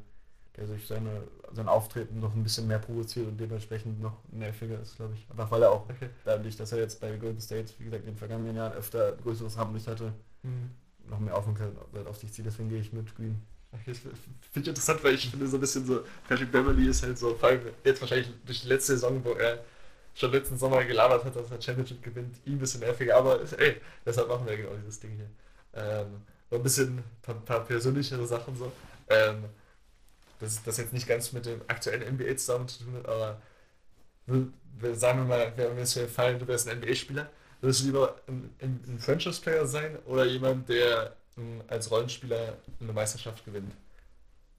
der 0.56 0.66
sich 0.66 0.86
seine, 0.86 1.22
sein 1.52 1.68
Auftreten 1.68 2.20
noch 2.20 2.34
ein 2.34 2.42
bisschen 2.42 2.66
mehr 2.66 2.78
provoziert 2.78 3.26
und 3.26 3.38
dementsprechend 3.38 4.00
noch 4.00 4.18
nerviger 4.30 4.80
ist, 4.80 4.96
glaube 4.96 5.14
ich. 5.14 5.28
Einfach 5.30 5.50
weil 5.50 5.62
er 5.62 5.72
auch 5.72 5.86
dadurch, 6.24 6.56
dass 6.56 6.72
er 6.72 6.78
jetzt 6.78 7.00
bei 7.00 7.16
Golden 7.16 7.40
State, 7.40 7.72
wie 7.78 7.84
gesagt, 7.84 8.04
in 8.04 8.12
den 8.12 8.18
vergangenen 8.18 8.56
Jahren 8.56 8.72
öfter 8.72 9.12
größeres 9.12 9.56
Rampenlicht 9.56 9.88
hatte, 9.88 10.12
mhm. 10.42 10.70
noch 11.08 11.18
mehr 11.18 11.36
Aufmerksamkeit 11.36 12.06
auf 12.06 12.18
sich 12.18 12.32
zieht. 12.32 12.46
Deswegen 12.46 12.68
gehe 12.68 12.80
ich 12.80 12.92
mit 12.92 13.14
Green. 13.16 13.40
Okay, 13.72 13.92
finde 13.94 14.20
ich 14.60 14.68
interessant, 14.68 15.02
weil 15.02 15.14
ich 15.14 15.28
finde 15.28 15.48
so 15.48 15.56
ein 15.56 15.60
bisschen 15.60 15.84
so, 15.84 16.04
Patrick 16.28 16.52
Beverly 16.52 16.86
ist 16.88 17.02
halt 17.02 17.18
so, 17.18 17.34
vor 17.34 17.48
allem 17.48 17.60
jetzt 17.82 18.00
wahrscheinlich 18.00 18.30
durch 18.46 18.62
die 18.62 18.68
letzte 18.68 18.92
Saison, 18.92 19.24
wo 19.24 19.32
er 19.32 19.64
schon 20.14 20.32
letzten 20.32 20.56
Sommer 20.56 20.84
gelabert 20.84 21.24
hat, 21.24 21.36
dass 21.36 21.50
er 21.50 21.60
Championship 21.60 22.02
gewinnt, 22.02 22.36
ihm 22.44 22.54
ein 22.54 22.58
bisschen 22.58 22.80
nerviger, 22.80 23.16
aber 23.16 23.40
ey, 23.58 23.80
deshalb 24.06 24.28
machen 24.28 24.46
wir 24.46 24.56
genau 24.56 24.74
dieses 24.76 25.00
Ding 25.00 25.12
hier. 25.16 25.30
Ähm, 25.74 26.22
ein 26.50 26.62
bisschen 26.62 26.98
ein 26.98 27.04
paar, 27.22 27.34
paar 27.34 27.64
persönlichere 27.64 28.26
Sachen 28.26 28.56
so. 28.56 28.70
Ähm, 29.08 29.44
das, 30.40 30.62
das 30.62 30.76
jetzt 30.76 30.92
nicht 30.92 31.06
ganz 31.06 31.32
mit 31.32 31.46
dem 31.46 31.60
aktuellen 31.68 32.14
NBA 32.14 32.36
zusammen 32.36 32.68
zu 32.68 32.84
tun 32.84 33.04
aber 33.04 33.40
sagen 34.94 35.18
wir 35.20 35.24
mal, 35.24 35.56
wäre 35.56 35.72
mir 35.72 35.80
jetzt 35.80 35.94
gefallen, 35.94 36.38
du 36.38 36.46
wärst 36.46 36.68
ein 36.68 36.78
NBA-Spieler, 36.78 37.28
würdest 37.60 37.82
du 37.82 37.86
lieber 37.86 38.16
ein, 38.26 38.54
ein, 38.60 38.84
ein 38.86 38.98
Franchise-Player 38.98 39.66
sein 39.66 39.98
oder 40.06 40.24
jemand, 40.24 40.68
der 40.68 41.14
ähm, 41.36 41.62
als 41.68 41.90
Rollenspieler 41.90 42.56
eine 42.80 42.92
Meisterschaft 42.92 43.44
gewinnt? 43.44 43.72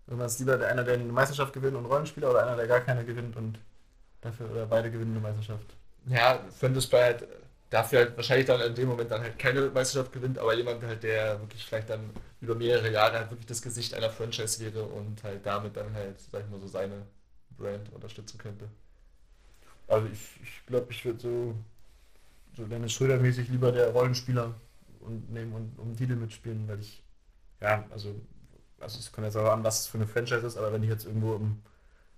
Wenn 0.08 0.18
man 0.18 0.28
es 0.28 0.38
lieber 0.40 0.54
einer, 0.66 0.84
der 0.84 0.96
eine 0.96 1.04
Meisterschaft 1.06 1.54
gewinnt 1.54 1.76
und 1.76 1.86
Rollenspieler 1.86 2.30
oder 2.30 2.44
einer, 2.44 2.56
der 2.56 2.68
gar 2.68 2.82
keine 2.82 3.04
gewinnt 3.06 3.36
und 3.36 3.58
dafür 4.26 4.52
oder 4.52 4.66
beide 4.66 4.92
gewinnen 4.92 5.12
eine 5.12 5.22
Meisterschaft? 5.22 5.76
Ja, 6.08 6.40
Franchise-Player 6.60 7.06
halt 7.06 7.28
dafür 7.70 8.00
halt 8.00 8.18
wahrscheinlich 8.18 8.48
dann 8.48 8.62
in 8.62 8.76
dem 8.76 8.88
Moment 8.88 9.12
dann 9.12 9.22
halt 9.22 9.40
keine 9.40 9.62
Meisterschaft 9.70 10.14
gewinnt, 10.14 10.38
aber 10.40 10.54
jemand 10.56 10.84
halt, 10.84 11.04
der 11.04 11.40
wirklich 11.42 11.66
vielleicht 11.66 11.90
dann 11.90 12.12
über 12.42 12.56
mehrere 12.56 12.92
Jahre 12.92 13.20
halt 13.20 13.32
wirklich 13.32 13.48
das 13.48 13.62
Gesicht 13.62 13.94
einer 13.94 14.10
Franchise 14.10 14.64
wäre 14.64 14.84
und 14.84 15.24
halt 15.24 15.46
damit 15.46 15.76
dann 15.76 15.94
halt, 15.94 16.20
sag 16.20 16.44
ich 16.44 16.50
mal 16.50 16.60
so, 16.60 16.68
seine 16.68 17.06
Brand 17.58 17.92
unterstützen 17.94 18.38
könnte. 18.38 18.70
Also 19.88 20.08
ich, 20.08 20.20
ich 20.44 20.66
glaube, 20.66 20.88
ich 20.92 21.04
würde 21.06 21.20
so, 21.20 21.56
so 22.58 22.66
Dennis 22.66 22.94
Schröder-mäßig 22.94 23.50
lieber 23.50 23.72
der 23.72 23.92
Rollenspieler 23.92 24.54
und 25.02 25.32
nehmen 25.32 25.54
und 25.54 25.80
um 25.80 25.96
Titel 25.96 26.16
mitspielen, 26.16 26.68
weil 26.68 26.80
ich, 26.80 27.04
ja, 27.62 27.86
also, 27.92 28.16
also 28.80 29.00
es 29.00 29.12
kommt 29.12 29.26
jetzt 29.26 29.38
auch 29.38 29.52
an, 29.52 29.64
was 29.64 29.82
es 29.82 29.88
für 29.88 29.98
eine 29.98 30.08
Franchise 30.08 30.46
ist, 30.46 30.58
aber 30.58 30.74
wenn 30.74 30.84
ich 30.84 30.90
jetzt 30.90 31.06
irgendwo 31.06 31.36
im 31.36 31.62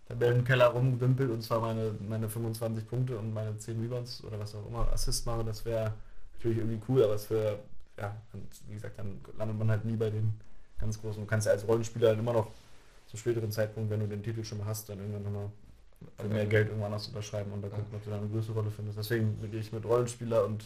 Tabellenkeller 0.08 0.68
rumdümpel 0.68 1.30
und 1.32 1.42
zwar 1.42 1.60
meine, 1.60 1.94
meine 2.00 2.30
25 2.30 2.88
Punkte 2.88 3.18
und 3.18 3.34
meine 3.34 3.58
10 3.58 3.82
Rebounds 3.82 4.24
oder 4.24 4.40
was 4.40 4.56
auch 4.56 4.66
immer 4.68 4.92
Assist 4.92 5.26
mache, 5.26 5.44
das 5.44 5.66
wäre 5.66 5.94
natürlich 6.34 6.60
irgendwie 6.60 6.82
cool, 6.88 7.04
aber 7.04 7.16
es 7.16 7.30
wäre, 7.30 7.60
ja, 7.98 8.16
wie 8.68 8.74
gesagt, 8.74 8.98
dann 9.00 9.20
landet 9.38 9.58
man 9.58 9.70
halt 9.70 9.84
nie 9.84 9.96
bei 9.96 10.10
den 10.10 10.34
ganz 10.80 11.02
großen. 11.02 11.22
Du 11.22 11.28
kannst 11.28 11.48
ja 11.48 11.54
als 11.54 11.68
Rollenspieler 11.68 12.14
immer 12.14 12.34
noch 12.34 12.52
zu 13.08 13.18
späteren 13.18 13.52
Zeitpunkt, 13.52 13.90
wenn 13.90 14.00
du 14.00 14.08
den 14.08 14.24
Titel 14.24 14.44
schon 14.44 14.60
mal 14.60 14.66
hast, 14.66 14.90
dann 14.90 15.00
irgendwann 15.00 15.24
nochmal 15.24 15.50
für 16.18 16.28
mehr 16.28 16.46
Geld 16.46 16.68
irgendwann 16.68 16.92
anders 16.94 17.08
unterschreiben 17.08 17.52
und 17.52 17.62
da 17.62 17.70
gucken, 17.70 17.86
ob 17.94 18.04
du 18.04 18.10
da 18.10 18.18
eine 18.18 18.28
größere 18.28 18.54
Rolle 18.54 18.72
findest. 18.72 18.98
Deswegen 18.98 19.40
gehe 19.50 19.60
ich 19.60 19.72
mit 19.74 19.84
Rollenspieler 19.84 20.46
und 20.46 20.64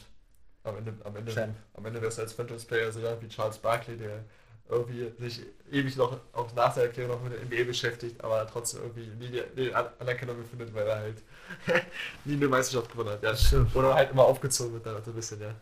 am 0.64 0.78
Ende, 0.78 0.94
am 1.04 1.16
Ende, 1.16 1.32
Champ. 1.32 1.56
am 1.74 1.86
Ende 1.86 2.02
wärst 2.02 2.18
du 2.18 2.24
als 2.24 2.34
Franchise-Player 2.34 2.92
so 2.92 3.00
wie 3.22 3.28
Charles 3.28 3.58
Barkley, 3.58 3.98
der 3.98 4.24
irgendwie 4.72 5.12
sich 5.20 5.42
ewig 5.70 5.96
noch 5.98 6.18
auch 6.32 6.54
nach 6.56 6.74
der 6.74 6.84
Erklärung 6.86 7.18
noch 7.18 7.24
mit 7.24 7.34
der 7.34 7.46
NBA 7.46 7.66
beschäftigt, 7.66 8.24
aber 8.24 8.48
trotzdem 8.48 8.82
irgendwie 8.82 9.08
nie 9.20 9.42
die, 9.56 9.74
Anerkennung 9.74 10.38
gefunden, 10.38 10.74
weil 10.74 10.88
er 10.88 10.96
halt 10.96 11.22
nie 12.26 12.36
eine 12.36 12.48
Meisterschaft 12.48 12.92
gewonnen 12.92 13.10
hat. 13.10 13.24
Ja. 13.24 13.36
Oder 13.74 13.94
halt 13.94 14.12
immer 14.12 14.24
aufgezogen 14.24 14.74
wird, 14.74 14.86
so 15.06 15.12
ein 15.12 15.16
bisschen, 15.16 15.42
ja. 15.42 15.54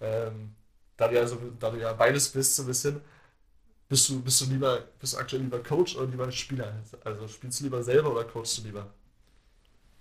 Ähm, 0.00 0.54
da 0.96 1.08
du 1.08 1.14
ja 1.14 1.26
so, 1.26 1.38
da 1.58 1.70
du 1.70 1.78
ja 1.78 1.92
beides 1.94 2.28
bist, 2.28 2.56
so 2.56 2.62
ein 2.62 2.66
bisschen, 2.66 3.00
bist 3.88 4.08
du, 4.08 4.20
bist 4.22 4.40
du 4.42 4.44
lieber, 4.46 4.82
bist 4.98 5.14
du 5.14 5.18
aktuell 5.18 5.42
lieber 5.42 5.62
Coach 5.62 5.96
oder 5.96 6.06
lieber 6.06 6.30
Spieler? 6.30 6.74
Also 7.04 7.26
spielst 7.28 7.60
du 7.60 7.64
lieber 7.64 7.82
selber 7.82 8.12
oder 8.12 8.24
coachst 8.24 8.58
du 8.58 8.62
lieber? 8.62 8.86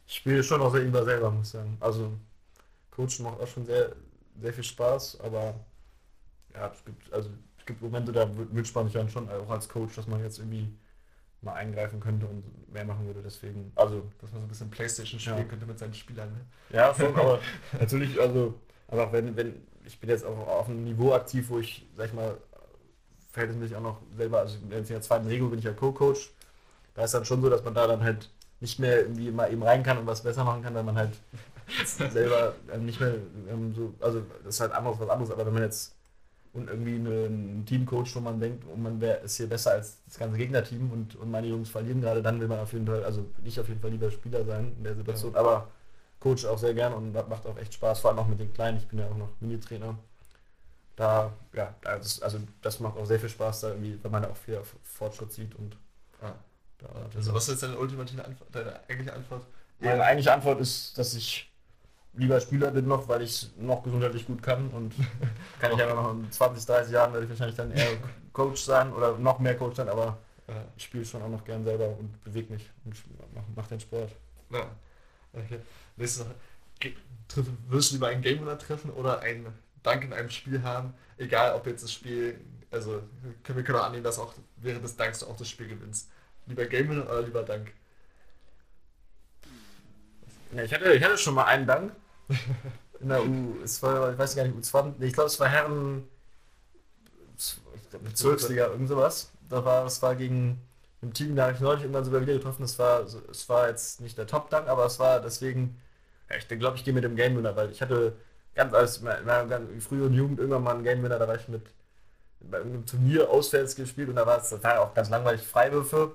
Ich 0.06 0.15
spiele 0.15 0.43
schon 0.43 0.62
auch 0.62 0.76
lieber 0.76 1.06
selber, 1.06 1.32
muss 1.32 1.48
ich 1.48 1.54
sagen. 1.54 1.78
Also 1.80 2.12
Coachen 2.91 3.24
macht 3.24 3.39
auch 3.39 3.48
schon 3.48 3.65
sehr, 3.65 3.95
sehr 4.41 4.54
viel 4.54 4.63
Spaß, 4.63 5.22
aber 5.22 5.56
ja, 6.54 6.72
es 6.74 6.84
gibt, 6.84 7.13
also 7.13 7.30
gibt 7.69 7.82
Momente, 7.82 8.12
da 8.12 8.27
wünscht 8.36 8.75
man 8.75 8.86
sich 8.86 8.93
dann 8.93 9.10
schon 9.10 9.29
auch 9.29 9.49
als 9.49 9.69
Coach, 9.69 9.95
dass 9.95 10.08
man 10.08 10.21
jetzt 10.23 10.39
irgendwie 10.39 10.67
mal 11.41 11.53
eingreifen 11.53 11.99
könnte 11.99 12.25
und 12.25 12.43
mehr 12.73 12.84
machen 12.84 13.05
würde. 13.05 13.21
Deswegen, 13.23 13.71
also. 13.75 14.03
Dass 14.19 14.32
man 14.32 14.41
so 14.41 14.45
ein 14.45 14.49
bisschen 14.49 14.71
Playstation 14.71 15.19
spielen 15.19 15.38
ja. 15.38 15.43
könnte 15.43 15.65
mit 15.65 15.77
seinen 15.77 15.93
Spielern. 15.93 16.29
Ne? 16.32 16.39
Ja, 16.75 16.93
schon, 16.93 17.15
aber 17.15 17.39
natürlich, 17.79 18.19
also, 18.19 18.55
einfach 18.88 19.12
wenn, 19.13 19.36
wenn, 19.38 19.53
ich 19.86 19.99
bin 19.99 20.10
jetzt 20.10 20.25
auch 20.25 20.47
auf 20.47 20.67
einem 20.67 20.84
Niveau 20.84 21.13
aktiv, 21.13 21.49
wo 21.49 21.60
ich, 21.60 21.88
sag 21.95 22.08
ich 22.08 22.13
mal, 22.13 22.38
verhältnismäßig 23.32 23.77
auch 23.77 23.82
noch 23.82 24.01
selber, 24.17 24.39
also 24.39 24.58
in 24.58 24.69
der 24.69 25.01
zweiten 25.01 25.27
Regel 25.27 25.47
bin 25.47 25.60
ich 25.60 25.65
ja 25.65 25.71
Co-Coach. 25.71 26.32
Da 26.95 27.03
ist 27.03 27.13
dann 27.13 27.23
schon 27.23 27.41
so, 27.41 27.49
dass 27.49 27.63
man 27.63 27.75
da 27.75 27.86
dann 27.86 28.03
halt 28.03 28.32
nicht 28.60 28.79
mehr 28.79 29.01
irgendwie 29.01 29.32
mal 29.32 29.53
eben 29.53 29.63
rein 29.63 29.84
kann 29.84 29.99
und 29.99 30.08
was 30.08 30.23
besser 30.23 30.43
machen 30.43 30.63
kann, 30.63 30.73
weil 30.73 30.84
man 30.84 30.97
halt 30.97 31.12
selber 31.86 32.55
ähm, 32.73 32.86
nicht 32.86 32.99
mehr 32.99 33.13
ähm, 33.47 33.73
so, 33.75 33.93
also 34.01 34.23
das 34.43 34.55
ist 34.55 34.60
halt 34.60 34.71
anderes 34.71 34.99
was 34.99 35.10
anderes, 35.10 35.32
aber 35.32 35.45
wenn 35.45 35.53
man 35.53 35.63
jetzt 35.63 35.95
und 36.53 36.67
irgendwie 36.67 36.95
einen 36.95 37.65
Teamcoach, 37.65 38.15
wo 38.15 38.19
man 38.19 38.39
denkt, 38.39 38.65
und 38.65 38.81
man 38.81 38.99
wäre 38.99 39.19
ist 39.19 39.38
hier 39.38 39.47
besser 39.47 39.71
als 39.71 40.03
das 40.05 40.17
ganze 40.17 40.38
Gegnerteam 40.38 40.91
und, 40.91 41.15
und 41.15 41.29
meine 41.29 41.47
Jungs 41.47 41.69
verlieren 41.69 42.01
gerade, 42.01 42.21
dann 42.21 42.39
will 42.39 42.47
man 42.47 42.59
auf 42.59 42.73
jeden 42.73 42.88
Fall, 42.88 43.03
also 43.03 43.25
nicht 43.43 43.59
auf 43.59 43.67
jeden 43.67 43.79
Fall 43.79 43.91
lieber 43.91 44.09
Spieler 44.09 44.43
sein 44.45 44.73
in 44.77 44.83
der 44.83 44.95
Situation, 44.95 45.33
ja. 45.33 45.39
aber 45.39 45.67
Coach 46.19 46.45
auch 46.45 46.57
sehr 46.57 46.73
gern 46.73 46.93
und 46.93 47.13
macht 47.13 47.45
auch 47.45 47.57
echt 47.57 47.73
Spaß, 47.75 47.99
vor 47.99 48.09
allem 48.09 48.19
auch 48.19 48.27
mit 48.27 48.39
den 48.39 48.53
Kleinen, 48.53 48.77
ich 48.77 48.88
bin 48.88 48.99
ja 48.99 49.07
auch 49.07 49.17
noch 49.17 49.29
Mini-Trainer. 49.39 49.97
Da, 50.95 51.31
ja, 51.53 51.73
das, 51.81 52.21
also 52.21 52.39
das 52.62 52.79
macht 52.81 52.97
auch 52.97 53.05
sehr 53.05 53.19
viel 53.19 53.29
Spaß, 53.29 53.62
da 53.62 53.69
irgendwie, 53.69 53.97
weil 54.01 54.12
man 54.12 54.25
auch 54.25 54.35
viel 54.35 54.59
Fortschritt 54.83 55.31
sieht 55.31 55.55
und 55.55 55.77
ah. 56.21 56.33
da, 56.79 56.88
Also 57.15 57.33
was 57.33 57.47
ist 57.47 57.63
deine 57.63 57.77
ultimative 57.77 58.25
Antwort, 58.25 58.49
deine 58.51 58.79
eigentliche 58.89 59.13
Antwort? 59.13 59.45
Meine 59.79 60.03
eigentliche 60.03 60.33
Antwort 60.33 60.59
ist, 60.59 60.97
dass 60.97 61.13
ich 61.13 61.49
lieber 62.13 62.39
Spieler 62.39 62.72
bin 62.72 62.88
noch, 62.88 63.08
weil 63.08 63.22
ich 63.22 63.50
noch 63.58 63.84
gesundheitlich 63.84 64.26
gut 64.26 64.41
kann 64.41 64.69
und 64.69 64.93
kann 65.60 65.74
ich 65.74 65.84
aber 65.84 65.95
noch 65.95 66.13
in 66.13 66.32
20, 66.32 66.65
30 66.65 66.93
Jahren 66.93 67.13
werde 67.13 67.26
ich 67.26 67.30
wahrscheinlich 67.30 67.58
dann 67.58 67.72
eher 67.72 67.88
Coach 68.34 68.62
sein 68.62 68.91
oder 68.93 69.17
noch 69.17 69.39
mehr 69.39 69.56
Coach 69.58 69.78
sein, 69.78 69.89
aber 69.89 70.17
ich 70.76 70.84
spiele 70.84 71.06
schon 71.06 71.22
auch 71.22 71.30
noch 71.30 71.43
gern 71.43 71.63
selber 71.63 71.88
und 71.88 72.24
bewege 72.24 72.54
mich 72.54 72.69
und 72.86 72.95
mache 73.34 73.45
mach 73.56 73.67
den 73.67 73.80
Sport. 73.80 74.12
Ja. 74.52 74.65
Okay. 75.34 75.60
Nächste 75.95 76.24
Sache. 76.24 76.36
Wirst 77.67 77.91
du 77.91 77.95
lieber 77.95 78.08
einen 78.08 78.22
Game 78.22 78.41
Winner 78.41 78.58
treffen 78.58 78.89
oder 78.91 79.19
einen 79.19 79.48
Dank 79.84 80.04
in 80.04 80.13
einem 80.13 80.30
Spiel 80.30 80.63
haben? 80.63 80.93
Egal 81.17 81.54
ob 81.56 81.67
jetzt 81.67 81.84
das 81.84 81.93
Spiel, 81.93 82.39
also 82.72 83.04
können 83.43 83.58
wir 83.58 83.63
können 83.63 83.80
auch 83.80 83.86
annehmen, 83.86 84.04
dass 84.04 84.17
auch 84.17 84.34
während 84.58 84.84
des 84.84 84.95
Danks 84.95 85.19
du 85.19 85.28
auch 85.28 85.38
das 85.38 85.50
Spiel 85.50 85.67
gewinnst. 85.67 86.10
Lieber 86.48 86.65
Game 86.65 86.89
Winner 86.89 87.04
oder 87.04 87.22
lieber 87.22 87.43
Dank? 87.43 87.72
Ja, 90.51 90.63
ich 90.63 90.73
hatte, 90.73 90.93
ich 90.93 91.03
hatte 91.03 91.17
schon 91.17 91.35
mal 91.35 91.45
einen 91.45 91.67
Dank. 91.67 91.91
In 92.99 93.09
der 93.09 93.23
U, 93.25 93.55
es 93.63 93.81
war, 93.81 94.12
ich 94.12 94.17
weiß 94.17 94.35
gar 94.35 94.43
nicht, 94.43 94.55
U20, 94.57 95.01
ich 95.01 95.13
glaube, 95.13 95.27
es 95.27 95.39
war 95.39 95.47
Herren 95.47 96.07
Bezirksliga, 98.03 98.67
irgend 98.67 98.89
sowas. 98.89 99.31
Da 99.49 99.63
war, 99.65 99.85
es 99.85 100.01
war 100.01 100.15
gegen 100.15 100.62
ein 101.01 101.13
Team, 101.13 101.35
da 101.35 101.43
habe 101.43 101.53
ich 101.53 101.59
neulich 101.59 101.81
irgendwann 101.83 102.03
sogar 102.03 102.21
wieder 102.21 102.33
getroffen. 102.33 102.63
Es 102.63 102.77
war, 102.77 103.01
es 103.31 103.47
war 103.49 103.69
jetzt 103.69 104.01
nicht 104.01 104.17
der 104.17 104.27
Top-Dank, 104.27 104.67
aber 104.67 104.85
es 104.85 104.99
war 104.99 105.21
deswegen, 105.21 105.79
ja, 106.29 106.35
ich 106.38 106.47
glaube, 106.47 106.77
ich 106.77 106.83
gehe 106.83 106.93
mit 106.93 107.03
dem 107.03 107.15
Game 107.15 107.38
Winner, 107.38 107.55
weil 107.55 107.71
ich 107.71 107.81
hatte 107.81 108.13
ganz 108.53 108.73
als 108.73 109.01
früher 109.79 110.05
und 110.05 110.13
Jugend 110.13 110.39
irgendwann 110.39 110.63
mal 110.63 110.75
einen 110.75 110.83
Game 110.83 111.01
Winner, 111.03 111.19
da 111.19 111.27
war 111.27 111.35
ich 111.35 111.47
mit 111.47 111.63
bei 112.41 112.58
irgendeinem 112.58 112.86
Turnier 112.86 113.30
auswärts 113.30 113.75
gespielt 113.75 114.10
und 114.10 114.15
da 114.15 114.25
war 114.25 114.39
es 114.39 114.49
total 114.49 114.78
auch 114.78 114.93
ganz 114.93 115.10
langweilig 115.10 115.41
Freiwürfe. 115.41 116.12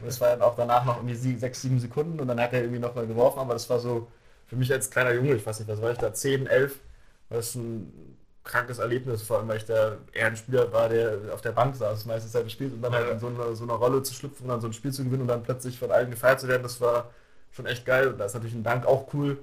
Und 0.00 0.08
es 0.08 0.20
war 0.20 0.30
dann 0.30 0.42
auch 0.42 0.56
danach 0.56 0.84
noch 0.84 0.96
irgendwie 0.96 1.36
sechs, 1.36 1.62
sieben 1.62 1.78
Sekunden 1.78 2.20
und 2.20 2.28
dann 2.28 2.40
hat 2.40 2.52
er 2.52 2.62
irgendwie 2.62 2.80
nochmal 2.80 3.06
geworfen, 3.06 3.38
aber 3.38 3.54
das 3.54 3.68
war 3.70 3.78
so 3.78 4.08
für 4.46 4.56
mich 4.56 4.72
als 4.72 4.90
kleiner 4.90 5.12
Junge, 5.12 5.34
ich 5.34 5.46
weiß 5.46 5.60
nicht, 5.60 5.68
was 5.68 5.80
war 5.80 5.92
ich 5.92 5.98
da, 5.98 6.12
10, 6.12 6.46
11, 6.46 6.80
war 7.28 7.36
das 7.36 7.54
ein 7.54 8.16
krankes 8.44 8.78
Erlebnis, 8.78 9.22
vor 9.22 9.38
allem 9.38 9.48
weil 9.48 9.58
ich 9.58 9.66
da 9.66 9.98
eher 10.12 10.26
ein 10.26 10.36
Spieler 10.36 10.72
war, 10.72 10.88
der 10.88 11.18
auf 11.32 11.42
der 11.42 11.52
Bank 11.52 11.76
saß, 11.76 12.06
meiste 12.06 12.30
Zeit 12.30 12.44
gespielt 12.44 12.72
und 12.72 12.82
dann 12.82 12.92
halt 12.92 13.10
in 13.10 13.18
so 13.18 13.26
einer 13.28 13.54
so 13.54 13.64
eine 13.64 13.74
Rolle 13.74 14.02
zu 14.02 14.14
schlüpfen 14.14 14.44
und 14.44 14.48
dann 14.48 14.60
so 14.60 14.66
ein 14.68 14.72
Spiel 14.72 14.92
zu 14.92 15.04
gewinnen 15.04 15.22
und 15.22 15.28
dann 15.28 15.42
plötzlich 15.42 15.78
von 15.78 15.90
allen 15.90 16.10
gefeiert 16.10 16.40
zu 16.40 16.48
werden, 16.48 16.62
das 16.62 16.80
war 16.80 17.10
schon 17.52 17.66
echt 17.66 17.84
geil. 17.84 18.08
Und 18.08 18.18
da 18.18 18.24
ist 18.24 18.34
natürlich 18.34 18.54
ein 18.54 18.62
Dank 18.62 18.86
auch 18.86 19.12
cool, 19.12 19.38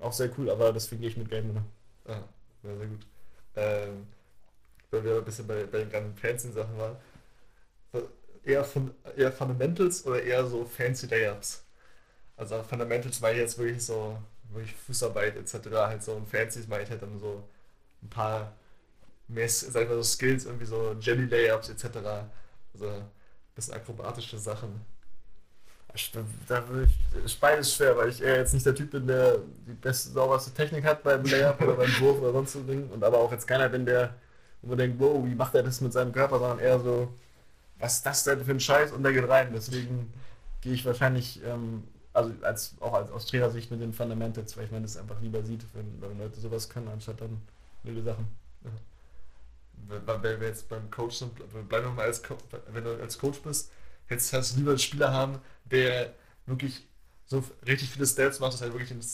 auch 0.00 0.12
sehr 0.12 0.30
cool, 0.38 0.50
aber 0.50 0.72
deswegen 0.72 1.00
gehe 1.00 1.10
ich 1.10 1.16
mit 1.16 1.28
Game 1.28 1.48
Winner. 1.48 1.64
Ah, 2.06 2.22
sehr 2.62 2.86
gut. 2.86 3.06
Ähm, 3.56 4.06
weil 4.94 5.04
wir 5.04 5.16
ein 5.16 5.24
bisschen 5.24 5.46
bei, 5.46 5.64
bei 5.64 5.78
den 5.78 5.90
ganzen 5.90 6.16
Fancy-Sachen 6.16 6.78
waren. 6.78 6.96
Eher, 8.44 8.64
von, 8.64 8.90
eher 9.16 9.32
Fundamentals 9.32 10.04
oder 10.06 10.22
eher 10.22 10.44
so 10.46 10.64
Fancy 10.64 11.06
Layups? 11.06 11.64
Also 12.36 12.62
Fundamentals 12.62 13.20
meine 13.20 13.34
ich 13.34 13.40
jetzt 13.40 13.58
wirklich 13.58 13.84
so, 13.84 14.18
wirklich 14.50 14.74
Fußarbeit 14.74 15.36
etc. 15.36 15.68
Halt 15.72 16.02
so 16.02 16.12
und 16.12 16.28
Fancies 16.28 16.68
meine 16.68 16.82
ich 16.82 16.90
halt 16.90 17.02
dann 17.02 17.18
so 17.18 17.42
ein 18.02 18.10
paar 18.10 18.52
mehr, 19.28 19.48
sag 19.48 19.82
ich 19.82 19.88
mal, 19.88 19.96
so 19.96 20.02
Skills, 20.02 20.44
irgendwie 20.44 20.66
so 20.66 20.94
Jelly 21.00 21.26
Layups 21.26 21.70
etc. 21.70 21.86
Also 22.74 22.88
ein 22.88 23.04
bisschen 23.54 23.74
akrobatische 23.74 24.38
Sachen. 24.38 24.84
Da 26.48 26.64
ist 27.24 27.40
beides 27.40 27.72
schwer, 27.72 27.96
weil 27.96 28.08
ich 28.08 28.20
eher 28.20 28.38
jetzt 28.38 28.52
nicht 28.52 28.66
der 28.66 28.74
Typ 28.74 28.90
bin, 28.90 29.06
der 29.06 29.38
die 29.66 29.74
beste, 29.74 30.10
sauberste 30.10 30.52
Technik 30.52 30.84
hat 30.84 31.04
beim 31.04 31.24
Layup 31.24 31.60
oder 31.60 31.74
beim 31.74 32.00
Wurf 32.00 32.18
oder 32.20 32.32
sonst 32.32 32.52
so 32.52 32.62
Ding. 32.62 32.90
Und 32.90 33.04
aber 33.04 33.18
auch 33.18 33.30
jetzt 33.30 33.46
keiner 33.46 33.68
bin, 33.68 33.86
der 33.86 34.14
wo 34.64 34.70
man 34.70 34.78
denkt, 34.78 34.98
wow, 34.98 35.24
wie 35.24 35.34
macht 35.34 35.54
er 35.54 35.62
das 35.62 35.80
mit 35.80 35.92
seinem 35.92 36.12
Körper, 36.12 36.38
sondern 36.38 36.58
eher 36.58 36.80
so, 36.80 37.12
was 37.78 37.96
ist 37.96 38.06
das 38.06 38.24
denn 38.24 38.44
für 38.44 38.50
ein 38.52 38.60
Scheiß? 38.60 38.92
Und 38.92 39.02
der 39.02 39.12
geht 39.12 39.28
rein. 39.28 39.50
Deswegen 39.52 40.12
gehe 40.60 40.72
ich 40.72 40.84
wahrscheinlich, 40.84 41.42
ähm, 41.44 41.84
also 42.12 42.32
als, 42.42 42.74
auch 42.80 42.94
als, 42.94 43.10
aus 43.10 43.26
Trainersicht 43.26 43.70
mit 43.70 43.80
den 43.80 43.92
Fundamentals, 43.92 44.56
weil 44.56 44.64
ich 44.64 44.70
meine, 44.70 44.82
das 44.82 44.96
einfach 44.96 45.20
lieber 45.20 45.42
sieht, 45.42 45.64
wenn, 45.74 46.00
wenn 46.00 46.18
Leute 46.18 46.40
sowas 46.40 46.68
können, 46.68 46.88
anstatt 46.88 47.20
dann 47.20 47.42
wilde 47.82 48.02
Sachen. 48.02 48.26
Ja. 48.64 48.70
Wenn, 49.88 50.22
wenn 50.22 50.40
wir 50.40 50.48
jetzt 50.48 50.68
beim 50.68 50.90
Coach 50.90 51.16
sind, 51.16 51.34
bleiben 51.68 51.86
wir 51.86 51.92
mal 51.92 52.06
als 52.06 52.22
Co 52.22 52.36
wenn 52.72 52.84
du 52.84 53.00
als 53.00 53.18
Coach 53.18 53.40
bist, 53.40 53.70
jetzt 54.08 54.32
hast 54.32 54.54
du 54.54 54.58
lieber 54.58 54.70
einen 54.70 54.78
Spieler 54.78 55.12
haben, 55.12 55.38
der 55.64 56.14
wirklich 56.46 56.86
so 57.26 57.42
richtig 57.66 57.90
viele 57.90 58.06
Stats 58.06 58.40
macht, 58.40 58.54
dass 58.54 58.62
er 58.62 58.72
wirklich 58.72 58.90
den 58.90 59.04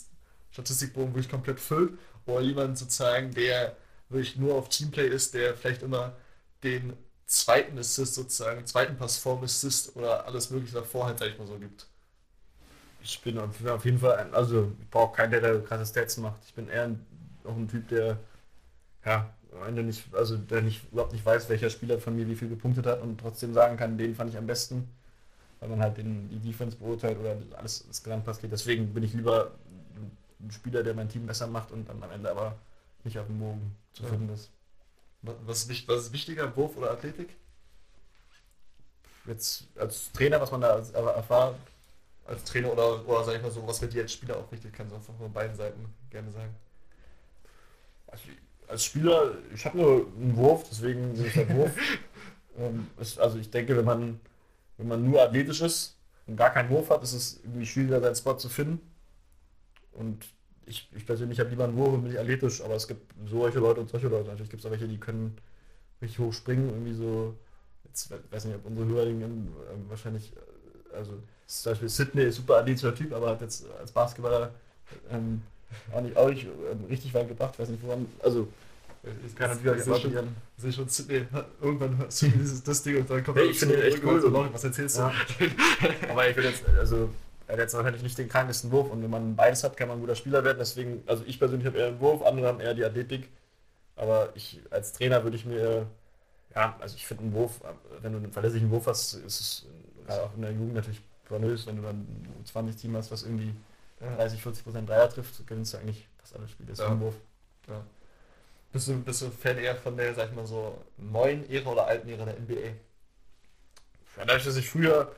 Statistikbogen 0.52 1.14
wirklich 1.14 1.30
komplett 1.30 1.58
füllt, 1.58 1.98
oder 2.26 2.40
jemand 2.40 2.78
sozusagen, 2.78 3.32
der 3.32 3.76
wirklich 4.11 4.37
nur 4.37 4.55
auf 4.55 4.68
Teamplay 4.68 5.09
ist, 5.09 5.35
der 5.35 5.57
vielleicht 5.57 5.83
immer 5.83 6.12
den 6.62 6.92
zweiten 7.27 7.79
Assist 7.79 8.14
sozusagen, 8.14 8.66
zweiten 8.66 8.96
Pass 8.96 9.16
vorm 9.18 9.42
Assist 9.44 9.96
oder 9.96 10.27
alles 10.27 10.51
mögliche 10.51 10.75
davor 10.75 11.07
halt, 11.07 11.18
sag 11.18 11.29
ich 11.29 11.38
mal 11.38 11.46
so, 11.46 11.59
gibt. 11.59 11.87
Ich 13.03 13.20
bin 13.23 13.38
auf 13.38 13.85
jeden 13.85 13.99
Fall, 13.99 14.18
ein, 14.18 14.35
also 14.35 14.73
ich 14.79 14.90
brauche 14.90 15.16
keinen, 15.16 15.31
der 15.31 15.40
da 15.40 15.59
krasse 15.61 15.87
Stats 15.87 16.18
macht. 16.18 16.40
Ich 16.46 16.55
bin 16.55 16.68
eher 16.68 16.85
ein, 16.85 17.07
ein 17.46 17.68
Typ, 17.68 17.88
der 17.88 18.18
ja, 19.07 19.33
Ende 19.66 19.83
nicht, 19.83 20.14
also 20.14 20.37
der 20.37 20.62
nicht, 20.62 20.92
überhaupt 20.92 21.12
nicht 21.12 21.25
weiß, 21.25 21.49
welcher 21.49 21.70
Spieler 21.70 21.99
von 21.99 22.14
mir 22.14 22.29
wie 22.29 22.37
viel 22.37 22.49
gepunktet 22.49 22.87
hat 22.87 23.01
und 23.01 23.18
trotzdem 23.18 23.55
sagen 23.55 23.77
kann, 23.77 23.96
den 23.96 24.14
fand 24.14 24.31
ich 24.31 24.37
am 24.37 24.46
besten, 24.46 24.88
weil 25.61 25.68
man 25.70 25.81
halt 25.81 25.96
den, 25.96 26.29
die 26.29 26.38
Defense 26.38 26.77
beurteilt 26.77 27.18
oder 27.18 27.37
alles 27.57 27.87
das 27.87 28.03
Gesamtpaket. 28.03 28.53
Deswegen 28.53 28.92
bin 28.92 29.03
ich 29.03 29.14
lieber 29.14 29.53
ein 30.40 30.51
Spieler, 30.51 30.83
der 30.83 30.94
mein 30.94 31.09
Team 31.09 31.27
besser 31.27 31.46
macht 31.46 31.73
und 31.73 31.88
dann 31.88 32.03
am 32.03 32.11
Ende 32.11 32.31
aber 32.31 32.57
nicht 33.04 33.18
auf 33.18 33.26
dem 33.26 33.38
Bogen 33.38 33.76
zu 33.92 34.04
finden 34.04 34.28
ja. 34.28 34.34
ist. 34.34 34.50
Was, 35.22 35.64
ist. 35.64 35.88
was 35.88 36.02
ist 36.04 36.12
wichtiger, 36.12 36.54
Wurf 36.56 36.76
oder 36.76 36.90
Athletik? 36.90 37.36
Jetzt 39.26 39.68
als 39.76 40.10
Trainer, 40.12 40.40
was 40.40 40.50
man 40.50 40.62
da 40.62 40.78
erfahrt. 40.78 41.56
Als 42.24 42.44
Trainer 42.44 42.72
oder, 42.72 43.06
oder 43.06 43.24
sag 43.24 43.36
ich 43.36 43.42
mal 43.42 43.50
so, 43.50 43.66
was 43.66 43.80
wird 43.82 43.92
dir 43.92 44.02
als 44.02 44.12
Spieler 44.12 44.36
auch 44.36 44.50
wichtig, 44.50 44.72
kannst 44.72 44.92
du 44.92 44.96
einfach 44.96 45.14
von 45.14 45.32
beiden 45.32 45.54
Seiten 45.56 45.92
gerne 46.10 46.30
sagen. 46.30 46.54
Also, 48.06 48.24
als 48.68 48.84
Spieler, 48.84 49.34
ich 49.52 49.64
habe 49.66 49.78
nur 49.78 50.06
einen 50.16 50.36
Wurf, 50.36 50.64
deswegen 50.70 51.12
bin 51.14 51.26
ich 51.26 51.34
der 51.34 51.48
Wurf. 51.54 51.72
ähm, 52.58 52.86
ist, 52.98 53.18
also 53.18 53.38
ich 53.38 53.50
denke, 53.50 53.76
wenn 53.76 53.84
man, 53.84 54.20
wenn 54.76 54.88
man 54.88 55.04
nur 55.04 55.20
athletisch 55.20 55.60
ist 55.60 55.96
und 56.26 56.36
gar 56.36 56.50
keinen 56.50 56.70
Wurf 56.70 56.90
hat, 56.90 57.02
ist 57.02 57.12
es 57.12 57.40
irgendwie 57.42 57.66
schwieriger, 57.66 58.00
seinen 58.00 58.16
Spot 58.16 58.36
zu 58.36 58.48
finden. 58.48 58.80
Und 59.92 60.24
ich, 60.66 60.88
ich 60.94 61.07
persönlich 61.07 61.40
habe 61.40 61.51
lieber 61.51 61.64
einen 61.64 61.77
Wurf 61.77 61.94
und 61.94 62.03
bin 62.03 62.12
nicht 62.12 62.20
athletisch, 62.20 62.62
aber 62.62 62.75
es 62.75 62.87
gibt 62.87 63.12
solche 63.29 63.59
Leute 63.59 63.81
und 63.81 63.90
solche 63.90 64.09
Leute. 64.09 64.29
Natürlich 64.29 64.51
gibt 64.51 64.61
es 64.61 64.66
auch 64.66 64.70
welche, 64.70 64.88
die 64.88 64.99
können 64.99 65.37
richtig 66.01 66.18
hoch 66.18 66.33
springen, 66.33 66.68
irgendwie 66.68 66.94
so, 66.94 67.35
jetzt 67.85 68.11
weiß 68.31 68.44
nicht, 68.46 68.57
ob 68.57 68.66
unsere 68.66 68.87
Hörerinnen 68.87 69.49
äh, 69.49 69.90
wahrscheinlich, 69.90 70.33
äh, 70.33 70.96
also 70.96 71.12
zum 71.46 71.73
Beispiel 71.73 71.88
Sydney 71.88 72.23
ist 72.23 72.37
super 72.37 72.59
athletischer 72.59 72.94
Typ, 72.94 73.12
aber 73.12 73.31
hat 73.31 73.40
jetzt 73.40 73.66
als 73.79 73.92
Basketballer 73.92 74.51
ähm, 75.11 75.42
auch 75.92 76.01
nicht, 76.01 76.16
auch 76.16 76.31
nicht 76.31 76.44
ähm, 76.44 76.85
richtig 76.88 77.12
weit 77.14 77.29
gebracht, 77.29 77.59
weiß 77.59 77.68
nicht 77.68 77.83
woran, 77.83 78.07
also 78.23 78.49
ich 79.27 79.35
kann 79.35 79.51
natürlich 79.51 79.90
auch 79.90 79.99
schon, 79.99 80.29
sehe 80.59 80.73
schon 80.73 80.88
Sydney, 80.88 81.27
irgendwann 81.62 81.96
hörst 81.96 82.20
du 82.20 82.29
dieses 82.29 82.62
das 82.62 82.83
Ding 82.83 82.99
und 82.99 83.09
dann 83.09 83.25
kommt 83.25 83.38
hey, 83.38 83.49
ich 83.49 83.59
finde 83.59 83.83
echt 83.83 84.05
cool. 84.05 84.20
So, 84.20 84.33
was 84.53 84.64
erzählst 84.64 84.99
du? 84.99 85.01
Ja. 85.01 85.12
aber 86.11 86.29
ich 86.29 86.37
will 86.37 86.44
jetzt, 86.44 86.64
also 86.79 87.09
er 87.50 87.54
hat 87.54 87.58
jetzt 87.62 87.74
wahrscheinlich 87.74 88.04
nicht 88.04 88.16
den 88.16 88.28
krankesten 88.28 88.70
Wurf 88.70 88.90
und 88.90 89.02
wenn 89.02 89.10
man 89.10 89.34
beides 89.34 89.64
hat, 89.64 89.76
kann 89.76 89.88
man 89.88 89.98
ein 89.98 90.00
guter 90.00 90.14
Spieler 90.14 90.44
werden. 90.44 90.58
Deswegen, 90.58 91.02
also 91.06 91.24
ich 91.26 91.36
persönlich 91.36 91.66
habe 91.66 91.78
eher 91.78 91.90
den 91.90 91.98
Wurf, 91.98 92.22
andere 92.22 92.46
haben 92.46 92.60
eher 92.60 92.74
die 92.74 92.84
Athletik. 92.84 93.28
Aber 93.96 94.30
ich 94.34 94.60
als 94.70 94.92
Trainer 94.92 95.24
würde 95.24 95.36
ich 95.36 95.44
mir, 95.44 95.86
ja, 96.54 96.76
also 96.78 96.94
ich 96.94 97.04
finde 97.04 97.24
einen 97.24 97.34
Wurf, 97.34 97.60
wenn 98.02 98.12
du 98.12 98.18
einen 98.18 98.32
verlässlichen 98.32 98.70
Wurf 98.70 98.86
hast, 98.86 99.14
ist 99.14 99.40
es 99.40 99.66
gerade 100.06 100.22
auch 100.22 100.34
in 100.36 100.42
der 100.42 100.52
Jugend 100.52 100.74
natürlich 100.74 101.02
pornös, 101.24 101.66
wenn 101.66 101.76
du 101.76 101.82
dann 101.82 101.96
ein 101.96 102.44
20-Team 102.46 102.96
hast, 102.96 103.10
was 103.10 103.24
irgendwie 103.24 103.52
30, 103.98 104.40
40 104.40 104.64
Prozent 104.64 104.88
Dreier 104.88 105.10
trifft, 105.10 105.44
gewinnst 105.44 105.74
du 105.74 105.78
eigentlich 105.78 106.06
fast 106.18 106.36
alle 106.36 106.46
Spiele. 106.46 106.68
Das 106.68 106.78
ist 106.78 106.84
ja. 106.84 106.92
ein 106.92 107.00
Wurf. 107.00 107.16
Ja. 107.66 107.84
Bist 108.72 108.86
du, 108.86 109.00
bist 109.02 109.22
du 109.22 109.30
Fan 109.30 109.58
eher 109.58 109.74
von 109.74 109.96
der, 109.96 110.14
sag 110.14 110.30
ich 110.30 110.36
mal 110.36 110.46
so, 110.46 110.78
neuen 110.96 111.50
Ära 111.50 111.70
oder 111.70 111.86
alten 111.88 112.08
Ära 112.08 112.24
der 112.24 112.38
NBA? 112.38 112.68
Ja, 114.16 114.24
dadurch, 114.24 114.44
dass 114.44 114.56
ich 114.56 114.70
früher 114.70 115.10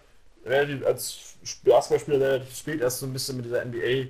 relativ 0.44 0.84
als 0.86 1.36
Basketballspieler 1.64 2.20
relativ 2.20 2.56
spät 2.56 2.80
erst 2.80 3.00
so 3.00 3.06
ein 3.06 3.12
bisschen 3.12 3.36
mit 3.36 3.46
dieser 3.46 3.64
NBA, 3.64 4.08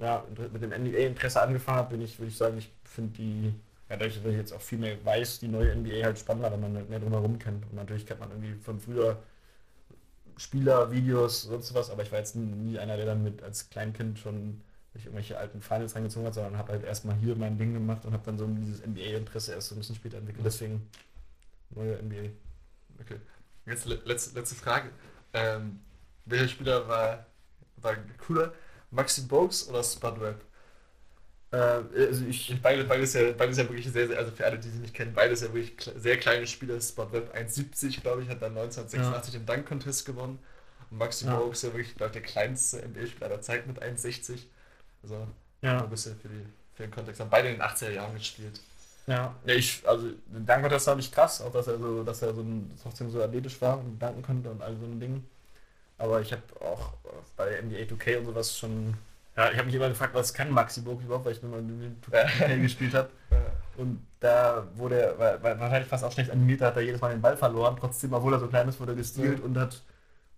ja, 0.00 0.24
mit 0.52 0.62
dem 0.62 0.70
NBA-Interesse 0.70 1.40
angefangen 1.40 1.78
habe, 1.78 1.90
bin 1.90 2.02
ich, 2.02 2.18
würde 2.18 2.30
ich 2.30 2.36
sagen, 2.36 2.58
ich 2.58 2.70
finde 2.84 3.16
die, 3.16 3.54
ja, 3.88 3.96
dadurch, 3.96 4.16
dass 4.22 4.32
ich 4.32 4.38
jetzt 4.38 4.52
auch 4.52 4.60
viel 4.60 4.78
mehr 4.78 4.96
weiß, 5.04 5.40
die 5.40 5.48
neue 5.48 5.74
NBA 5.74 6.04
halt 6.04 6.18
spannender, 6.18 6.52
wenn 6.52 6.60
man 6.60 6.88
mehr 6.88 7.00
drumherum 7.00 7.38
kennt. 7.38 7.64
Und 7.64 7.74
natürlich 7.74 8.06
kennt 8.06 8.20
man 8.20 8.30
irgendwie 8.30 8.54
von 8.62 8.80
früher 8.80 9.18
Spieler, 10.36 10.90
Videos, 10.90 11.42
sonst 11.42 11.74
was, 11.74 11.90
aber 11.90 12.02
ich 12.02 12.10
war 12.10 12.18
jetzt 12.18 12.34
nie 12.34 12.78
einer, 12.78 12.96
der 12.96 13.06
dann 13.06 13.22
mit 13.22 13.42
als 13.42 13.70
Kleinkind 13.70 14.18
schon 14.18 14.60
durch 14.92 15.06
irgendwelche 15.06 15.38
alten 15.38 15.60
Finals 15.60 15.94
reingezogen 15.94 16.26
hat, 16.26 16.34
sondern 16.34 16.56
habe 16.56 16.72
halt 16.72 16.84
erstmal 16.84 17.16
hier 17.16 17.36
mein 17.36 17.58
Ding 17.58 17.72
gemacht 17.74 18.04
und 18.04 18.12
habe 18.12 18.22
dann 18.24 18.38
so 18.38 18.46
dieses 18.46 18.84
NBA-Interesse 18.84 19.52
erst 19.52 19.68
so 19.68 19.74
ein 19.74 19.78
bisschen 19.78 19.96
später 19.96 20.18
entwickelt. 20.18 20.46
Deswegen 20.46 20.88
neue 21.70 22.00
NBA. 22.00 22.30
Okay. 23.00 23.16
Jetzt 23.66 23.86
letzte, 23.86 24.38
letzte 24.38 24.54
Frage. 24.54 24.90
Ähm, 25.34 25.80
welcher 26.24 26.48
Spieler 26.48 26.88
war, 26.88 27.26
war 27.76 27.96
cooler? 28.24 28.52
Maxi 28.90 29.22
Bogues 29.22 29.68
oder 29.68 29.82
Spud 29.82 30.20
Webb? 30.20 30.40
Äh, 31.50 31.56
also 32.06 32.24
ich, 32.24 32.60
beide, 32.62 32.84
beides, 32.84 33.12
ja, 33.12 33.32
beides 33.32 33.58
ja 33.58 33.64
wirklich 33.68 33.90
sehr, 33.90 34.06
sehr, 34.06 34.18
also 34.18 34.30
für 34.30 34.46
alle, 34.46 34.58
die 34.58 34.68
sie 34.68 34.78
nicht 34.78 34.94
kennen, 34.94 35.12
beides 35.12 35.42
ja 35.42 35.52
wirklich 35.52 35.74
sehr 35.96 36.16
kleine 36.18 36.46
Spieler. 36.46 36.80
Spud 36.80 37.12
Webb 37.12 37.36
1,70 37.36 38.00
glaube 38.00 38.22
ich, 38.22 38.28
hat 38.28 38.40
dann 38.40 38.56
1986 38.56 39.34
ja. 39.34 39.40
den 39.40 39.46
Dunk 39.46 39.66
Contest 39.66 40.06
gewonnen. 40.06 40.38
Und 40.90 40.98
Maxi 40.98 41.26
ja. 41.26 41.36
Bogues 41.36 41.62
ja 41.62 41.72
wirklich, 41.72 41.94
glaube 41.96 42.12
der 42.12 42.22
kleinste 42.22 42.78
NBA-Spieler 42.86 43.28
der 43.28 43.40
Zeit 43.40 43.66
mit 43.66 43.82
1,60. 43.82 44.38
Also 45.02 45.26
ja. 45.62 45.82
ein 45.82 45.90
bisschen 45.90 46.18
für, 46.18 46.28
die, 46.28 46.46
für 46.74 46.84
den 46.84 46.90
Kontext. 46.90 47.20
Haben 47.20 47.30
beide 47.30 47.48
in 47.48 47.54
den 47.54 47.62
80er 47.62 47.90
Jahren 47.90 48.14
gespielt. 48.14 48.60
Ja, 49.06 49.34
ich, 49.44 49.82
also 49.86 50.08
den 50.26 50.46
Dank 50.46 50.68
das 50.68 50.84
fand 50.84 51.00
ich 51.00 51.12
krass, 51.12 51.42
auch 51.42 51.52
dass 51.52 51.66
er 51.66 51.78
so, 51.78 52.02
dass 52.02 52.22
er 52.22 52.34
so 52.34 52.40
ein, 52.40 52.70
trotzdem 52.82 53.10
so 53.10 53.22
athletisch 53.22 53.60
war 53.60 53.78
und 53.78 53.98
danken 53.98 54.22
konnte 54.22 54.50
und 54.50 54.62
all 54.62 54.76
so 54.76 54.86
ein 54.86 54.98
Ding. 54.98 55.24
Aber 55.98 56.20
ich 56.20 56.32
habe 56.32 56.42
auch 56.60 56.94
bei 57.36 57.60
NBA 57.62 57.94
2K 57.94 58.18
und 58.18 58.26
sowas 58.26 58.58
schon, 58.58 58.94
ja, 59.36 59.50
ich 59.50 59.56
habe 59.56 59.66
mich 59.66 59.74
immer 59.74 59.88
gefragt, 59.88 60.14
was 60.14 60.32
kann 60.32 60.50
Maxi 60.50 60.80
Burg 60.80 61.02
überhaupt, 61.02 61.26
weil 61.26 61.32
ich 61.32 61.42
nur 61.42 61.52
mal 61.52 61.60
in 61.60 62.00
2K 62.10 62.60
gespielt 62.62 62.94
habe. 62.94 63.10
Und 63.76 64.06
da 64.20 64.66
wurde 64.74 65.00
er, 65.00 65.18
war, 65.18 65.42
war 65.42 65.60
wahrscheinlich 65.60 65.88
fast 65.88 66.04
auch 66.04 66.12
schlecht 66.12 66.30
animiert, 66.30 66.62
hat 66.62 66.76
er 66.76 66.82
jedes 66.82 67.00
Mal 67.00 67.10
den 67.10 67.20
Ball 67.20 67.36
verloren, 67.36 67.76
trotzdem, 67.78 68.12
obwohl 68.12 68.32
er 68.32 68.40
so 68.40 68.46
klein 68.46 68.68
ist, 68.68 68.80
wurde 68.80 68.92
er 68.92 68.96
gestealt 68.96 69.40
ja. 69.40 69.44
und 69.44 69.58
hat, 69.58 69.82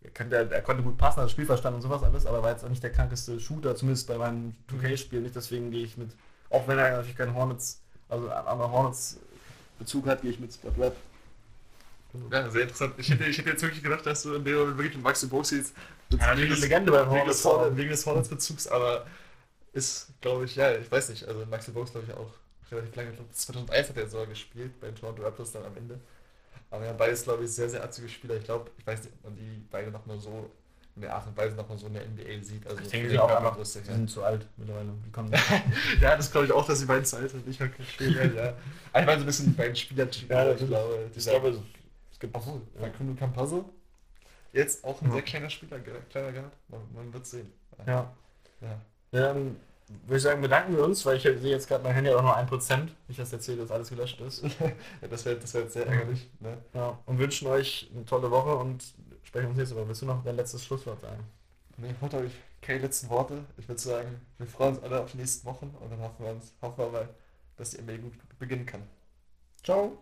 er 0.03 0.11
konnte, 0.11 0.37
er 0.37 0.62
konnte 0.62 0.83
gut 0.83 0.97
passen, 0.97 1.19
hat 1.19 1.25
das 1.25 1.33
Spiel 1.33 1.47
verstanden 1.47 1.77
und 1.77 1.83
sowas 1.83 2.03
alles, 2.03 2.27
aber 2.27 2.43
war 2.43 2.51
jetzt 2.51 2.64
auch 2.64 2.69
nicht 2.69 2.83
der 2.83 2.93
krankeste 2.93 3.39
Shooter, 3.39 3.77
zumindest 3.77 4.09
bei 4.09 4.17
meinem 4.17 4.55
2K-Spiel 4.73 5.21
nicht, 5.21 5.37
deswegen 5.37 5.71
gehe 5.71 5.85
ich 5.85 5.97
mit, 5.97 6.11
auch 6.51 6.67
wenn 6.67 6.79
er 6.79 6.91
natürlich 6.91 7.17
kein 7.17 7.35
Hornets 7.35 7.83
also 8.09 8.31
an 8.31 8.59
der 8.59 8.71
Hornets 8.71 9.19
Bezug 9.79 10.07
hat, 10.07 10.23
gehe 10.23 10.31
ich 10.31 10.41
mit 10.41 10.53
Spot 10.53 10.73
Web. 10.77 10.97
Ja, 12.31 12.49
sehr 12.51 12.63
interessant. 12.63 12.95
Ich 12.97 13.11
hätte, 13.11 13.25
ich 13.25 13.37
hätte 13.37 13.51
jetzt 13.51 13.63
wirklich 13.63 13.83
gedacht, 13.83 14.07
dass 14.07 14.23
du 14.23 14.35
in 14.35 14.45
dem 14.45 14.57
Moment 14.57 14.79
wirklich 14.79 14.95
mit 14.95 15.05
Maxi 15.05 15.27
Boxis 15.27 15.75
ja, 16.11 16.35
des, 16.35 16.61
Legende 16.61 16.93
beim 16.93 17.11
Hornets, 17.11 17.45
wegen 17.45 17.91
des 17.91 18.07
Hornets 18.07 18.29
Bezugs, 18.29 18.67
aber 18.69 19.07
ist, 19.73 20.09
glaube 20.21 20.47
ich, 20.47 20.57
ja, 20.57 20.75
ich 20.77 20.91
weiß 20.91 21.11
nicht, 21.11 21.27
also 21.27 21.45
Maxi 21.47 21.73
Box 21.73 21.93
glaube 21.93 22.07
ich 22.09 22.15
auch 22.17 22.33
relativ 22.73 22.97
lange, 22.97 23.11
ich 23.11 23.17
glaube 23.17 23.31
2001 23.33 23.89
hat 23.91 23.97
er 23.97 24.09
sogar 24.09 24.27
gespielt, 24.27 24.81
bei 24.81 24.87
den 24.87 24.97
Toronto 24.97 25.23
Raptors 25.23 25.53
dann 25.53 25.65
am 25.65 25.77
Ende. 25.77 26.01
Aber 26.71 26.85
ja, 26.85 26.93
beides, 26.93 27.25
glaube 27.25 27.45
ich, 27.45 27.51
sehr, 27.51 27.69
sehr 27.69 27.85
atzige 27.85 28.09
Spieler. 28.09 28.37
Ich 28.37 28.45
glaube, 28.45 28.71
ich 28.77 28.87
weiß 28.87 29.05
nicht, 29.05 29.13
ob 29.15 29.25
man 29.25 29.37
die 29.37 29.63
beide 29.71 29.91
noch 29.91 30.05
mal 30.07 30.19
so 30.19 30.51
in 30.97 31.03
der 31.03 31.15
Art 31.15 31.27
und 31.27 31.37
Weise 31.37 31.55
nochmal 31.55 31.79
so 31.79 31.87
in 31.87 31.95
der 31.95 32.05
NBA 32.07 32.43
sieht. 32.43 32.67
Also 32.67 32.81
Ich 32.83 32.89
denke, 32.89 33.09
die 33.09 33.19
auch 33.19 33.31
einfach, 33.31 33.55
die 33.55 33.61
ja. 33.61 33.85
sind 33.85 34.11
zu 34.11 34.25
alt 34.25 34.47
mittlerweile. 34.57 34.89
Die 35.07 35.11
kommen 35.13 35.31
ja, 36.01 36.17
das 36.17 36.33
glaube 36.33 36.47
ich 36.47 36.53
auch, 36.53 36.67
dass 36.67 36.81
die 36.81 36.87
beiden 36.87 37.05
zu 37.05 37.17
alt 37.17 37.31
sind. 37.31 37.47
Ich 37.47 37.61
mag 37.61 37.71
spielen, 37.87 38.35
ja. 38.35 38.49
Ich 38.51 39.07
meine 39.07 39.13
so 39.13 39.19
ein 39.21 39.27
bisschen 39.27 39.47
die 39.47 39.53
beiden 39.53 39.77
Spielertypen. 39.77 40.37
Ja, 40.37 40.51
ich 40.53 40.67
glaube, 40.67 41.11
ich 41.15 41.23
glaube, 41.25 41.63
es 42.13 42.19
gibt 42.19 42.35
obwohl, 42.35 42.63
ja. 42.75 42.81
bei 42.81 42.89
Kuno 42.91 43.15
Campazzo 43.15 43.69
jetzt 44.53 44.85
auch 44.85 45.01
ein 45.03 45.09
Ja. 45.09 45.13
sehr 45.15 45.23
kleiner 45.23 45.51
Spieler, 45.51 45.79
kleiner 46.11 46.33
gehabt. 46.33 46.57
Man, 46.69 46.81
man 46.95 47.13
wird 47.13 47.27
sehen. 47.27 47.53
Ja. 47.87 48.11
ja. 48.63 48.81
Dann 49.11 49.57
würde 50.07 50.17
ich 50.17 50.23
sagen, 50.23 50.41
bedanken 50.41 50.77
wir 50.77 50.85
uns, 50.85 51.05
weil 51.07 51.17
ich 51.17 51.23
sehe 51.23 51.35
jetzt 51.43 51.69
gerade 51.69 51.85
mein 51.85 51.95
Handy 51.95 52.11
auch 52.11 52.23
nur 52.23 52.37
1%. 52.37 52.89
Nicht, 53.07 53.21
dass 53.21 53.33
erzählt, 53.33 53.61
dass 53.61 53.71
alles 53.71 53.91
gelöscht 53.91 54.21
ist. 54.21 54.43
Ja, 55.03 55.09
das 55.09 55.25
wäre 55.25 55.37
das 55.37 55.53
wär 55.55 55.63
jetzt 55.63 55.75
sehr 55.75 55.87
ärgerlich. 55.87 56.29
Ne? 56.41 56.57
Ja, 56.75 56.99
und 57.07 57.19
wünschen 57.19 57.47
euch 57.49 57.91
eine 57.95 58.05
tolle 58.05 58.31
Woche 58.31 58.57
und 58.57 58.83
sprechen 59.37 59.49
uns 59.51 59.59
nächste 59.59 59.76
Woche. 59.76 59.89
Willst 59.89 60.03
du 60.03 60.07
noch 60.07 60.24
dein 60.24 60.37
letztes 60.37 60.64
Schlusswort 60.64 61.01
sagen? 61.01 61.22
Nee, 61.76 61.95
holt 62.01 62.14
euch 62.14 62.32
keine 62.62 62.78
letzten 62.78 63.11
Worte. 63.11 63.45
Ich 63.59 63.68
würde 63.68 63.80
sagen, 63.80 64.09
wir 64.39 64.47
freuen 64.47 64.76
uns 64.76 64.82
alle 64.82 65.03
auf 65.03 65.12
die 65.12 65.18
nächsten 65.18 65.47
Wochen 65.47 65.74
und 65.78 65.91
dann 65.91 66.01
hoffen 66.01 66.24
wir, 66.24 66.32
uns, 66.32 66.55
hoffen 66.62 66.78
wir 66.78 66.89
mal, 66.89 67.09
dass 67.57 67.72
die 67.72 67.82
NBA 67.82 67.99
gut 67.99 68.14
beginnen 68.39 68.64
kann. 68.64 68.82
Ciao! 69.62 69.99